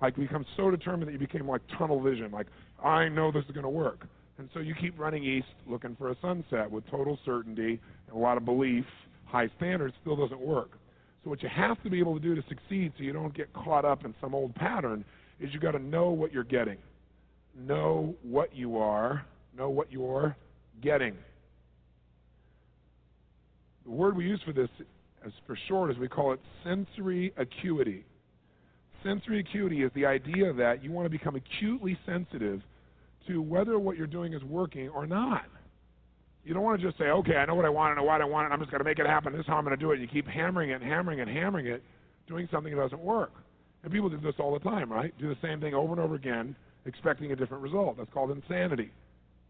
Like 0.01 0.15
become 0.15 0.45
so 0.55 0.71
determined 0.71 1.09
that 1.09 1.13
you 1.13 1.19
became 1.19 1.47
like 1.47 1.61
tunnel 1.77 2.01
vision, 2.01 2.31
like 2.31 2.47
I 2.83 3.09
know 3.09 3.31
this 3.31 3.43
is 3.45 3.51
going 3.51 3.63
to 3.63 3.69
work. 3.69 4.07
And 4.37 4.49
so 4.53 4.61
you 4.61 4.73
keep 4.73 4.97
running 4.97 5.23
east 5.23 5.47
looking 5.67 5.95
for 5.97 6.11
a 6.11 6.15
sunset 6.21 6.71
with 6.71 6.89
total 6.89 7.19
certainty 7.25 7.79
and 8.07 8.15
a 8.15 8.17
lot 8.17 8.37
of 8.37 8.45
belief, 8.45 8.85
high 9.25 9.49
standards, 9.57 9.93
still 10.01 10.15
doesn't 10.15 10.39
work. 10.39 10.71
So 11.23 11.29
what 11.29 11.43
you 11.43 11.49
have 11.53 11.81
to 11.83 11.89
be 11.89 11.99
able 11.99 12.13
to 12.13 12.21
do 12.21 12.35
to 12.35 12.43
succeed 12.47 12.93
so 12.97 13.03
you 13.03 13.11
don't 13.11 13.35
get 13.35 13.51
caught 13.53 13.83
up 13.83 14.05
in 14.05 14.15
some 14.21 14.33
old 14.33 14.55
pattern 14.55 15.03
is 15.41 15.53
you 15.53 15.59
got 15.59 15.71
to 15.71 15.79
know 15.79 16.09
what 16.09 16.31
you're 16.31 16.45
getting. 16.45 16.77
Know 17.57 18.15
what 18.23 18.55
you 18.55 18.77
are, 18.77 19.25
know 19.57 19.69
what 19.69 19.91
you're 19.91 20.37
getting. 20.81 21.15
The 23.83 23.91
word 23.91 24.15
we 24.15 24.23
use 24.23 24.41
for 24.45 24.53
this 24.53 24.69
as 25.25 25.33
for 25.45 25.57
short 25.67 25.91
is 25.91 25.97
we 25.97 26.07
call 26.07 26.31
it 26.31 26.39
sensory 26.63 27.33
acuity. 27.35 28.05
Sensory 29.03 29.39
acuity 29.39 29.83
is 29.83 29.91
the 29.95 30.05
idea 30.05 30.53
that 30.53 30.83
you 30.83 30.91
want 30.91 31.05
to 31.05 31.09
become 31.09 31.35
acutely 31.35 31.97
sensitive 32.05 32.61
to 33.27 33.41
whether 33.41 33.79
what 33.79 33.97
you're 33.97 34.07
doing 34.07 34.33
is 34.33 34.43
working 34.43 34.89
or 34.89 35.05
not. 35.05 35.43
You 36.43 36.53
don't 36.53 36.63
want 36.63 36.79
to 36.81 36.87
just 36.87 36.97
say, 36.97 37.05
okay, 37.05 37.35
I 37.35 37.45
know 37.45 37.55
what 37.55 37.65
I 37.65 37.69
want, 37.69 37.91
I 37.91 38.01
know 38.01 38.07
what 38.07 38.21
I 38.21 38.25
want, 38.25 38.45
and 38.45 38.53
I'm 38.53 38.59
just 38.59 38.71
going 38.71 38.79
to 38.79 38.85
make 38.85 38.99
it 38.99 39.05
happen. 39.05 39.33
This 39.33 39.41
is 39.41 39.47
how 39.47 39.57
I'm 39.57 39.65
going 39.65 39.77
to 39.77 39.81
do 39.81 39.91
it. 39.91 39.99
And 39.99 40.01
You 40.01 40.07
keep 40.07 40.27
hammering 40.27 40.71
it 40.71 40.81
and 40.81 40.83
hammering 40.83 41.19
it 41.19 41.27
and 41.27 41.37
hammering 41.37 41.67
it, 41.67 41.83
doing 42.27 42.47
something 42.51 42.73
that 42.75 42.81
doesn't 42.81 43.01
work. 43.01 43.31
And 43.83 43.91
people 43.91 44.09
do 44.09 44.17
this 44.17 44.35
all 44.39 44.53
the 44.53 44.59
time, 44.59 44.91
right? 44.91 45.13
Do 45.19 45.29
the 45.29 45.37
same 45.41 45.61
thing 45.61 45.73
over 45.73 45.93
and 45.93 46.01
over 46.01 46.15
again, 46.15 46.55
expecting 46.85 47.31
a 47.31 47.35
different 47.35 47.63
result. 47.63 47.97
That's 47.97 48.11
called 48.13 48.31
insanity. 48.31 48.91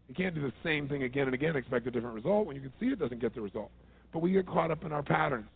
You 0.08 0.14
can't 0.14 0.34
do 0.34 0.42
the 0.42 0.52
same 0.64 0.88
thing 0.88 1.04
again 1.04 1.26
and 1.26 1.34
again, 1.34 1.56
expect 1.56 1.86
a 1.86 1.90
different 1.90 2.16
result 2.16 2.46
when 2.46 2.56
you 2.56 2.62
can 2.62 2.72
see 2.80 2.86
it 2.86 2.98
doesn't 2.98 3.20
get 3.20 3.34
the 3.34 3.40
result. 3.40 3.70
But 4.12 4.20
we 4.20 4.32
get 4.32 4.46
caught 4.46 4.70
up 4.70 4.84
in 4.84 4.92
our 4.92 5.02
patterns. 5.02 5.46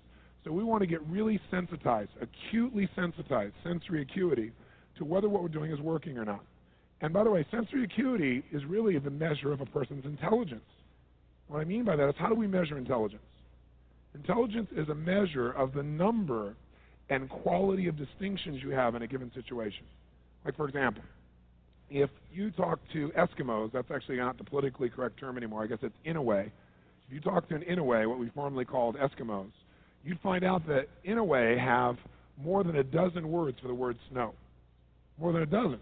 So 0.45 0.53
we 0.53 0.62
want 0.62 0.82
to 0.82 0.86
get 0.86 1.03
really 1.07 1.40
sensitized, 1.51 2.11
acutely 2.20 2.88
sensitized, 2.95 3.55
sensory 3.64 4.03
acuity, 4.03 4.53
to 4.99 5.05
whether 5.05 5.28
what 5.28 5.42
we're 5.42 5.49
doing 5.49 5.72
is 5.72 5.80
working 5.80 6.18
or 6.18 6.24
not. 6.24 6.45
And 7.01 7.12
by 7.12 7.24
the 7.24 7.30
way, 7.30 7.47
sensory 7.51 7.84
acuity 7.84 8.45
is 8.53 8.64
really 8.66 8.99
the 8.99 9.11
measure 9.11 9.53
of 9.53 9.61
a 9.61 9.66
person's 9.66 10.05
intelligence. 10.05 10.64
What 11.49 11.61
I 11.61 11.64
mean 11.64 11.84
by 11.84 11.97
that 11.97 12.09
is 12.09 12.14
how 12.18 12.28
do 12.28 12.34
we 12.34 12.47
measure 12.47 12.78
intelligence? 12.78 13.22
Intelligence 14.14 14.68
is 14.76 14.88
a 14.88 14.95
measure 14.95 15.51
of 15.51 15.72
the 15.72 15.82
number 15.82 16.55
and 17.11 17.28
quality 17.28 17.88
of 17.88 17.97
distinctions 17.97 18.62
you 18.62 18.70
have 18.70 18.95
in 18.95 19.03
a 19.03 19.07
given 19.07 19.30
situation. 19.34 19.84
Like, 20.45 20.57
for 20.57 20.68
example, 20.68 21.03
if 21.90 22.11
you 22.32 22.51
talk 22.51 22.78
to 22.92 23.11
Eskimos, 23.18 23.72
that's 23.72 23.90
actually 23.90 24.16
not 24.16 24.38
the 24.38 24.45
politically 24.45 24.88
correct 24.88 25.18
term 25.18 25.36
anymore, 25.36 25.62
I 25.64 25.66
guess 25.66 25.78
it's 25.82 25.95
Inuit. 26.05 26.51
If 27.07 27.12
you 27.12 27.20
talk 27.20 27.49
to 27.49 27.55
an 27.55 27.62
Inuit, 27.62 28.09
what 28.09 28.18
we 28.18 28.30
formerly 28.30 28.64
called 28.64 28.97
Eskimos, 28.97 29.51
you'd 30.05 30.20
find 30.20 30.44
out 30.44 30.66
that 30.68 30.86
Inuit 31.05 31.59
have 31.59 31.96
more 32.42 32.64
than 32.64 32.76
a 32.76 32.84
dozen 32.84 33.30
words 33.30 33.59
for 33.61 33.68
the 33.68 33.74
word 33.74 33.96
snow. 34.11 34.34
More 35.18 35.32
than 35.32 35.42
a 35.42 35.46
dozen. 35.46 35.78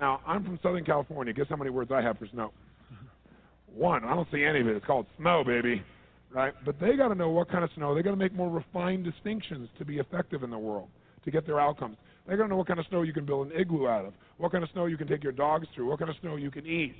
Now, 0.00 0.20
I'm 0.26 0.44
from 0.44 0.58
Southern 0.62 0.84
California. 0.84 1.32
Guess 1.32 1.46
how 1.48 1.56
many 1.56 1.70
words 1.70 1.90
I 1.92 2.02
have 2.02 2.18
for 2.18 2.26
snow? 2.26 2.52
One. 3.74 4.04
I 4.04 4.14
don't 4.14 4.28
see 4.32 4.44
any 4.44 4.60
of 4.60 4.66
it. 4.66 4.76
It's 4.76 4.86
called 4.86 5.06
snow, 5.18 5.42
baby. 5.44 5.82
Right? 6.30 6.52
But 6.64 6.80
they 6.80 6.96
got 6.96 7.08
to 7.08 7.14
know 7.14 7.28
what 7.30 7.50
kind 7.50 7.64
of 7.64 7.70
snow. 7.76 7.94
They 7.94 8.02
got 8.02 8.10
to 8.10 8.16
make 8.16 8.34
more 8.34 8.50
refined 8.50 9.04
distinctions 9.04 9.68
to 9.78 9.84
be 9.84 9.98
effective 9.98 10.42
in 10.42 10.50
the 10.50 10.58
world, 10.58 10.88
to 11.24 11.30
get 11.30 11.46
their 11.46 11.60
outcomes. 11.60 11.96
They 12.26 12.36
got 12.36 12.44
to 12.44 12.48
know 12.48 12.56
what 12.56 12.68
kind 12.68 12.80
of 12.80 12.86
snow 12.88 13.02
you 13.02 13.12
can 13.12 13.26
build 13.26 13.48
an 13.48 13.58
igloo 13.58 13.88
out 13.88 14.06
of, 14.06 14.14
what 14.38 14.52
kind 14.52 14.64
of 14.64 14.70
snow 14.70 14.86
you 14.86 14.96
can 14.96 15.08
take 15.08 15.22
your 15.22 15.32
dogs 15.32 15.66
through, 15.74 15.88
what 15.88 15.98
kind 15.98 16.10
of 16.10 16.16
snow 16.20 16.36
you 16.36 16.50
can 16.50 16.66
eat, 16.66 16.94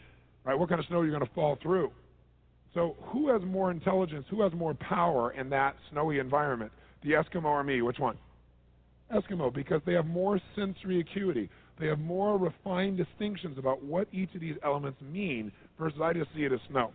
right? 0.44 0.58
What 0.58 0.68
kind 0.68 0.80
of 0.80 0.86
snow 0.86 1.02
you're 1.02 1.16
going 1.16 1.26
to 1.26 1.34
fall 1.34 1.58
through. 1.62 1.90
So, 2.74 2.96
who 3.02 3.30
has 3.30 3.42
more 3.42 3.70
intelligence? 3.70 4.24
Who 4.30 4.42
has 4.42 4.52
more 4.52 4.74
power 4.74 5.32
in 5.32 5.50
that 5.50 5.76
snowy 5.90 6.18
environment? 6.18 6.72
The 7.02 7.12
Eskimo 7.12 7.44
or 7.44 7.62
me? 7.62 7.82
Which 7.82 7.98
one? 7.98 8.16
Eskimo, 9.14 9.52
because 9.52 9.82
they 9.84 9.92
have 9.92 10.06
more 10.06 10.40
sensory 10.56 11.00
acuity. 11.00 11.50
They 11.78 11.86
have 11.88 11.98
more 11.98 12.38
refined 12.38 12.96
distinctions 12.96 13.58
about 13.58 13.82
what 13.82 14.08
each 14.12 14.34
of 14.34 14.40
these 14.40 14.56
elements 14.64 15.00
mean 15.02 15.52
versus 15.78 16.00
I 16.02 16.12
just 16.12 16.30
see 16.34 16.44
it 16.44 16.52
as 16.52 16.60
snow. 16.70 16.92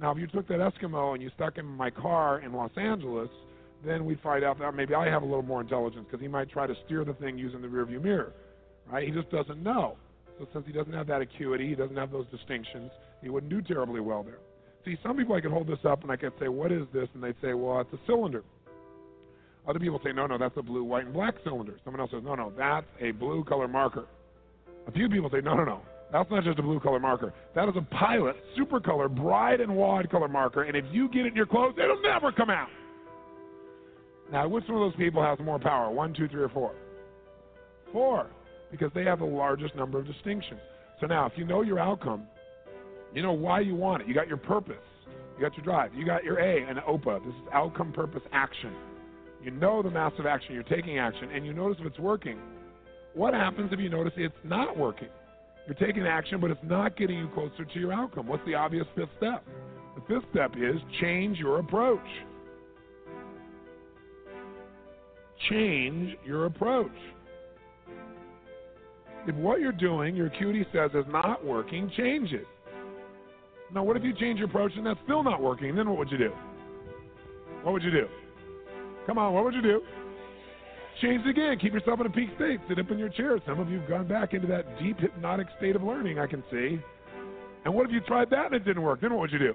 Now, 0.00 0.12
if 0.12 0.18
you 0.18 0.26
took 0.26 0.48
that 0.48 0.58
Eskimo 0.58 1.12
and 1.12 1.22
you 1.22 1.30
stuck 1.34 1.56
him 1.56 1.66
in 1.66 1.76
my 1.76 1.90
car 1.90 2.40
in 2.40 2.52
Los 2.52 2.70
Angeles, 2.76 3.28
then 3.84 4.06
we'd 4.06 4.20
find 4.20 4.44
out 4.44 4.58
that 4.60 4.74
maybe 4.74 4.94
I 4.94 5.08
have 5.08 5.22
a 5.22 5.26
little 5.26 5.42
more 5.42 5.60
intelligence 5.60 6.06
because 6.10 6.22
he 6.22 6.28
might 6.28 6.50
try 6.50 6.66
to 6.66 6.74
steer 6.86 7.04
the 7.04 7.14
thing 7.14 7.36
using 7.36 7.60
the 7.60 7.68
rearview 7.68 8.02
mirror, 8.02 8.32
right? 8.90 9.06
He 9.06 9.12
just 9.12 9.30
doesn't 9.30 9.62
know. 9.62 9.96
So 10.38 10.46
since 10.52 10.66
he 10.66 10.72
doesn't 10.72 10.92
have 10.92 11.06
that 11.08 11.20
acuity, 11.20 11.68
he 11.68 11.74
doesn't 11.74 11.96
have 11.96 12.10
those 12.10 12.26
distinctions, 12.30 12.90
he 13.20 13.28
wouldn't 13.28 13.50
do 13.50 13.60
terribly 13.60 14.00
well 14.00 14.22
there. 14.22 14.38
See, 14.84 14.96
some 15.02 15.16
people 15.16 15.34
I 15.36 15.40
could 15.40 15.52
hold 15.52 15.68
this 15.68 15.84
up 15.84 16.02
and 16.02 16.10
I 16.10 16.16
could 16.16 16.32
say, 16.40 16.48
"What 16.48 16.72
is 16.72 16.86
this?" 16.92 17.08
and 17.14 17.22
they'd 17.22 17.40
say, 17.40 17.54
"Well, 17.54 17.80
it's 17.80 17.92
a 17.92 17.98
cylinder." 18.06 18.42
Other 19.66 19.78
people 19.78 20.00
say, 20.02 20.12
"No, 20.12 20.26
no, 20.26 20.38
that's 20.38 20.56
a 20.56 20.62
blue, 20.62 20.82
white, 20.82 21.04
and 21.04 21.14
black 21.14 21.34
cylinder." 21.44 21.74
Someone 21.84 22.00
else 22.00 22.10
says, 22.10 22.24
"No, 22.24 22.34
no, 22.34 22.50
that's 22.56 22.86
a 23.00 23.12
blue 23.12 23.44
color 23.44 23.68
marker." 23.68 24.06
A 24.88 24.90
few 24.90 25.08
people 25.08 25.30
say, 25.30 25.40
"No, 25.40 25.54
no, 25.54 25.64
no, 25.64 25.82
that's 26.10 26.28
not 26.30 26.42
just 26.42 26.58
a 26.58 26.62
blue 26.62 26.80
color 26.80 26.98
marker. 26.98 27.32
That 27.54 27.68
is 27.68 27.76
a 27.76 27.82
pilot 27.82 28.36
super 28.56 28.80
color, 28.80 29.08
bright 29.08 29.60
and 29.60 29.76
wide 29.76 30.10
color 30.10 30.26
marker, 30.26 30.62
and 30.62 30.76
if 30.76 30.84
you 30.90 31.08
get 31.08 31.26
it 31.26 31.28
in 31.28 31.36
your 31.36 31.46
clothes, 31.46 31.78
it'll 31.78 32.00
never 32.00 32.32
come 32.32 32.50
out." 32.50 32.70
Now, 34.32 34.48
which 34.48 34.66
one 34.66 34.82
of 34.82 34.90
those 34.90 34.96
people 34.96 35.22
has 35.22 35.38
more 35.38 35.60
power? 35.60 35.90
One, 35.90 36.12
two, 36.12 36.26
three, 36.26 36.42
or 36.42 36.48
four? 36.48 36.72
Four, 37.92 38.26
because 38.70 38.90
they 38.94 39.04
have 39.04 39.20
the 39.20 39.26
largest 39.26 39.76
number 39.76 39.98
of 39.98 40.06
distinctions. 40.06 40.60
So 41.00 41.06
now, 41.06 41.26
if 41.26 41.36
you 41.36 41.44
know 41.44 41.60
your 41.62 41.78
outcome, 41.78 42.26
you 43.14 43.22
know 43.22 43.32
why 43.32 43.60
you 43.60 43.74
want 43.74 44.02
it. 44.02 44.08
You 44.08 44.14
got 44.14 44.28
your 44.28 44.36
purpose. 44.36 44.76
You 45.36 45.42
got 45.42 45.56
your 45.56 45.64
drive. 45.64 45.94
You 45.94 46.04
got 46.04 46.24
your 46.24 46.38
A 46.38 46.68
and 46.68 46.78
OPA. 46.80 47.24
This 47.24 47.34
is 47.34 47.48
outcome, 47.52 47.92
purpose, 47.92 48.22
action. 48.32 48.72
You 49.42 49.50
know 49.50 49.82
the 49.82 49.90
massive 49.90 50.26
action. 50.26 50.54
You're 50.54 50.62
taking 50.62 50.98
action, 50.98 51.30
and 51.30 51.44
you 51.44 51.52
notice 51.52 51.78
if 51.80 51.86
it's 51.86 51.98
working. 51.98 52.38
What 53.14 53.34
happens 53.34 53.72
if 53.72 53.80
you 53.80 53.88
notice 53.88 54.12
it's 54.16 54.34
not 54.44 54.76
working? 54.76 55.08
You're 55.66 55.74
taking 55.74 56.06
action, 56.06 56.40
but 56.40 56.50
it's 56.50 56.60
not 56.64 56.96
getting 56.96 57.18
you 57.18 57.28
closer 57.34 57.64
to 57.64 57.78
your 57.78 57.92
outcome. 57.92 58.26
What's 58.26 58.44
the 58.46 58.54
obvious 58.54 58.86
fifth 58.96 59.10
step? 59.18 59.44
The 59.94 60.02
fifth 60.08 60.28
step 60.32 60.52
is 60.56 60.80
change 61.00 61.38
your 61.38 61.58
approach. 61.58 62.00
Change 65.50 66.16
your 66.24 66.46
approach. 66.46 66.90
If 69.26 69.34
what 69.36 69.60
you're 69.60 69.72
doing, 69.72 70.16
your 70.16 70.26
acuity 70.26 70.66
says, 70.72 70.90
is 70.94 71.04
not 71.08 71.44
working, 71.44 71.90
change 71.96 72.32
it. 72.32 72.46
Now, 73.74 73.82
what 73.82 73.96
if 73.96 74.04
you 74.04 74.12
change 74.12 74.38
your 74.38 74.48
approach 74.48 74.72
and 74.76 74.84
that's 74.84 75.00
still 75.04 75.22
not 75.22 75.40
working? 75.40 75.74
Then 75.74 75.88
what 75.88 75.98
would 75.98 76.10
you 76.10 76.18
do? 76.18 76.32
What 77.62 77.72
would 77.72 77.82
you 77.82 77.90
do? 77.90 78.06
Come 79.06 79.18
on, 79.18 79.32
what 79.32 79.44
would 79.44 79.54
you 79.54 79.62
do? 79.62 79.82
Change 81.00 81.26
again. 81.26 81.58
Keep 81.58 81.72
yourself 81.72 82.00
in 82.00 82.06
a 82.06 82.10
peak 82.10 82.28
state. 82.36 82.60
Sit 82.68 82.78
up 82.78 82.90
in 82.90 82.98
your 82.98 83.08
chair. 83.08 83.38
Some 83.46 83.58
of 83.58 83.70
you 83.70 83.80
have 83.80 83.88
gone 83.88 84.06
back 84.06 84.34
into 84.34 84.46
that 84.48 84.78
deep 84.78 84.98
hypnotic 84.98 85.46
state 85.58 85.74
of 85.74 85.82
learning, 85.82 86.18
I 86.18 86.26
can 86.26 86.44
see. 86.50 86.80
And 87.64 87.74
what 87.74 87.86
if 87.86 87.92
you 87.92 88.00
tried 88.00 88.28
that 88.30 88.46
and 88.46 88.54
it 88.56 88.64
didn't 88.64 88.82
work? 88.82 89.00
Then 89.00 89.12
what 89.12 89.20
would 89.20 89.32
you 89.32 89.38
do? 89.38 89.54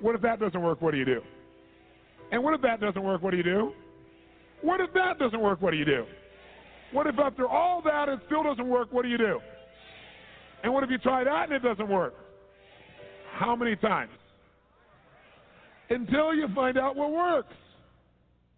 What 0.00 0.14
if 0.14 0.20
that 0.22 0.40
doesn't 0.40 0.60
work? 0.60 0.82
What 0.82 0.90
do 0.90 0.98
you 0.98 1.04
do? 1.04 1.22
And 2.32 2.42
what 2.42 2.52
if 2.54 2.60
that 2.62 2.80
doesn't 2.80 3.02
work? 3.02 3.22
What 3.22 3.30
do 3.30 3.36
you 3.36 3.42
do? 3.42 3.72
What 4.60 4.80
if 4.80 4.92
that 4.94 5.18
doesn't 5.18 5.40
work? 5.40 5.62
What 5.62 5.70
do 5.70 5.76
you 5.76 5.84
do? 5.84 6.04
What 6.92 7.06
if 7.06 7.18
after 7.18 7.48
all 7.48 7.80
that 7.82 8.08
it 8.08 8.20
still 8.26 8.42
doesn't 8.42 8.68
work? 8.68 8.92
What 8.92 9.02
do 9.02 9.08
you 9.08 9.18
do? 9.18 9.40
And 10.62 10.72
what 10.72 10.84
if 10.84 10.90
you 10.90 10.98
try 10.98 11.24
that 11.24 11.44
and 11.44 11.52
it 11.52 11.62
doesn't 11.62 11.88
work? 11.88 12.14
How 13.34 13.56
many 13.56 13.74
times? 13.76 14.12
Until 15.90 16.34
you 16.34 16.46
find 16.54 16.78
out 16.78 16.96
what 16.96 17.10
works. 17.10 17.52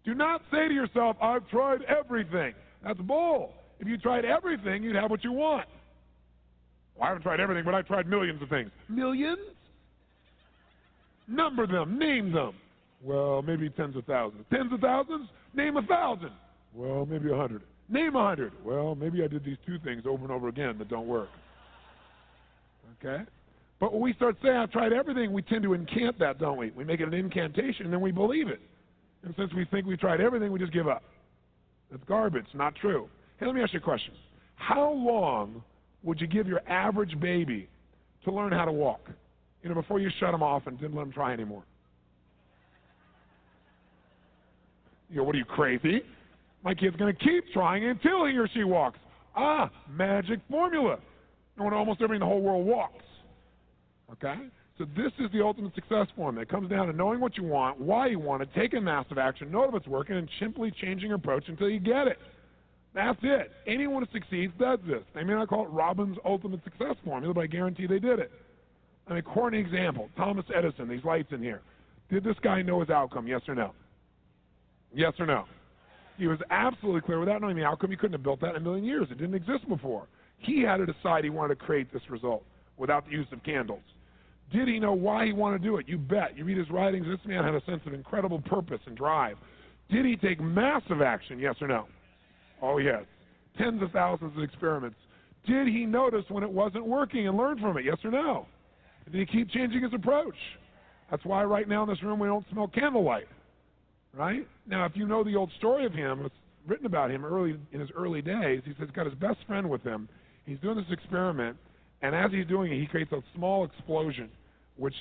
Do 0.05 0.13
not 0.13 0.41
say 0.51 0.67
to 0.67 0.73
yourself, 0.73 1.17
I've 1.21 1.47
tried 1.49 1.81
everything. 1.83 2.53
That's 2.83 2.99
bull. 2.99 3.53
If 3.79 3.87
you 3.87 3.97
tried 3.97 4.23
everything, 4.23 4.83
you'd 4.83 4.95
have 4.95 5.09
what 5.09 5.23
you 5.23 5.31
want. 5.31 5.67
Well, 6.95 7.05
I 7.05 7.07
haven't 7.09 7.23
tried 7.23 7.39
everything, 7.39 7.65
but 7.65 7.73
I've 7.73 7.87
tried 7.87 8.07
millions 8.07 8.41
of 8.41 8.49
things. 8.49 8.71
Millions? 8.87 9.39
Number 11.27 11.67
them, 11.67 11.99
name 11.99 12.31
them. 12.31 12.53
Well, 13.03 13.41
maybe 13.41 13.69
tens 13.69 13.95
of 13.95 14.05
thousands. 14.05 14.45
Tens 14.51 14.71
of 14.71 14.79
thousands? 14.79 15.27
Name 15.53 15.77
a 15.77 15.81
thousand. 15.83 16.31
Well, 16.73 17.05
maybe 17.05 17.31
a 17.31 17.35
hundred. 17.35 17.63
Name 17.89 18.15
a 18.15 18.23
hundred. 18.23 18.53
Well, 18.63 18.95
maybe 18.95 19.23
I 19.23 19.27
did 19.27 19.43
these 19.43 19.57
two 19.65 19.79
things 19.79 20.03
over 20.07 20.23
and 20.23 20.31
over 20.31 20.47
again 20.47 20.77
that 20.77 20.89
don't 20.89 21.07
work. 21.07 21.29
Okay? 23.03 23.23
But 23.79 23.93
when 23.93 24.01
we 24.01 24.13
start 24.13 24.37
saying, 24.41 24.55
I've 24.55 24.71
tried 24.71 24.91
everything, 24.91 25.31
we 25.31 25.43
tend 25.43 25.63
to 25.63 25.73
incant 25.73 26.17
that, 26.19 26.39
don't 26.39 26.57
we? 26.57 26.71
We 26.71 26.83
make 26.83 26.99
it 26.99 27.07
an 27.07 27.13
incantation, 27.13 27.85
and 27.85 27.93
then 27.93 28.01
we 28.01 28.11
believe 28.11 28.47
it. 28.47 28.59
And 29.23 29.35
since 29.37 29.53
we 29.53 29.65
think 29.65 29.85
we've 29.85 29.99
tried 29.99 30.19
everything, 30.19 30.51
we 30.51 30.59
just 30.59 30.73
give 30.73 30.87
up. 30.87 31.03
That's 31.91 32.03
garbage, 32.07 32.47
not 32.53 32.75
true. 32.75 33.07
Hey, 33.39 33.45
let 33.45 33.55
me 33.55 33.61
ask 33.61 33.73
you 33.73 33.79
a 33.79 33.83
question. 33.83 34.13
How 34.55 34.91
long 34.91 35.63
would 36.03 36.19
you 36.19 36.27
give 36.27 36.47
your 36.47 36.61
average 36.67 37.19
baby 37.19 37.69
to 38.25 38.31
learn 38.31 38.51
how 38.51 38.65
to 38.65 38.71
walk? 38.71 39.01
You 39.61 39.69
know, 39.69 39.75
before 39.75 39.99
you 39.99 40.09
shut 40.19 40.31
them 40.31 40.41
off 40.41 40.65
and 40.65 40.79
didn't 40.79 40.95
let 40.95 41.03
them 41.03 41.13
try 41.13 41.33
anymore. 41.33 41.63
You 45.09 45.17
go, 45.17 45.23
what 45.23 45.35
are 45.35 45.37
you 45.37 45.45
crazy? 45.45 46.01
My 46.63 46.73
kid's 46.73 46.95
going 46.97 47.15
to 47.15 47.23
keep 47.23 47.45
trying 47.53 47.85
until 47.85 48.25
he 48.25 48.37
or 48.37 48.49
she 48.53 48.63
walks. 48.63 48.97
Ah, 49.35 49.69
magic 49.89 50.39
formula. 50.49 50.97
And 51.55 51.65
when 51.65 51.73
almost 51.73 52.01
everybody 52.01 52.17
in 52.17 52.19
the 52.21 52.25
whole 52.25 52.41
world 52.41 52.65
walks. 52.65 53.03
Okay? 54.11 54.35
So 54.77 54.85
this 54.95 55.11
is 55.19 55.31
the 55.31 55.43
ultimate 55.43 55.73
success 55.73 56.07
formula. 56.15 56.43
It 56.43 56.49
comes 56.49 56.69
down 56.69 56.87
to 56.87 56.93
knowing 56.93 57.19
what 57.19 57.35
you 57.35 57.43
want, 57.43 57.79
why 57.79 58.07
you 58.07 58.19
want 58.19 58.43
it, 58.43 58.49
taking 58.55 58.83
massive 58.83 59.17
action, 59.17 59.51
know 59.51 59.63
if 59.63 59.73
it's 59.73 59.87
working, 59.87 60.17
and 60.17 60.29
simply 60.39 60.71
changing 60.71 61.07
your 61.09 61.17
approach 61.17 61.45
until 61.47 61.69
you 61.69 61.79
get 61.79 62.07
it. 62.07 62.17
That's 62.93 63.19
it. 63.23 63.51
Anyone 63.65 64.03
who 64.03 64.19
succeeds 64.19 64.53
does 64.59 64.79
this. 64.87 65.03
They 65.13 65.23
may 65.23 65.33
not 65.33 65.49
call 65.49 65.65
it 65.65 65.69
Robbins' 65.69 66.17
ultimate 66.25 66.63
success 66.63 66.95
formula, 67.03 67.33
but 67.33 67.41
I 67.41 67.47
guarantee 67.47 67.87
they 67.87 67.99
did 67.99 68.19
it. 68.19 68.31
I 69.07 69.13
mean, 69.13 69.23
corny 69.23 69.59
example. 69.59 70.09
Thomas 70.15 70.45
Edison, 70.53 70.87
these 70.87 71.03
lights 71.03 71.31
in 71.31 71.41
here. 71.41 71.61
Did 72.09 72.23
this 72.23 72.35
guy 72.41 72.61
know 72.61 72.79
his 72.79 72.89
outcome, 72.89 73.27
yes 73.27 73.41
or 73.47 73.55
no? 73.55 73.71
Yes 74.93 75.13
or 75.19 75.25
no? 75.25 75.45
He 76.17 76.27
was 76.27 76.39
absolutely 76.49 77.01
clear. 77.01 77.19
Without 77.19 77.41
knowing 77.41 77.55
the 77.55 77.63
outcome, 77.63 77.91
He 77.91 77.97
couldn't 77.97 78.13
have 78.13 78.23
built 78.23 78.41
that 78.41 78.51
in 78.51 78.55
a 78.57 78.59
million 78.59 78.85
years. 78.85 79.07
It 79.11 79.17
didn't 79.17 79.35
exist 79.35 79.67
before. 79.67 80.07
He 80.39 80.61
had 80.61 80.77
to 80.77 80.85
decide 80.85 81.23
he 81.23 81.29
wanted 81.29 81.59
to 81.59 81.65
create 81.65 81.91
this 81.91 82.01
result 82.09 82.43
without 82.77 83.05
the 83.05 83.11
use 83.11 83.27
of 83.31 83.43
candles. 83.43 83.81
Did 84.51 84.67
he 84.67 84.79
know 84.79 84.93
why 84.93 85.25
he 85.25 85.33
wanted 85.33 85.61
to 85.61 85.63
do 85.63 85.77
it? 85.77 85.87
You 85.87 85.97
bet. 85.97 86.37
You 86.37 86.45
read 86.45 86.57
his 86.57 86.69
writings, 86.69 87.05
this 87.05 87.19
man 87.25 87.43
had 87.43 87.53
a 87.53 87.63
sense 87.65 87.81
of 87.85 87.93
incredible 87.93 88.41
purpose 88.41 88.79
and 88.85 88.95
drive. 88.95 89.37
Did 89.89 90.05
he 90.05 90.15
take 90.15 90.39
massive 90.39 91.01
action? 91.01 91.39
Yes 91.39 91.55
or 91.61 91.67
no? 91.67 91.85
Oh, 92.61 92.77
yes. 92.77 93.03
Tens 93.57 93.81
of 93.81 93.91
thousands 93.91 94.37
of 94.37 94.43
experiments. 94.43 94.97
Did 95.45 95.67
he 95.67 95.85
notice 95.85 96.25
when 96.29 96.43
it 96.43 96.51
wasn't 96.51 96.85
working 96.85 97.27
and 97.27 97.37
learn 97.37 97.59
from 97.59 97.77
it? 97.77 97.85
Yes 97.85 97.97
or 98.03 98.11
no? 98.11 98.47
Did 99.11 99.19
he 99.19 99.25
keep 99.25 99.49
changing 99.49 99.81
his 99.81 99.93
approach? 99.93 100.35
That's 101.09 101.23
why 101.23 101.43
right 101.43 101.67
now 101.67 101.83
in 101.83 101.89
this 101.89 102.03
room 102.03 102.19
we 102.19 102.27
don't 102.27 102.45
smell 102.51 102.67
candlelight. 102.67 103.27
Right? 104.13 104.47
Now, 104.67 104.85
if 104.85 104.93
you 104.95 105.07
know 105.07 105.23
the 105.23 105.35
old 105.35 105.51
story 105.57 105.85
of 105.85 105.93
him, 105.93 106.25
it's 106.25 106.35
written 106.65 106.85
about 106.85 107.11
him 107.11 107.23
early 107.23 107.55
in 107.71 107.79
his 107.79 107.89
early 107.95 108.21
days. 108.21 108.61
He 108.65 108.71
says 108.71 108.87
he's 108.87 108.91
got 108.91 109.05
his 109.05 109.15
best 109.15 109.37
friend 109.47 109.69
with 109.69 109.83
him. 109.83 110.09
He's 110.45 110.59
doing 110.59 110.75
this 110.75 110.85
experiment, 110.91 111.57
and 112.01 112.15
as 112.15 112.31
he's 112.31 112.47
doing 112.47 112.71
it, 112.71 112.79
he 112.79 112.85
creates 112.85 113.11
a 113.11 113.21
small 113.35 113.65
explosion, 113.65 114.29
which 114.75 114.93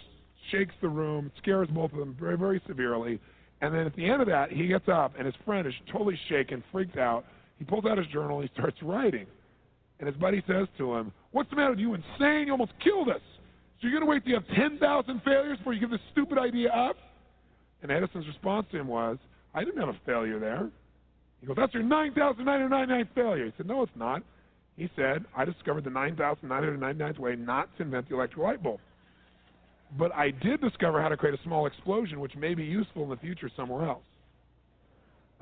shakes 0.51 0.75
the 0.81 0.89
room, 0.89 1.31
scares 1.39 1.69
both 1.69 1.93
of 1.93 1.99
them 1.99 2.17
very, 2.19 2.37
very 2.37 2.61
severely. 2.67 3.21
And 3.61 3.75
then 3.75 3.87
at 3.87 3.97
the 3.97 4.09
end 4.09 4.21
of 4.23 4.29
that, 4.29 4.51
he 4.51 4.67
gets 4.67 4.89
up, 4.89 5.15
and 5.17 5.27
his 5.27 5.35
friend 5.45 5.67
is 5.67 5.75
totally 5.91 6.19
shaken, 6.29 6.63
freaked 6.73 6.99
out. 6.99 7.25
He 7.59 7.65
pulls 7.65 7.85
out 7.85 7.99
his 7.99 8.07
journal, 8.09 8.41
and 8.41 8.49
he 8.49 8.55
starts 8.55 8.77
writing. 8.83 9.27
And 9.99 10.07
his 10.07 10.17
buddy 10.17 10.43
says 10.47 10.69
to 10.79 10.95
him, 10.95 11.13
What's 11.33 11.49
the 11.51 11.57
matter 11.57 11.71
with 11.71 11.79
you? 11.79 11.95
Insane? 11.95 12.47
You 12.47 12.53
almost 12.53 12.73
killed 12.83 13.09
us. 13.09 13.21
So 13.81 13.89
you're 13.89 13.93
going 13.93 14.05
to 14.05 14.11
wait 14.11 14.25
till 14.25 14.33
you 14.33 14.37
have 14.37 14.57
10,000 14.57 15.23
failures 15.25 15.59
before 15.59 15.73
you 15.73 15.81
give 15.81 15.91
this 15.91 16.01
stupid 16.13 16.39
idea 16.39 16.71
up? 16.71 16.97
And 17.83 17.91
Edison's 17.91 18.27
response 18.27 18.67
to 18.73 18.79
him 18.79 18.89
was, 18.89 19.19
I 19.55 19.65
didn't 19.65 19.81
have 19.81 19.89
a 19.89 20.01
failure 20.05 20.39
there. 20.39 20.69
He 21.41 21.47
goes, 21.47 21.57
That's 21.57 21.73
your 21.73 21.83
9,999th 21.83 23.09
failure. 23.15 23.47
He 23.47 23.53
said, 23.57 23.67
No, 23.67 23.83
it's 23.83 23.93
not. 23.97 24.23
He 24.77 24.91
said, 24.95 25.25
I 25.35 25.45
discovered 25.45 25.85
the 25.85 25.91
9,999th 25.91 27.19
way 27.19 27.35
not 27.37 27.75
to 27.77 27.83
invent 27.83 28.09
the 28.09 28.15
electric 28.15 28.43
light 28.43 28.63
bulb. 28.63 28.81
But 29.99 30.15
I 30.15 30.31
did 30.31 30.61
discover 30.61 31.01
how 31.01 31.09
to 31.09 31.17
create 31.17 31.39
a 31.39 31.43
small 31.45 31.67
explosion, 31.67 32.21
which 32.21 32.35
may 32.37 32.55
be 32.55 32.65
useful 32.65 33.05
in 33.05 33.11
the 33.11 33.17
future 33.17 33.51
somewhere 33.57 33.89
else. 33.89 34.05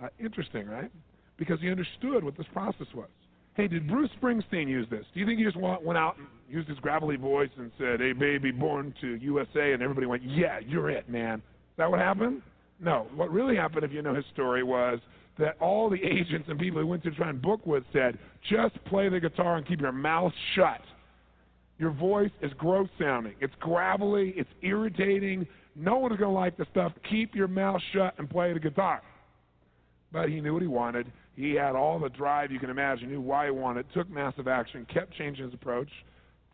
Uh, 0.03 0.09
interesting, 0.23 0.69
right? 0.69 0.91
Because 1.37 1.61
he 1.61 1.71
understood 1.71 2.23
what 2.23 2.37
this 2.37 2.47
process 2.53 2.87
was. 2.95 3.09
Hey, 3.55 3.69
did 3.69 3.89
Bruce 3.89 4.11
Springsteen 4.21 4.69
use 4.69 4.87
this? 4.91 5.05
Do 5.15 5.21
you 5.21 5.27
think 5.27 5.39
he 5.39 5.45
just 5.45 5.57
went 5.57 5.97
out 5.97 6.17
and 6.19 6.27
used 6.49 6.69
his 6.69 6.79
gravelly 6.81 7.17
voice 7.17 7.51
and 7.57 7.71
said, 7.79 8.01
"Hey, 8.01 8.13
baby, 8.13 8.51
born 8.51 8.93
to 9.01 9.15
USA," 9.15 9.73
and 9.73 9.83
everybody 9.83 10.07
went, 10.07 10.25
"Yeah, 10.25 10.59
you're 10.59 10.91
it, 10.91 11.09
man"? 11.09 11.39
Is 11.39 11.77
that 11.77 11.91
what 11.91 12.01
happened? 12.01 12.43
No. 12.81 13.07
What 13.15 13.31
really 13.31 13.55
happened, 13.55 13.85
if 13.85 13.93
you 13.93 14.03
know 14.03 14.15
his 14.15 14.27
story, 14.33 14.65
was 14.65 14.99
that 15.39 15.57
all 15.61 15.91
the 15.91 16.03
agents 16.03 16.49
and 16.49 16.59
people 16.59 16.81
he 16.81 16.85
went 16.85 17.03
to 17.05 17.11
try 17.11 17.29
and 17.29 17.41
book 17.41 17.67
with 17.67 17.85
said, 17.93 18.19
"Just 18.49 18.83
play 18.85 19.09
the 19.09 19.21
guitar 19.21 19.57
and 19.57 19.67
keep 19.67 19.81
your 19.81 19.93
mouth 19.93 20.33
shut." 20.55 20.81
Your 21.79 21.91
voice 21.91 22.31
is 22.41 22.53
gross 22.55 22.89
sounding. 22.99 23.35
It's 23.41 23.55
gravelly. 23.59 24.33
It's 24.37 24.51
irritating. 24.63 25.47
No 25.75 25.99
one 25.99 26.13
is 26.13 26.19
going 26.19 26.31
to 26.31 26.39
like 26.39 26.57
the 26.57 26.67
stuff. 26.71 26.93
Keep 27.11 27.35
your 27.35 27.49
mouth 27.49 27.81
shut 27.93 28.15
and 28.19 28.31
play 28.31 28.53
the 28.53 28.61
guitar. 28.61 29.03
But 30.13 30.29
he 30.29 30.41
knew 30.41 30.53
what 30.53 30.63
he 30.63 30.69
wanted. 30.69 31.11
He 31.35 31.55
had 31.55 31.75
all 31.75 31.99
the 31.99 32.11
drive 32.11 32.53
you 32.53 32.61
can 32.61 32.71
imagine. 32.71 33.11
Knew 33.11 33.21
why 33.21 33.47
he 33.47 33.51
wanted. 33.51 33.87
Took 33.93 34.09
massive 34.09 34.47
action. 34.47 34.87
Kept 34.93 35.15
changing 35.15 35.47
his 35.47 35.55
approach 35.55 35.89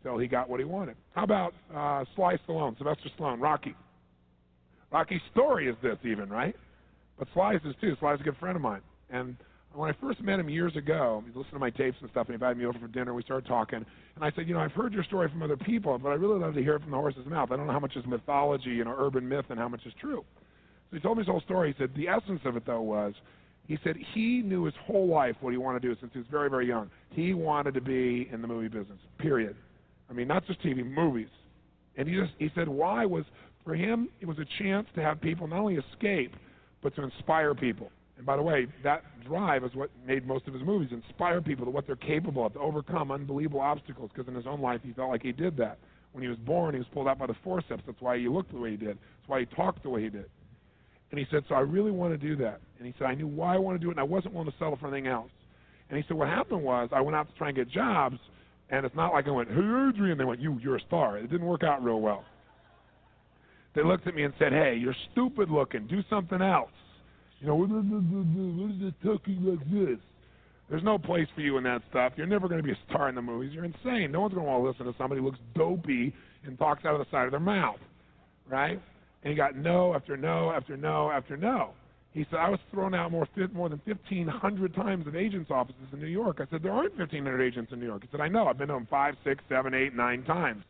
until 0.03 0.17
he 0.17 0.27
got 0.27 0.49
what 0.49 0.59
he 0.59 0.65
wanted. 0.65 0.95
How 1.13 1.23
about 1.23 1.53
uh, 1.73 2.03
Sly 2.15 2.37
Stallone, 2.47 2.75
Sylvester 2.77 3.09
Stallone, 3.17 3.39
Rocky? 3.39 3.75
Rocky's 4.91 5.21
story 5.31 5.69
is 5.69 5.75
this, 5.83 5.97
even 6.03 6.29
right? 6.29 6.55
But 7.21 7.27
Sly's 7.35 7.59
is 7.65 7.75
too. 7.79 7.95
Sly's 7.99 8.19
a 8.19 8.23
good 8.23 8.37
friend 8.37 8.55
of 8.55 8.63
mine, 8.63 8.81
and 9.11 9.37
when 9.75 9.91
I 9.91 9.93
first 10.01 10.23
met 10.23 10.39
him 10.39 10.49
years 10.49 10.75
ago, 10.75 11.23
he 11.23 11.29
listened 11.37 11.53
to 11.53 11.59
my 11.59 11.69
tapes 11.69 11.97
and 12.01 12.09
stuff, 12.09 12.25
and 12.25 12.29
he 12.29 12.33
invited 12.33 12.57
me 12.57 12.65
over 12.65 12.79
for 12.79 12.87
dinner. 12.87 13.13
We 13.13 13.21
started 13.21 13.47
talking, 13.47 13.85
and 14.15 14.25
I 14.25 14.31
said, 14.35 14.47
you 14.47 14.55
know, 14.55 14.59
I've 14.59 14.71
heard 14.71 14.91
your 14.91 15.03
story 15.03 15.29
from 15.29 15.43
other 15.43 15.55
people, 15.55 15.99
but 15.99 16.09
I 16.09 16.15
really 16.15 16.39
love 16.39 16.55
to 16.55 16.63
hear 16.63 16.77
it 16.77 16.81
from 16.81 16.89
the 16.89 16.97
horse's 16.97 17.27
mouth. 17.27 17.51
I 17.51 17.57
don't 17.57 17.67
know 17.67 17.73
how 17.73 17.79
much 17.79 17.95
is 17.95 18.03
mythology, 18.07 18.71
you 18.71 18.83
know, 18.85 18.95
urban 18.97 19.29
myth, 19.29 19.45
and 19.49 19.59
how 19.59 19.69
much 19.69 19.85
is 19.85 19.93
true. 20.01 20.25
So 20.89 20.95
he 20.95 20.99
told 20.99 21.17
me 21.17 21.21
his 21.21 21.27
whole 21.27 21.41
story. 21.41 21.75
He 21.77 21.83
said 21.83 21.91
the 21.95 22.07
essence 22.07 22.41
of 22.43 22.57
it 22.57 22.65
though 22.65 22.81
was, 22.81 23.13
he 23.67 23.77
said 23.83 23.97
he 24.15 24.41
knew 24.41 24.65
his 24.65 24.73
whole 24.87 25.07
life 25.07 25.35
what 25.41 25.51
he 25.51 25.57
wanted 25.57 25.83
to 25.83 25.89
do 25.89 25.99
since 25.99 26.11
he 26.13 26.17
was 26.17 26.27
very, 26.31 26.49
very 26.49 26.67
young. 26.67 26.89
He 27.11 27.35
wanted 27.35 27.75
to 27.75 27.81
be 27.81 28.29
in 28.33 28.41
the 28.41 28.47
movie 28.47 28.67
business. 28.67 28.97
Period. 29.19 29.55
I 30.09 30.13
mean, 30.13 30.27
not 30.27 30.47
just 30.47 30.59
TV, 30.63 30.83
movies. 30.83 31.29
And 31.97 32.07
he 32.07 32.15
just 32.15 32.31
he 32.39 32.49
said 32.55 32.67
why 32.67 33.05
was 33.05 33.25
for 33.63 33.75
him 33.75 34.09
it 34.21 34.25
was 34.25 34.39
a 34.39 34.63
chance 34.63 34.87
to 34.95 35.03
have 35.03 35.21
people 35.21 35.45
not 35.45 35.59
only 35.59 35.75
escape, 35.75 36.33
but 36.81 36.95
to 36.95 37.03
inspire 37.03 37.53
people. 37.53 37.91
And 38.17 38.25
by 38.25 38.35
the 38.35 38.43
way, 38.43 38.67
that 38.83 39.03
drive 39.25 39.63
is 39.63 39.73
what 39.73 39.89
made 40.05 40.27
most 40.27 40.47
of 40.47 40.53
his 40.53 40.63
movies 40.63 40.89
inspire 40.91 41.41
people 41.41 41.65
to 41.65 41.71
what 41.71 41.87
they're 41.87 41.95
capable 41.95 42.45
of, 42.45 42.53
to 42.53 42.59
overcome 42.59 43.11
unbelievable 43.11 43.61
obstacles. 43.61 44.11
Because 44.13 44.27
in 44.27 44.35
his 44.35 44.45
own 44.45 44.61
life, 44.61 44.81
he 44.83 44.93
felt 44.93 45.09
like 45.09 45.23
he 45.23 45.31
did 45.31 45.57
that. 45.57 45.79
When 46.11 46.21
he 46.21 46.27
was 46.27 46.37
born, 46.39 46.73
he 46.73 46.79
was 46.79 46.87
pulled 46.93 47.07
out 47.07 47.17
by 47.17 47.27
the 47.27 47.35
forceps. 47.43 47.83
That's 47.85 48.01
why 48.01 48.17
he 48.17 48.27
looked 48.27 48.51
the 48.51 48.59
way 48.59 48.71
he 48.71 48.77
did. 48.77 48.97
That's 48.97 49.27
why 49.27 49.39
he 49.39 49.45
talked 49.45 49.81
the 49.83 49.89
way 49.89 50.03
he 50.03 50.09
did. 50.09 50.25
And 51.09 51.19
he 51.19 51.25
said, 51.31 51.43
So 51.47 51.55
I 51.55 51.61
really 51.61 51.91
want 51.91 52.13
to 52.13 52.17
do 52.17 52.35
that. 52.43 52.59
And 52.77 52.87
he 52.87 52.93
said, 52.97 53.05
I 53.05 53.15
knew 53.15 53.27
why 53.27 53.55
I 53.55 53.57
want 53.57 53.79
to 53.79 53.83
do 53.83 53.89
it, 53.89 53.91
and 53.91 53.99
I 53.99 54.03
wasn't 54.03 54.33
willing 54.33 54.51
to 54.51 54.57
settle 54.57 54.77
for 54.77 54.87
anything 54.87 55.07
else. 55.07 55.31
And 55.89 55.97
he 55.97 56.03
said, 56.07 56.17
What 56.17 56.27
happened 56.27 56.63
was 56.63 56.89
I 56.91 57.01
went 57.01 57.15
out 57.15 57.29
to 57.31 57.37
try 57.37 57.49
and 57.49 57.55
get 57.55 57.69
jobs, 57.69 58.17
and 58.69 58.85
it's 58.85 58.95
not 58.95 59.13
like 59.13 59.27
I 59.27 59.31
went, 59.31 59.49
Hey, 59.49 59.55
Adrian. 59.55 60.17
They 60.17 60.25
went, 60.25 60.41
You, 60.41 60.59
you're 60.61 60.77
a 60.77 60.81
star. 60.81 61.17
It 61.17 61.29
didn't 61.29 61.47
work 61.47 61.63
out 61.63 61.83
real 61.83 62.01
well. 62.01 62.23
They 63.73 63.83
looked 63.83 64.07
at 64.07 64.15
me 64.15 64.23
and 64.23 64.33
said, 64.37 64.51
Hey, 64.51 64.75
you're 64.79 64.95
stupid 65.11 65.49
looking. 65.49 65.87
Do 65.87 66.01
something 66.09 66.41
else. 66.41 66.71
You 67.39 67.47
know, 67.47 67.55
what 67.55 67.69
is 67.69 68.81
it 68.81 68.93
talking 69.03 69.43
like 69.43 69.71
this? 69.71 69.99
There's 70.69 70.83
no 70.83 70.97
place 70.97 71.27
for 71.35 71.41
you 71.41 71.57
in 71.57 71.63
that 71.65 71.81
stuff. 71.89 72.13
You're 72.15 72.27
never 72.27 72.47
going 72.47 72.61
to 72.61 72.63
be 72.63 72.71
a 72.71 72.77
star 72.87 73.09
in 73.09 73.15
the 73.15 73.21
movies. 73.21 73.51
You're 73.53 73.65
insane. 73.65 74.11
No 74.11 74.21
one's 74.21 74.33
going 74.33 74.45
to 74.45 74.51
want 74.51 74.63
to 74.63 74.69
listen 74.69 74.85
to 74.85 74.97
somebody 74.97 75.19
who 75.19 75.27
looks 75.27 75.39
dopey 75.55 76.13
and 76.45 76.57
talks 76.57 76.85
out 76.85 76.93
of 76.93 76.99
the 76.99 77.11
side 77.11 77.25
of 77.25 77.31
their 77.31 77.39
mouth, 77.39 77.79
right? 78.49 78.81
And 79.23 79.31
he 79.31 79.35
got 79.35 79.55
no 79.55 79.93
after 79.93 80.15
no 80.15 80.51
after 80.51 80.77
no 80.77 81.11
after 81.11 81.35
no. 81.35 81.71
He 82.13 82.25
said, 82.29 82.39
I 82.39 82.49
was 82.49 82.59
thrown 82.71 82.93
out 82.93 83.11
more, 83.11 83.27
more 83.53 83.69
than 83.69 83.81
1,500 83.85 84.75
times 84.75 85.07
at 85.07 85.15
agents' 85.15 85.49
offices 85.49 85.87
in 85.93 85.99
New 85.99 86.07
York. 86.07 86.39
I 86.41 86.51
said, 86.51 86.61
there 86.61 86.71
aren't 86.71 86.97
1,500 86.97 87.41
agents 87.41 87.71
in 87.71 87.79
New 87.79 87.85
York. 87.85 88.01
He 88.03 88.09
said, 88.11 88.19
I 88.19 88.27
know. 88.27 88.47
I've 88.47 88.57
been 88.57 88.67
to 88.67 88.73
them 88.73 88.87
five, 88.89 89.15
six, 89.23 89.41
seven, 89.47 89.73
eight, 89.73 89.95
nine 89.95 90.23
times. 90.23 90.63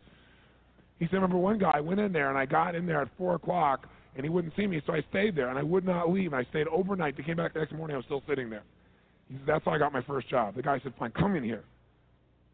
He 1.02 1.08
said, 1.08 1.14
remember 1.16 1.38
one 1.38 1.58
guy, 1.58 1.72
I 1.74 1.80
went 1.82 2.00
in 2.00 2.14
there, 2.14 2.30
and 2.30 2.38
I 2.38 2.46
got 2.46 2.76
in 2.76 2.86
there 2.86 3.02
at 3.02 3.08
4 3.18 3.34
o'clock, 3.34 3.88
and 4.16 4.24
he 4.24 4.30
wouldn't 4.30 4.54
see 4.56 4.68
me, 4.68 4.84
so 4.86 4.94
I 4.94 5.04
stayed 5.10 5.36
there, 5.36 5.50
and 5.50 5.58
I 5.58 5.64
would 5.64 5.84
not 5.84 6.12
leave. 6.12 6.32
I 6.32 6.44
stayed 6.44 6.68
overnight. 6.68 7.18
They 7.18 7.24
came 7.24 7.38
back 7.38 7.54
the 7.54 7.60
next 7.60 7.72
morning. 7.74 7.96
I 7.96 7.98
was 7.98 8.06
still 8.06 8.22
sitting 8.30 8.52
there. 8.52 8.62
He 9.28 9.34
said, 9.34 9.48
that's 9.48 9.66
how 9.66 9.72
I 9.72 9.80
got 9.80 9.94
my 9.94 10.04
first 10.04 10.30
job. 10.30 10.54
The 10.54 10.62
guy 10.62 10.80
said, 10.84 10.94
fine, 11.00 11.10
come 11.10 11.36
in 11.36 11.44
here. 11.44 11.64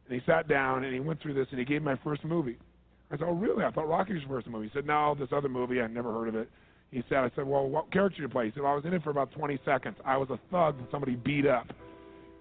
And 0.07 0.17
he 0.17 0.25
sat 0.25 0.47
down, 0.47 0.85
and 0.85 0.93
he 0.93 1.01
went 1.01 1.21
through 1.21 1.33
this, 1.33 1.47
and 1.49 1.59
he 1.59 1.65
gave 1.65 1.81
me 1.81 1.87
my 1.87 1.99
first 2.05 2.23
movie. 2.23 2.57
I 3.11 3.17
said, 3.17 3.25
oh, 3.27 3.33
really? 3.33 3.65
I 3.65 3.71
thought 3.71 3.89
Rocky 3.89 4.13
was 4.13 4.21
your 4.21 4.31
first 4.31 4.47
movie. 4.47 4.67
He 4.67 4.71
said, 4.73 4.87
no, 4.87 5.13
this 5.19 5.27
other 5.33 5.49
movie. 5.49 5.81
I'd 5.81 5.93
never 5.93 6.13
heard 6.13 6.29
of 6.29 6.35
it. 6.35 6.49
He 6.91 7.03
said, 7.09 7.17
I 7.17 7.31
said, 7.35 7.45
well, 7.45 7.67
what 7.67 7.91
character 7.91 8.21
you 8.21 8.29
play? 8.29 8.45
He 8.45 8.51
said, 8.53 8.63
well, 8.63 8.71
I 8.71 8.75
was 8.75 8.85
in 8.85 8.93
it 8.93 9.03
for 9.03 9.09
about 9.09 9.33
20 9.33 9.59
seconds. 9.65 9.97
I 10.05 10.15
was 10.15 10.29
a 10.29 10.39
thug 10.49 10.77
that 10.77 10.89
somebody 10.89 11.15
beat 11.15 11.45
up. 11.45 11.67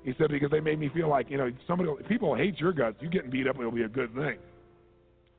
He 0.05 0.15
said, 0.19 0.31
because 0.31 0.53
they 0.53 0.61
made 0.61 0.79
me 0.79 0.89
feel 0.95 1.09
like, 1.09 1.29
you 1.33 1.37
know, 1.37 1.51
somebody, 1.67 1.91
people 2.09 2.37
hate 2.37 2.61
your 2.61 2.73
guts. 2.73 2.95
You 3.01 3.09
getting 3.09 3.29
beat 3.29 3.49
up, 3.49 3.57
it'll 3.59 3.73
be 3.73 3.83
a 3.83 3.89
good 3.89 4.15
thing. 4.15 4.37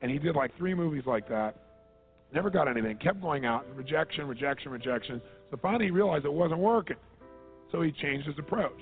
And 0.00 0.10
he 0.10 0.18
did 0.18 0.36
like 0.36 0.56
three 0.56 0.74
movies 0.74 1.04
like 1.06 1.28
that. 1.28 1.56
Never 2.32 2.50
got 2.50 2.68
anything. 2.68 2.96
Kept 2.98 3.20
going 3.20 3.46
out. 3.46 3.64
Rejection, 3.74 4.28
rejection, 4.28 4.70
rejection. 4.70 5.20
So 5.50 5.58
finally 5.60 5.86
he 5.86 5.90
realized 5.90 6.24
it 6.24 6.32
wasn't 6.32 6.60
working. 6.60 6.96
So 7.72 7.82
he 7.82 7.92
changed 7.92 8.26
his 8.26 8.38
approach. 8.38 8.80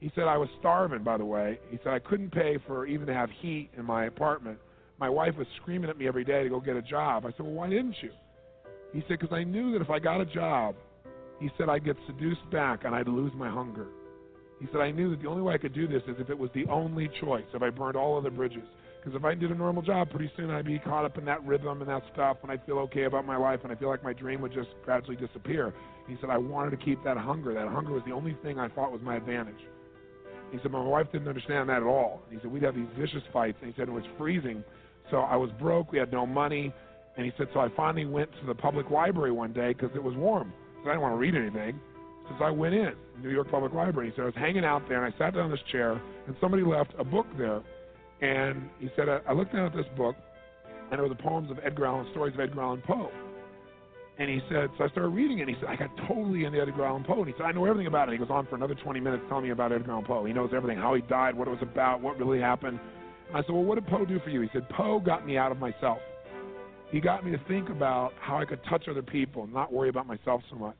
He 0.00 0.10
said, 0.14 0.24
I 0.24 0.36
was 0.36 0.48
starving, 0.58 1.04
by 1.04 1.16
the 1.16 1.24
way. 1.24 1.58
He 1.70 1.78
said, 1.84 1.92
I 1.92 1.98
couldn't 2.00 2.32
pay 2.32 2.58
for 2.66 2.86
even 2.86 3.06
to 3.06 3.14
have 3.14 3.30
heat 3.40 3.70
in 3.78 3.84
my 3.84 4.06
apartment. 4.06 4.58
My 4.98 5.08
wife 5.08 5.36
was 5.36 5.46
screaming 5.60 5.90
at 5.90 5.98
me 5.98 6.06
every 6.06 6.24
day 6.24 6.42
to 6.42 6.48
go 6.48 6.60
get 6.60 6.76
a 6.76 6.82
job. 6.82 7.24
I 7.24 7.30
said, 7.30 7.40
Well, 7.40 7.54
why 7.54 7.68
didn't 7.68 7.96
you? 8.02 8.10
He 8.92 9.00
said, 9.08 9.18
Because 9.20 9.32
I 9.32 9.44
knew 9.44 9.72
that 9.72 9.82
if 9.82 9.90
I 9.90 9.98
got 9.98 10.20
a 10.20 10.26
job, 10.26 10.74
he 11.40 11.50
said, 11.56 11.68
I'd 11.68 11.84
get 11.84 11.96
seduced 12.06 12.48
back 12.50 12.84
and 12.84 12.94
I'd 12.94 13.08
lose 13.08 13.32
my 13.34 13.48
hunger. 13.48 13.86
He 14.60 14.66
said, 14.70 14.80
I 14.80 14.92
knew 14.92 15.10
that 15.10 15.22
the 15.22 15.28
only 15.28 15.42
way 15.42 15.54
I 15.54 15.58
could 15.58 15.74
do 15.74 15.88
this 15.88 16.02
is 16.06 16.16
if 16.20 16.30
it 16.30 16.38
was 16.38 16.50
the 16.54 16.66
only 16.66 17.10
choice, 17.20 17.44
if 17.52 17.62
I 17.62 17.70
burned 17.70 17.96
all 17.96 18.16
other 18.16 18.30
bridges. 18.30 18.62
Because 19.02 19.16
if 19.16 19.24
I 19.24 19.34
did 19.34 19.50
a 19.50 19.54
normal 19.54 19.82
job, 19.82 20.10
pretty 20.10 20.30
soon 20.36 20.50
I'd 20.50 20.64
be 20.64 20.78
caught 20.78 21.04
up 21.04 21.18
in 21.18 21.24
that 21.24 21.44
rhythm 21.44 21.80
and 21.80 21.90
that 21.90 22.04
stuff, 22.12 22.36
and 22.42 22.52
I'd 22.52 22.64
feel 22.64 22.78
okay 22.80 23.02
about 23.04 23.26
my 23.26 23.36
life, 23.36 23.58
and 23.64 23.72
I 23.72 23.74
feel 23.74 23.88
like 23.88 24.04
my 24.04 24.12
dream 24.12 24.40
would 24.42 24.52
just 24.52 24.68
gradually 24.84 25.16
disappear. 25.16 25.74
He 26.06 26.16
said 26.20 26.30
I 26.30 26.38
wanted 26.38 26.70
to 26.70 26.76
keep 26.76 27.02
that 27.02 27.16
hunger. 27.16 27.52
That 27.52 27.66
hunger 27.66 27.92
was 27.92 28.02
the 28.06 28.12
only 28.12 28.36
thing 28.44 28.60
I 28.60 28.68
thought 28.68 28.92
was 28.92 29.00
my 29.02 29.16
advantage. 29.16 29.58
He 30.52 30.58
said 30.62 30.70
my 30.70 30.80
wife 30.80 31.10
didn't 31.10 31.26
understand 31.26 31.68
that 31.68 31.78
at 31.78 31.82
all. 31.82 32.22
He 32.30 32.36
said 32.40 32.52
we'd 32.52 32.62
have 32.62 32.76
these 32.76 32.86
vicious 32.96 33.24
fights, 33.32 33.58
and 33.60 33.72
he 33.72 33.76
said 33.76 33.88
it 33.88 33.92
was 33.92 34.04
freezing, 34.16 34.62
so 35.10 35.18
I 35.18 35.34
was 35.34 35.50
broke. 35.58 35.90
We 35.90 35.98
had 35.98 36.12
no 36.12 36.24
money, 36.24 36.72
and 37.16 37.26
he 37.26 37.32
said 37.36 37.48
so 37.52 37.58
I 37.58 37.70
finally 37.76 38.04
went 38.04 38.30
to 38.40 38.46
the 38.46 38.54
public 38.54 38.88
library 38.88 39.32
one 39.32 39.52
day 39.52 39.72
because 39.72 39.90
it 39.96 40.02
was 40.02 40.14
warm. 40.14 40.52
So 40.84 40.90
I 40.90 40.92
didn't 40.92 41.02
want 41.02 41.14
to 41.14 41.18
read 41.18 41.34
anything. 41.34 41.80
Since 42.28 42.40
I 42.40 42.50
went 42.50 42.76
in, 42.76 42.92
New 43.20 43.30
York 43.30 43.50
Public 43.50 43.72
Library, 43.72 44.10
he 44.10 44.14
said 44.14 44.22
I 44.22 44.26
was 44.26 44.34
hanging 44.36 44.64
out 44.64 44.88
there, 44.88 45.04
and 45.04 45.12
I 45.12 45.18
sat 45.18 45.34
down 45.34 45.46
in 45.46 45.50
this 45.50 45.60
chair, 45.72 46.00
and 46.28 46.36
somebody 46.40 46.62
left 46.62 46.92
a 47.00 47.04
book 47.04 47.26
there 47.36 47.62
and 48.22 48.70
he 48.78 48.88
said, 48.96 49.08
I, 49.08 49.20
I 49.28 49.32
looked 49.32 49.52
down 49.52 49.66
at 49.66 49.74
this 49.74 49.86
book, 49.96 50.16
and 50.90 50.98
it 50.98 51.02
was 51.02 51.10
the 51.10 51.22
poems 51.22 51.50
of 51.50 51.58
Edgar 51.62 51.86
Allan, 51.86 52.06
stories 52.12 52.34
of 52.34 52.40
Edgar 52.40 52.62
Allan 52.62 52.82
Poe. 52.86 53.10
And 54.18 54.30
he 54.30 54.40
said, 54.48 54.70
so 54.78 54.84
I 54.84 54.88
started 54.88 55.08
reading 55.08 55.38
it, 55.38 55.48
and 55.48 55.50
he 55.50 55.56
said, 55.60 55.68
I 55.68 55.76
got 55.76 55.90
totally 56.06 56.44
into 56.44 56.60
Edgar 56.60 56.84
Allan 56.84 57.02
Poe. 57.02 57.18
And 57.18 57.26
he 57.26 57.34
said, 57.36 57.46
I 57.46 57.52
know 57.52 57.64
everything 57.64 57.88
about 57.88 58.08
it. 58.08 58.12
He 58.12 58.18
goes 58.18 58.30
on 58.30 58.46
for 58.46 58.54
another 58.54 58.74
20 58.74 59.00
minutes 59.00 59.24
telling 59.28 59.44
me 59.44 59.50
about 59.50 59.72
Edgar 59.72 59.90
Allan 59.90 60.04
Poe. 60.04 60.24
He 60.24 60.32
knows 60.32 60.50
everything, 60.54 60.78
how 60.78 60.94
he 60.94 61.02
died, 61.02 61.34
what 61.34 61.48
it 61.48 61.50
was 61.50 61.62
about, 61.62 62.00
what 62.00 62.18
really 62.18 62.40
happened. 62.40 62.78
And 63.28 63.36
I 63.36 63.40
said, 63.40 63.50
well, 63.50 63.64
what 63.64 63.76
did 63.76 63.86
Poe 63.88 64.04
do 64.04 64.20
for 64.20 64.30
you? 64.30 64.40
He 64.42 64.50
said, 64.52 64.68
Poe 64.68 65.00
got 65.00 65.26
me 65.26 65.36
out 65.36 65.50
of 65.50 65.58
myself. 65.58 65.98
He 66.90 67.00
got 67.00 67.24
me 67.24 67.32
to 67.32 67.40
think 67.48 67.70
about 67.70 68.12
how 68.20 68.38
I 68.38 68.44
could 68.44 68.60
touch 68.68 68.86
other 68.88 69.02
people 69.02 69.44
and 69.44 69.52
not 69.52 69.72
worry 69.72 69.88
about 69.88 70.06
myself 70.06 70.42
so 70.50 70.56
much. 70.56 70.76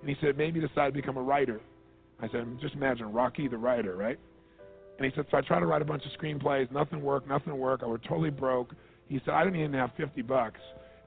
And 0.00 0.08
he 0.08 0.16
said, 0.20 0.30
it 0.30 0.38
made 0.38 0.54
me 0.54 0.60
decide 0.60 0.86
to 0.86 0.92
become 0.92 1.16
a 1.16 1.22
writer. 1.22 1.60
I 2.20 2.28
said, 2.28 2.46
just 2.60 2.74
imagine 2.74 3.12
Rocky 3.12 3.48
the 3.48 3.58
writer, 3.58 3.96
right? 3.96 4.18
And 4.98 5.04
he 5.04 5.12
said, 5.14 5.26
so 5.30 5.36
I 5.36 5.40
tried 5.42 5.60
to 5.60 5.66
write 5.66 5.82
a 5.82 5.86
bunch 5.86 6.04
of 6.06 6.12
screenplays. 6.18 6.70
Nothing 6.72 7.02
worked. 7.02 7.28
Nothing 7.28 7.56
worked. 7.58 7.82
I 7.82 7.86
was 7.86 8.00
totally 8.08 8.30
broke. 8.30 8.74
He 9.08 9.20
said, 9.24 9.34
I 9.34 9.44
didn't 9.44 9.60
even 9.60 9.74
have 9.74 9.90
50 9.96 10.22
bucks. 10.22 10.60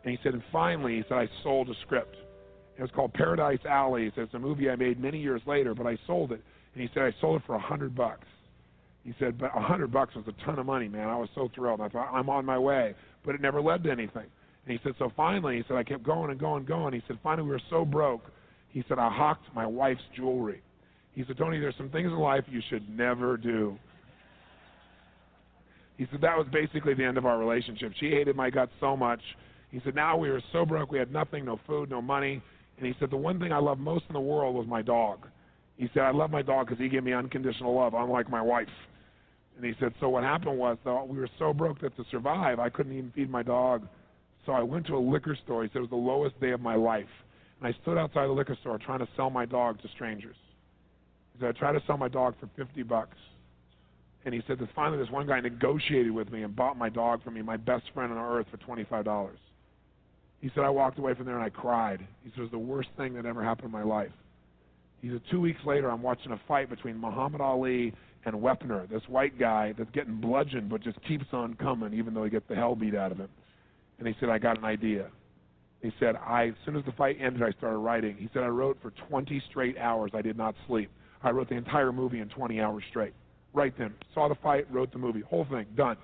And 0.04 0.12
he 0.12 0.20
said, 0.24 0.34
and 0.34 0.44
finally, 0.52 0.98
he 0.98 1.04
said, 1.10 1.18
I 1.18 1.30
sold 1.44 1.70
a 1.70 1.74
script. 1.82 2.16
It 2.78 2.82
was 2.82 2.92
called 2.96 3.14
Paradise 3.14 3.60
Alley. 3.68 4.12
It's 4.16 4.34
a 4.34 4.40
movie 4.40 4.70
I 4.70 4.76
made 4.76 5.02
many 5.02 5.20
years 5.20 5.42
later, 5.46 5.76
but 5.76 5.86
I 5.86 5.98
sold 6.08 6.32
it. 6.32 6.42
And 6.74 6.82
he 6.82 6.90
said, 6.94 7.04
I 7.04 7.14
sold 7.20 7.42
it 7.42 7.46
for 7.46 7.54
100 7.54 7.96
bucks. 7.96 8.28
He 9.04 9.14
said, 9.20 9.38
but 9.38 9.54
100 9.56 9.92
bucks 9.92 10.16
was 10.16 10.26
a 10.28 10.46
ton 10.46 10.60
of 10.60 10.66
money, 10.66 10.88
man. 10.88 11.08
I 11.08 11.18
was 11.18 11.30
so 11.36 11.50
thrilled. 11.56 11.82
I 11.82 11.90
thought, 11.90 12.14
I'm 12.14 12.30
on 12.30 12.46
my 12.46 12.60
way. 12.60 12.96
But 13.26 13.36
it 13.36 13.42
never 13.42 13.62
led 13.62 13.84
to 13.84 13.92
anything. 13.92 14.28
And 14.66 14.78
he 14.78 14.80
said, 14.84 14.94
so 15.00 15.12
finally, 15.18 15.58
he 15.58 15.64
said, 15.68 15.78
I 15.78 15.84
kept 15.84 16.04
going 16.04 16.32
and 16.32 16.40
going 16.40 16.60
and 16.60 16.68
going. 16.68 16.94
He 16.94 17.02
said, 17.08 17.18
finally, 17.24 17.48
we 17.48 17.54
were 17.54 17.62
so 17.70 17.84
broke. 17.84 18.24
He 18.70 18.84
said, 18.88 19.00
I 19.00 19.10
hawked 19.10 19.44
my 19.56 19.66
wife's 19.66 20.02
jewelry. 20.16 20.62
He 21.20 21.26
said, 21.26 21.38
Tony, 21.38 21.60
there's 21.60 21.76
some 21.76 21.90
things 21.90 22.06
in 22.06 22.18
life 22.18 22.46
you 22.50 22.62
should 22.70 22.88
never 22.88 23.36
do. 23.36 23.78
He 25.98 26.08
said 26.10 26.22
that 26.22 26.38
was 26.38 26.48
basically 26.50 26.94
the 26.94 27.04
end 27.04 27.18
of 27.18 27.26
our 27.26 27.38
relationship. 27.38 27.92
She 28.00 28.10
hated 28.10 28.38
my 28.38 28.50
guts 28.50 28.72
so 28.80 28.96
much. 28.96 29.20
He 29.70 29.82
said 29.84 29.96
now 29.96 30.16
we 30.16 30.30
were 30.30 30.42
so 30.54 30.66
broke, 30.66 30.94
we 30.94 30.98
had 30.98 31.12
nothing, 31.12 31.44
no 31.44 31.60
food, 31.68 31.90
no 31.90 32.02
money. 32.02 32.42
And 32.78 32.88
he 32.88 32.94
said 33.02 33.12
the 33.12 33.18
one 33.18 33.38
thing 33.38 33.52
I 33.52 33.58
loved 33.58 33.82
most 33.82 34.06
in 34.08 34.14
the 34.14 34.22
world 34.22 34.56
was 34.56 34.66
my 34.66 34.82
dog. 34.82 35.28
He 35.76 35.90
said 35.94 36.04
I 36.04 36.12
love 36.12 36.32
my 36.32 36.42
dog 36.42 36.68
because 36.68 36.82
he 36.82 36.88
gave 36.88 37.04
me 37.04 37.12
unconditional 37.12 37.76
love, 37.76 37.94
unlike 37.96 38.30
my 38.30 38.42
wife. 38.42 38.70
And 39.58 39.66
he 39.66 39.74
said 39.78 39.94
so 40.00 40.08
what 40.08 40.24
happened 40.24 40.58
was 40.58 40.78
though 40.86 41.04
we 41.04 41.18
were 41.18 41.30
so 41.38 41.52
broke 41.52 41.82
that 41.82 41.98
to 41.98 42.06
survive 42.10 42.60
I 42.60 42.70
couldn't 42.70 42.98
even 42.98 43.12
feed 43.12 43.30
my 43.30 43.44
dog. 43.44 43.86
So 44.46 44.54
I 44.54 44.64
went 44.64 44.88
to 44.88 44.96
a 44.96 45.04
liquor 45.04 45.38
store. 45.44 45.64
He 45.64 45.70
said 45.74 45.80
it 45.80 45.82
was 45.82 45.90
the 45.90 45.98
lowest 45.98 46.40
day 46.40 46.52
of 46.52 46.62
my 46.62 46.76
life. 46.76 47.12
And 47.60 47.68
I 47.68 47.78
stood 47.82 47.98
outside 47.98 48.28
the 48.28 48.32
liquor 48.32 48.58
store 48.62 48.78
trying 48.78 49.00
to 49.00 49.08
sell 49.18 49.30
my 49.30 49.46
dog 49.46 49.82
to 49.82 49.90
strangers. 49.90 50.38
Said 51.40 51.56
I 51.56 51.60
tried 51.60 51.74
to 51.74 51.82
sell 51.88 51.98
my 51.98 52.08
dog 52.08 52.36
for 52.40 52.50
50 52.58 52.84
bucks. 52.84 53.18
And 54.26 54.34
he 54.34 54.42
said 54.48 54.60
that 54.60 54.70
finally 54.76 54.98
this 55.02 55.12
one 55.12 55.28
guy 55.28 55.40
negotiated 55.40 56.12
with 56.12 56.32
me 56.32 56.44
and 56.44 56.56
bought 56.56 56.78
my 56.78 56.90
dog 56.90 57.24
for 57.24 57.32
me, 57.32 57.42
my 57.42 57.58
best 57.58 57.86
friend 57.94 58.12
on 58.12 58.18
earth, 58.18 58.48
for 58.52 58.58
$25. 58.58 59.30
He 60.42 60.52
said 60.54 60.64
I 60.64 60.70
walked 60.70 61.00
away 61.00 61.14
from 61.14 61.26
there 61.26 61.36
and 61.36 61.44
I 61.44 61.50
cried. 61.50 62.06
He 62.24 62.30
said 62.32 62.40
it 62.40 62.44
was 62.44 62.52
the 62.52 62.60
worst 62.60 62.90
thing 62.98 63.14
that 63.14 63.26
ever 63.26 63.44
happened 63.44 63.66
in 63.66 63.72
my 63.72 63.84
life. 63.84 64.12
He 65.02 65.10
said 65.10 65.22
two 65.32 65.40
weeks 65.40 65.60
later 65.66 65.90
I'm 65.90 66.02
watching 66.02 66.32
a 66.32 66.42
fight 66.48 66.70
between 66.70 66.98
Muhammad 66.98 67.42
Ali 67.42 67.94
and 68.26 68.36
Wepner, 68.36 68.90
this 68.90 69.02
white 69.08 69.40
guy 69.40 69.74
that's 69.78 69.90
getting 69.92 70.20
bludgeoned 70.20 70.70
but 70.70 70.82
just 70.82 70.98
keeps 71.08 71.26
on 71.32 71.54
coming 71.56 71.94
even 71.94 72.14
though 72.14 72.24
he 72.24 72.30
gets 72.30 72.48
the 72.50 72.56
hell 72.56 72.76
beat 72.76 72.96
out 72.96 73.12
of 73.12 73.18
him. 73.18 73.30
And 73.98 74.08
he 74.08 74.16
said 74.20 74.30
I 74.30 74.38
got 74.38 74.58
an 74.58 74.66
idea. 74.66 75.08
He 75.82 75.92
said 76.00 76.16
I 76.18 76.48
as 76.48 76.56
soon 76.66 76.76
as 76.76 76.86
the 76.86 76.92
fight 76.94 77.18
ended 77.22 77.42
I 77.42 77.52
started 77.58 77.78
writing. 77.78 78.16
He 78.18 78.30
said 78.34 78.44
I 78.44 78.48
wrote 78.48 78.78
for 78.82 78.92
20 79.10 79.42
straight 79.50 79.78
hours. 79.78 80.12
I 80.14 80.22
did 80.22 80.38
not 80.38 80.56
sleep. 80.68 80.90
I 81.22 81.32
wrote 81.32 81.50
the 81.50 81.56
entire 81.56 81.92
movie 81.92 82.20
in 82.20 82.30
20 82.30 82.62
hours 82.62 82.84
straight 82.90 83.14
right 83.54 83.74
then. 83.78 83.94
Saw 84.14 84.28
the 84.28 84.36
fight, 84.36 84.72
wrote 84.72 84.92
the 84.92 85.00
movie, 85.00 85.22
whole 85.22 85.46
thing 85.50 85.66
done. 85.76 85.98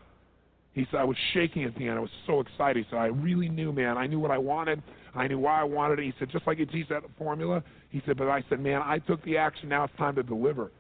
He 0.74 0.86
said 0.92 1.00
I 1.00 1.06
was 1.06 1.16
shaking 1.34 1.64
at 1.64 1.74
the 1.76 1.88
end. 1.88 1.98
I 1.98 2.02
was 2.02 2.10
so 2.28 2.42
excited. 2.42 2.84
He 2.84 2.90
said 2.90 2.98
I 3.00 3.06
really 3.06 3.48
knew, 3.48 3.72
man. 3.72 3.98
I 3.98 4.08
knew 4.08 4.20
what 4.20 4.32
I 4.32 4.38
wanted. 4.38 4.84
I 5.14 5.28
knew 5.28 5.40
why 5.40 5.62
I 5.62 5.64
wanted 5.64 6.00
it. 6.00 6.06
He 6.06 6.14
said 6.20 6.30
just 6.30 6.46
like 6.46 6.60
you 6.60 6.66
teach 6.66 6.90
that 6.90 7.04
formula. 7.18 7.64
He 7.90 8.02
said, 8.06 8.18
but 8.18 8.28
I 8.28 8.44
said, 8.50 8.60
man, 8.60 8.82
I 8.84 9.00
took 9.00 9.24
the 9.24 9.38
action. 9.38 9.70
Now 9.70 9.86
it's 9.86 9.96
time 9.98 10.16
to 10.16 10.24
deliver. 10.24 10.72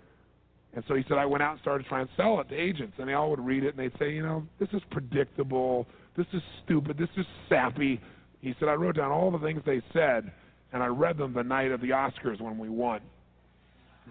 And 0.74 0.84
so 0.90 0.96
he 0.96 1.06
said 1.08 1.18
I 1.18 1.26
went 1.26 1.42
out 1.42 1.54
and 1.54 1.62
started 1.62 1.88
trying 1.88 2.08
to 2.08 2.14
sell 2.18 2.42
it 2.42 2.50
to 2.50 2.56
agents, 2.56 2.96
and 3.00 3.08
they 3.08 3.14
all 3.14 3.30
would 3.30 3.40
read 3.40 3.64
it 3.64 3.76
and 3.76 3.80
they'd 3.80 3.98
say, 3.98 4.12
you 4.12 4.22
know, 4.22 4.46
this 4.60 4.68
is 4.74 4.82
predictable. 4.92 5.88
This 6.18 6.28
is 6.34 6.42
stupid. 6.66 6.98
This 6.98 7.10
is 7.16 7.26
sappy. 7.48 8.02
He 8.42 8.54
said 8.60 8.68
I 8.68 8.74
wrote 8.74 8.98
down 8.98 9.12
all 9.12 9.32
the 9.32 9.40
things 9.40 9.62
they 9.66 9.82
said, 9.94 10.30
and 10.74 10.84
I 10.84 10.88
read 10.88 11.18
them 11.18 11.34
the 11.34 11.44
night 11.44 11.72
of 11.72 11.80
the 11.80 11.92
Oscars 11.92 12.42
when 12.42 12.58
we 12.58 12.68
won. 12.68 13.00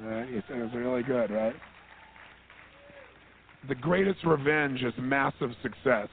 Right? 0.00 0.28
He 0.28 0.40
said 0.48 0.58
it 0.58 0.62
was 0.62 0.72
really 0.74 1.02
good, 1.02 1.30
right? 1.30 1.54
the 3.68 3.74
greatest 3.74 4.24
revenge 4.24 4.82
is 4.82 4.94
massive 4.98 5.50
success. 5.62 6.08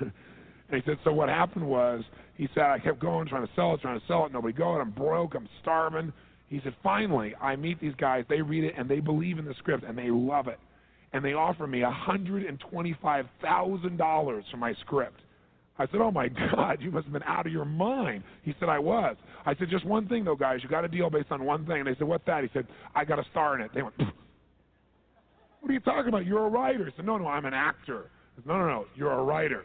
and 0.00 0.10
he 0.70 0.80
said, 0.84 0.98
so 1.04 1.12
what 1.12 1.28
happened 1.28 1.66
was, 1.66 2.02
he 2.36 2.48
said, 2.54 2.64
I 2.64 2.78
kept 2.78 3.00
going, 3.00 3.26
trying 3.28 3.46
to 3.46 3.52
sell 3.54 3.74
it, 3.74 3.80
trying 3.80 3.98
to 3.98 4.06
sell 4.06 4.26
it, 4.26 4.32
nobody 4.32 4.52
going, 4.52 4.80
I'm 4.80 4.90
broke, 4.90 5.34
I'm 5.34 5.48
starving. 5.62 6.12
He 6.48 6.60
said, 6.62 6.76
finally, 6.82 7.34
I 7.40 7.56
meet 7.56 7.80
these 7.80 7.94
guys, 7.96 8.26
they 8.28 8.42
read 8.42 8.64
it, 8.64 8.74
and 8.76 8.86
they 8.88 9.00
believe 9.00 9.38
in 9.38 9.46
the 9.46 9.54
script, 9.54 9.84
and 9.84 9.96
they 9.96 10.10
love 10.10 10.48
it. 10.48 10.58
And 11.12 11.24
they 11.24 11.32
offer 11.32 11.66
me 11.66 11.80
$125,000 11.80 14.42
for 14.50 14.56
my 14.56 14.74
script. 14.80 15.20
I 15.78 15.86
said, 15.86 16.00
oh 16.00 16.10
my 16.10 16.28
God, 16.54 16.78
you 16.80 16.90
must 16.90 17.04
have 17.04 17.12
been 17.12 17.22
out 17.24 17.46
of 17.46 17.52
your 17.52 17.64
mind. 17.64 18.22
He 18.42 18.54
said, 18.58 18.68
I 18.68 18.78
was. 18.78 19.16
I 19.44 19.54
said, 19.56 19.68
just 19.70 19.84
one 19.84 20.08
thing 20.08 20.24
though, 20.24 20.36
guys, 20.36 20.60
you 20.62 20.68
got 20.68 20.84
a 20.84 20.88
deal 20.88 21.10
based 21.10 21.30
on 21.30 21.44
one 21.44 21.66
thing. 21.66 21.80
And 21.80 21.86
they 21.86 21.94
said, 21.98 22.06
what's 22.06 22.24
that? 22.26 22.42
He 22.42 22.50
said, 22.52 22.66
I 22.94 23.04
got 23.04 23.18
a 23.18 23.24
star 23.30 23.54
in 23.54 23.62
it. 23.62 23.70
They 23.74 23.82
went, 23.82 23.94
what 25.66 25.72
are 25.72 25.74
you 25.74 25.80
talking 25.80 26.08
about? 26.10 26.24
You're 26.24 26.46
a 26.46 26.48
writer. 26.48 26.84
He 26.84 26.92
said, 26.94 27.04
No, 27.04 27.18
no, 27.18 27.26
I'm 27.26 27.44
an 27.44 27.52
actor. 27.52 28.08
He 28.36 28.42
said, 28.42 28.46
No, 28.46 28.56
no, 28.56 28.66
no, 28.66 28.84
you're 28.94 29.10
a 29.10 29.24
writer. 29.24 29.64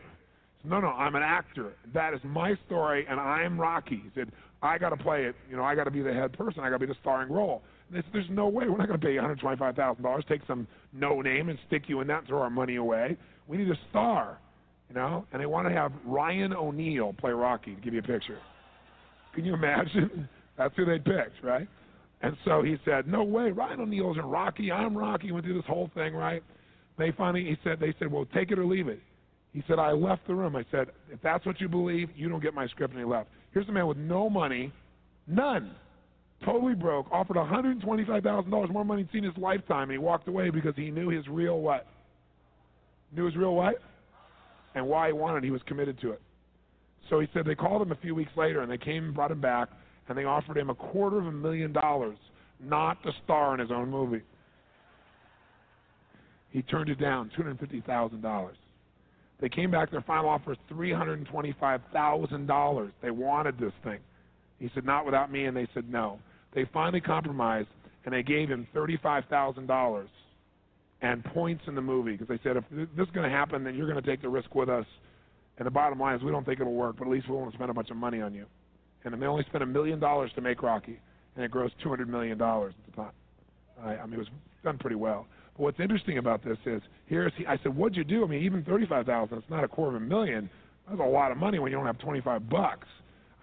He 0.57 0.64
said, 0.64 0.72
No, 0.72 0.80
no, 0.80 0.88
I'm 0.88 1.14
an 1.14 1.22
actor. 1.22 1.74
That 1.93 2.16
is 2.16 2.20
my 2.24 2.55
story, 2.66 3.05
and 3.07 3.20
I'm 3.20 3.62
Rocky. 3.62 4.01
He 4.03 4.09
said, 4.16 4.32
I 4.64 4.80
got 4.80 4.89
to 4.89 4.97
play 4.97 5.26
it. 5.26 5.36
You 5.47 5.57
know, 5.57 5.64
I 5.64 5.76
got 5.76 5.84
to 5.84 5.91
be 5.91 6.01
the 6.01 6.12
head 6.12 6.34
person. 6.34 6.62
I 6.64 6.72
got 6.72 6.80
to 6.80 6.88
be 6.88 6.91
the 6.91 6.97
starring 7.01 7.32
role. 7.32 7.62
And 7.88 7.95
they 7.95 8.01
said, 8.01 8.14
There's 8.14 8.30
no 8.32 8.47
way. 8.47 8.68
We're 8.68 8.78
not 8.78 8.88
going 8.88 8.99
to 8.99 9.05
pay 9.05 9.14
you 9.14 9.22
$125,000. 9.22 10.28
Take 10.28 10.41
some 10.47 10.68
no 10.91 11.22
name 11.22 11.49
and 11.49 11.59
stick 11.68 11.84
you 11.86 12.01
in 12.01 12.07
that 12.07 12.20
and 12.20 12.28
throw 12.28 12.41
our 12.41 12.49
money 12.49 12.78
away. 12.78 13.16
We 13.47 13.57
need 13.57 13.70
a 13.70 13.78
star. 13.91 14.39
You 14.92 15.00
know, 15.00 15.26
and 15.32 15.42
they 15.42 15.46
want 15.46 15.70
to 15.70 15.74
have 15.74 15.94
Ryan 16.06 16.52
O'Neal 16.52 17.14
play 17.14 17.32
Rocky 17.32 17.76
to 17.76 17.82
give 17.82 17.94
you 17.94 18.02
a 18.02 18.04
picture. 18.04 18.39
Can 19.34 19.46
you 19.46 19.54
imagine? 19.54 20.28
That's 20.58 20.76
who 20.76 20.84
they 20.84 21.00
picked, 21.00 21.42
right? 21.42 21.66
And 22.22 22.36
so 22.44 22.62
he 22.62 22.76
said, 22.84 23.08
"No 23.08 23.24
way, 23.24 23.52
Ryan 23.52 23.80
O'Neal 23.80 24.12
isn't 24.12 24.26
Rocky. 24.26 24.70
I'm 24.70 24.98
Rocky." 24.98 25.32
Went 25.32 25.46
through 25.46 25.54
this 25.54 25.66
whole 25.66 25.89
thing, 25.94 26.14
right? 26.14 26.44
They 26.98 27.12
finally, 27.18 27.46
he 27.46 27.56
said, 27.64 27.80
they 27.80 27.94
said, 28.00 28.12
"Well, 28.12 28.26
take 28.34 28.52
it 28.52 28.60
or 28.60 28.66
leave 28.66 28.89
it." 28.89 29.00
He 29.54 29.64
said, 29.66 29.80
"I 29.80 29.92
left 29.92 30.28
the 30.28 30.36
room." 30.36 30.58
I 30.58 30.66
said, 30.72 30.89
"If 31.10 31.22
that's 31.22 31.46
what 31.46 31.62
you 31.62 31.70
believe, 31.70 32.10
you 32.14 32.28
don't 32.28 32.44
get 32.44 32.54
my 32.54 32.68
script." 32.68 32.94
And 32.94 33.00
he 33.00 33.06
left. 33.06 33.30
Here's 33.54 33.70
a 33.70 33.72
man 33.72 33.88
with 33.88 33.98
no 33.98 34.30
money, 34.30 34.74
none, 35.26 35.74
totally 36.44 36.76
broke, 36.76 37.10
offered 37.14 37.38
$125,000 37.38 38.70
more 38.70 38.84
money 38.84 39.04
he'd 39.04 39.12
seen 39.14 39.24
in 39.24 39.32
his 39.32 39.42
lifetime, 39.42 39.84
and 39.84 39.94
he 39.94 39.98
walked 40.00 40.28
away 40.28 40.50
because 40.50 40.76
he 40.76 40.92
knew 40.92 41.08
his 41.08 41.26
real 41.30 41.62
what? 41.62 41.88
Knew 43.14 43.26
his 43.26 43.38
real 43.38 43.56
what? 43.56 43.76
And 44.76 44.88
why 44.88 45.07
he 45.07 45.13
wanted. 45.13 45.43
He 45.43 45.51
was 45.51 45.61
committed 45.65 45.99
to 46.01 46.11
it. 46.11 46.22
So 47.09 47.19
he 47.19 47.28
said 47.34 47.45
they 47.45 47.55
called 47.55 47.82
him 47.82 47.91
a 47.91 47.95
few 47.95 48.15
weeks 48.15 48.32
later, 48.38 48.61
and 48.61 48.72
they 48.72 48.78
came 48.78 49.05
and 49.05 49.13
brought 49.13 49.32
him 49.32 49.41
back 49.41 49.69
and 50.11 50.17
they 50.17 50.26
offered 50.26 50.57
him 50.57 50.69
a 50.69 50.76
quarter 50.76 51.19
of 51.19 51.28
a 51.28 51.32
million 51.32 51.72
dollars 51.72 52.17
not 52.59 53.01
to 53.03 53.13
star 53.24 53.53
in 53.53 53.61
his 53.61 53.72
own 53.72 53.89
movie. 53.89 54.24
He 56.49 56.63
turned 56.63 56.89
it 56.89 56.99
down, 56.99 57.32
$250,000. 57.39 58.49
They 59.39 59.47
came 59.47 59.72
back, 59.72 59.89
their 59.89 60.01
final 60.01 60.30
offer 60.30 60.57
$325,000. 60.69 62.91
They 63.01 63.11
wanted 63.11 63.57
this 63.57 63.72
thing. 63.86 63.99
He 64.59 64.69
said, 64.74 64.84
not 64.86 65.05
without 65.05 65.32
me, 65.32 65.45
and 65.45 65.55
they 65.55 65.69
said 65.74 65.89
no. 65.89 66.19
They 66.53 66.65
finally 66.74 66.99
compromised, 66.99 67.69
and 68.03 68.13
they 68.13 68.22
gave 68.22 68.49
him 68.49 68.67
$35,000 68.76 70.07
and 71.02 71.24
points 71.26 71.64
in 71.68 71.76
the 71.76 71.82
movie 71.82 72.12
because 72.14 72.28
they 72.28 72.39
said, 72.43 72.58
if 72.58 72.64
this 72.70 73.08
is 73.08 73.14
going 73.14 73.30
to 73.30 73.36
happen, 73.36 73.64
then 73.64 73.76
you're 73.76 73.89
going 73.89 74.02
to 74.02 74.08
take 74.08 74.22
the 74.22 74.30
risk 74.30 74.54
with 74.54 74.70
us. 74.70 74.86
And 75.58 75.66
the 75.66 75.72
bottom 75.72 75.99
line 75.99 76.16
is, 76.16 76.24
we 76.24 76.32
don't 76.32 76.45
think 76.45 76.60
it'll 76.60 76.74
work, 76.74 76.95
but 76.97 77.06
at 77.06 77.12
least 77.12 77.30
we 77.30 77.36
won't 77.36 77.54
spend 77.54 77.70
a 77.70 77.74
bunch 77.74 77.89
of 77.89 77.97
money 77.97 78.22
on 78.22 78.34
you 78.34 78.45
and 79.04 79.22
they 79.22 79.26
only 79.26 79.43
spent 79.45 79.64
a 79.64 79.68
million 79.68 79.99
dollars 79.99 80.32
to 80.36 80.41
make 80.41 80.62
Rocky, 80.62 80.99
and 81.36 81.45
it 81.45 81.52
grossed 81.52 81.72
two 81.82 81.89
hundred 81.89 82.10
million 82.10 82.38
dollars 82.38 82.74
at 82.78 82.91
the 82.91 83.02
time. 83.02 83.12
I, 83.84 83.97
I 83.97 84.06
mean, 84.06 84.16
it 84.16 84.20
was 84.20 84.28
done 84.64 84.78
pretty 84.78 84.95
well. 84.95 85.28
But 85.58 85.64
what's 85.64 85.80
interesting 85.80 86.18
about 86.18 86.43
this 86.43 86.58
is 86.66 86.82
here's 87.08 87.34
he, 87.38 87.45
I 87.45 87.58
said, 87.64 87.76
what'd 87.76 87.95
you 87.95 88.04
do? 88.04 88.24
I 88.24 88.28
mean, 88.28 88.43
even 88.43 88.64
thirty-five 88.64 89.06
thousand, 89.06 89.38
it's 89.38 89.49
not 89.49 89.64
a 89.64 89.68
quarter 89.68 89.95
of 89.95 90.02
a 90.02 90.06
million. 90.06 90.49
That's 90.88 90.99
a 90.99 91.04
lot 91.04 91.32
of 91.32 91.38
money 91.38 91.60
when 91.60 91.72
you 91.72 91.78
don't 91.78 91.86
have 91.86 91.99
twenty-five 91.99 92.49
bucks. 92.49 92.88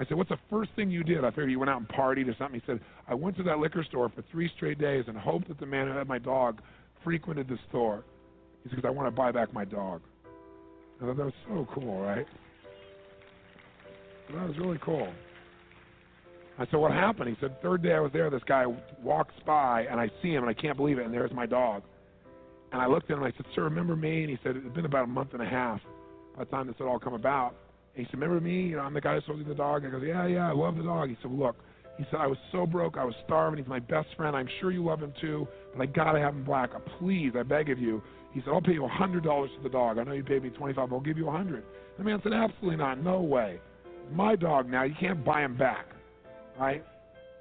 I 0.00 0.04
said, 0.04 0.16
what's 0.16 0.30
the 0.30 0.38
first 0.48 0.70
thing 0.76 0.92
you 0.92 1.02
did? 1.02 1.24
I 1.24 1.30
figured 1.30 1.50
you 1.50 1.58
went 1.58 1.70
out 1.70 1.78
and 1.78 1.88
partied 1.88 2.28
or 2.28 2.36
something. 2.38 2.60
He 2.60 2.66
said, 2.66 2.78
I 3.08 3.14
went 3.14 3.36
to 3.38 3.42
that 3.42 3.58
liquor 3.58 3.82
store 3.82 4.08
for 4.08 4.22
three 4.30 4.48
straight 4.54 4.78
days 4.78 5.04
and 5.08 5.16
hoped 5.16 5.48
that 5.48 5.58
the 5.58 5.66
man 5.66 5.88
who 5.88 5.92
had 5.94 6.06
my 6.06 6.20
dog 6.20 6.60
frequented 7.04 7.48
the 7.48 7.58
store. 7.68 8.04
He 8.64 8.70
because 8.70 8.84
I 8.84 8.90
want 8.90 9.06
to 9.06 9.10
buy 9.10 9.32
back 9.32 9.52
my 9.52 9.64
dog. 9.64 10.02
I 11.00 11.06
thought 11.06 11.16
that 11.16 11.24
was 11.24 11.34
so 11.46 11.66
cool, 11.72 12.00
right? 12.00 12.26
That 14.34 14.48
was 14.48 14.58
really 14.58 14.78
cool. 14.82 15.08
I 16.58 16.66
said, 16.66 16.74
what 16.74 16.90
happened? 16.92 17.28
He 17.28 17.36
said, 17.40 17.62
third 17.62 17.82
day 17.82 17.92
I 17.92 18.00
was 18.00 18.10
there, 18.12 18.30
this 18.30 18.42
guy 18.46 18.64
walks 19.02 19.34
by, 19.46 19.86
and 19.88 20.00
I 20.00 20.10
see 20.20 20.30
him, 20.30 20.42
and 20.42 20.50
I 20.50 20.60
can't 20.60 20.76
believe 20.76 20.98
it, 20.98 21.04
and 21.04 21.14
there's 21.14 21.32
my 21.32 21.46
dog. 21.46 21.82
And 22.72 22.82
I 22.82 22.86
looked 22.86 23.10
at 23.10 23.16
him, 23.16 23.22
and 23.22 23.32
I 23.32 23.36
said, 23.36 23.46
sir, 23.54 23.62
remember 23.62 23.94
me? 23.94 24.22
And 24.22 24.30
he 24.30 24.38
said, 24.42 24.56
it 24.56 24.64
had 24.64 24.74
been 24.74 24.84
about 24.84 25.04
a 25.04 25.06
month 25.06 25.34
and 25.34 25.42
a 25.42 25.46
half 25.46 25.80
by 26.36 26.44
the 26.44 26.50
time 26.50 26.66
this 26.66 26.76
had 26.78 26.88
all 26.88 26.98
come 26.98 27.14
about. 27.14 27.54
And 27.94 28.04
he 28.04 28.10
said, 28.10 28.20
remember 28.20 28.40
me? 28.40 28.62
You 28.62 28.76
know, 28.76 28.82
I'm 28.82 28.92
the 28.92 29.00
guy 29.00 29.14
who 29.14 29.20
sold 29.24 29.38
you 29.38 29.44
the 29.44 29.54
dog. 29.54 29.84
I 29.86 29.90
goes, 29.90 30.02
yeah, 30.04 30.26
yeah, 30.26 30.48
I 30.48 30.52
love 30.52 30.76
the 30.76 30.82
dog. 30.82 31.08
He 31.08 31.16
said, 31.22 31.30
look, 31.30 31.56
he 31.96 32.04
said, 32.10 32.20
I 32.20 32.26
was 32.26 32.38
so 32.50 32.66
broke, 32.66 32.96
I 32.96 33.04
was 33.04 33.14
starving. 33.24 33.58
He's 33.58 33.68
my 33.68 33.78
best 33.78 34.08
friend. 34.16 34.36
I'm 34.36 34.48
sure 34.60 34.72
you 34.72 34.84
love 34.84 35.00
him 35.00 35.12
too, 35.20 35.46
but 35.78 35.88
I 35.88 35.92
got 35.92 36.12
to 36.12 36.20
have 36.20 36.34
him 36.34 36.44
black. 36.44 36.74
Uh, 36.74 36.80
please, 36.98 37.32
I 37.38 37.42
beg 37.44 37.70
of 37.70 37.78
you. 37.78 38.02
He 38.32 38.40
said, 38.40 38.50
I'll 38.52 38.60
pay 38.60 38.72
you 38.72 38.84
a 38.84 38.88
$100 38.88 39.22
for 39.22 39.62
the 39.62 39.68
dog. 39.68 39.98
I 39.98 40.04
know 40.04 40.12
you 40.12 40.24
paid 40.24 40.42
me 40.42 40.50
25 40.50 40.90
but 40.90 40.96
I'll 40.96 41.00
give 41.00 41.16
you 41.16 41.24
a 41.24 41.32
100 41.32 41.64
The 41.96 42.04
man 42.04 42.20
said, 42.22 42.32
absolutely 42.32 42.76
not. 42.76 43.02
No 43.02 43.20
way. 43.20 43.60
My 44.12 44.36
dog 44.36 44.68
now. 44.68 44.82
You 44.82 44.94
can't 44.98 45.24
buy 45.24 45.42
him 45.44 45.56
back. 45.56 45.86
Right? 46.58 46.84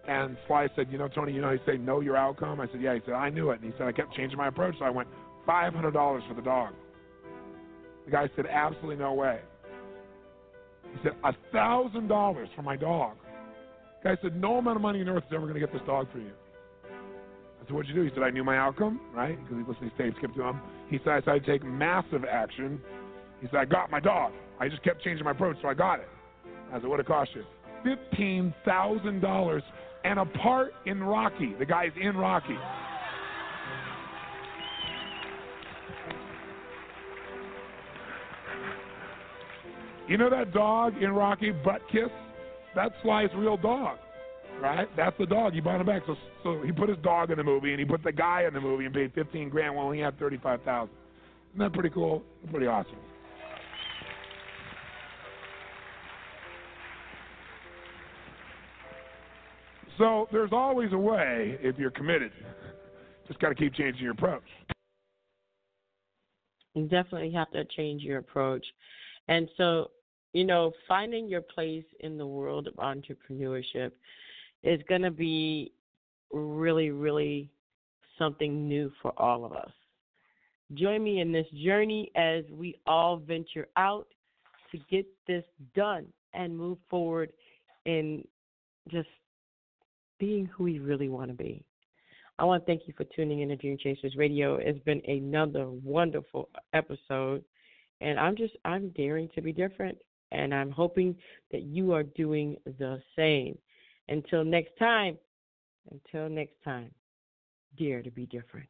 And 0.08 0.38
Sly 0.48 0.70
said, 0.76 0.88
you 0.92 0.98
know, 0.98 1.08
Tony, 1.08 1.34
you 1.34 1.42
know, 1.42 1.52
he 1.52 1.58
said, 1.66 1.82
know 1.82 2.00
your 2.00 2.16
outcome. 2.16 2.62
I 2.62 2.68
said, 2.68 2.82
yeah. 2.82 2.94
He 2.94 3.02
said, 3.06 3.16
I 3.16 3.30
knew 3.30 3.50
it. 3.50 3.60
And 3.62 3.72
he 3.72 3.78
said, 3.78 3.88
I 3.88 3.92
kept 3.92 4.14
changing 4.14 4.38
my 4.38 4.48
approach. 4.48 4.76
So 4.80 4.86
I 4.86 4.90
went 4.90 5.10
$500 5.48 6.28
for 6.28 6.34
the 6.34 6.42
dog. 6.42 6.74
The 8.06 8.12
guy 8.12 8.30
said, 8.36 8.46
absolutely 8.46 8.96
no 8.96 9.14
way. 9.14 9.40
He 10.94 11.00
said, 11.04 11.14
A 11.24 11.34
$1,000 11.54 12.56
for 12.56 12.62
my 12.62 12.78
dog. 12.78 13.18
The 14.02 14.16
guy 14.16 14.22
said, 14.22 14.40
no 14.40 14.58
amount 14.58 14.78
of 14.78 14.82
money 14.82 15.02
on 15.02 15.10
earth 15.10 15.24
is 15.28 15.34
ever 15.36 15.52
to 15.52 15.60
get 15.60 15.74
this 15.74 15.82
dog 15.86 16.08
for 16.12 16.20
you. 16.20 16.32
Said, 17.68 17.76
what'd 17.76 17.90
you 17.90 17.96
do? 17.96 18.04
He 18.04 18.10
said, 18.14 18.24
I 18.24 18.30
knew 18.30 18.46
my 18.46 18.58
outcome, 18.58 19.02
right? 19.14 19.38
Because 19.44 19.58
he 19.58 19.70
listened 19.70 19.92
to 19.92 20.04
these 20.04 20.12
tapes, 20.12 20.22
kept 20.22 20.36
to 20.36 20.44
him. 20.44 20.62
He 20.90 21.00
said, 21.04 21.10
I 21.10 21.20
decided 21.20 21.46
to 21.46 21.52
take 21.52 21.66
massive 21.66 22.24
action. 22.24 22.82
He 23.42 23.48
said, 23.48 23.58
I 23.58 23.66
got 23.66 23.92
my 23.92 24.00
dog. 24.00 24.32
I 24.60 24.70
just 24.70 24.84
kept 24.84 25.04
changing 25.04 25.26
my 25.26 25.32
approach, 25.32 25.58
so 25.62 25.68
I 25.68 25.74
got 25.74 26.00
it. 26.00 26.08
I 26.72 26.80
said, 26.80 26.86
What'd 26.86 27.06
it 27.06 27.10
cost 27.10 27.32
you? 27.36 27.44
$15,000 28.18 29.62
and 30.06 30.20
a 30.20 30.26
part 30.26 30.74
in 30.86 31.04
Rocky. 31.04 31.54
The 31.60 31.66
guy's 31.66 31.92
in 32.02 32.16
Rocky. 32.16 32.58
You 40.08 40.18
know 40.18 40.30
that 40.30 40.54
dog 40.54 40.94
in 41.02 41.12
Rocky, 41.12 41.52
Butt 41.52 41.82
Kiss? 41.92 42.10
That's 42.76 42.94
Sly's 43.04 43.30
real 43.36 43.58
dog, 43.58 43.98
right? 44.62 44.88
That's 44.96 45.18
the 45.18 45.26
dog. 45.26 45.54
He 45.54 45.60
bought 45.60 45.80
him 45.80 45.86
back. 45.86 46.04
So, 46.06 46.16
so 46.44 46.62
he 46.64 46.72
put 46.72 46.90
his 46.90 46.98
dog 47.00 47.32
in 47.32 47.38
the 47.38 47.44
movie, 47.44 47.72
and 47.72 47.80
he 47.80 47.86
put 47.86 48.04
the 48.04 48.12
guy 48.12 48.44
in 48.48 48.54
the 48.54 48.62
movie 48.62 48.86
and 48.86 48.94
paid 48.94 49.14
15 49.14 49.50
grand 49.50 49.76
while 49.76 49.92
he 49.92 50.00
had 50.00 50.18
35,000. 50.20 50.90
Isn't 51.54 51.60
that 51.60 51.74
pretty 51.74 51.90
cool? 51.90 52.24
Pretty 52.52 52.68
awesome. 52.68 52.98
So 59.98 60.28
there's 60.32 60.52
always 60.52 60.94
a 60.94 60.98
way 60.98 61.58
if 61.62 61.78
you're 61.78 61.92
committed. 61.92 62.32
Just 63.28 63.40
got 63.40 63.50
to 63.50 63.56
keep 63.56 63.74
changing 63.74 64.04
your 64.04 64.12
approach. 64.12 64.44
You 66.76 66.84
definitely 66.84 67.32
have 67.32 67.50
to 67.52 67.66
change 67.76 68.04
your 68.04 68.20
approach. 68.20 68.64
And 69.28 69.50
so, 69.58 69.90
you 70.34 70.46
know, 70.46 70.72
finding 70.88 71.28
your 71.28 71.42
place 71.42 71.84
in 72.02 72.18
the 72.18 72.28
world 72.28 72.68
of 72.68 72.76
entrepreneurship 72.76 73.92
is 74.68 74.82
going 74.90 75.02
to 75.02 75.12
be 75.12 75.72
really, 76.34 76.92
really 76.92 77.50
something 78.20 78.68
new 78.68 78.92
for 79.02 79.14
all 79.18 79.46
of 79.46 79.54
us. 79.54 79.72
Join 80.74 81.02
me 81.02 81.22
in 81.22 81.32
this 81.32 81.48
journey 81.64 82.12
as 82.18 82.44
we 82.52 82.76
all 82.86 83.16
venture 83.16 83.68
out 83.78 84.08
to 84.72 84.78
get 84.92 85.06
this 85.26 85.46
done 85.74 86.06
and 86.34 86.56
move 86.56 86.78
forward 86.90 87.32
in 87.86 88.28
just 88.92 89.08
being 90.20 90.46
who 90.48 90.66
we 90.66 90.80
really 90.80 91.08
want 91.08 91.32
to 91.32 91.38
be. 91.38 91.64
I 92.38 92.44
want 92.44 92.64
to 92.64 92.66
thank 92.66 92.88
you 92.88 92.94
for 92.98 93.06
tuning 93.16 93.40
in 93.40 93.50
to 93.50 93.56
Dream 93.56 93.78
Chasers 93.82 94.18
Radio. 94.18 94.56
It's 94.58 94.84
been 94.84 95.02
another 95.08 95.70
wonderful 95.70 96.50
episode, 96.74 97.44
and 98.02 98.20
I'm 98.20 98.36
just 98.36 98.54
I'm 98.66 98.90
daring 98.90 99.30
to 99.36 99.42
be 99.42 99.54
different, 99.54 99.98
and 100.34 100.54
I'm 100.54 100.72
hoping 100.72 101.16
that 101.54 101.64
you 101.64 101.94
are 101.94 102.04
doing 102.04 102.58
the 102.78 103.02
same. 103.16 103.58
Until 104.10 104.44
next 104.44 104.78
time, 104.80 105.18
until 105.92 106.30
next 106.30 106.56
time, 106.64 106.92
dare 107.78 108.02
to 108.02 108.12
be 108.12 108.26
different. 108.26 108.70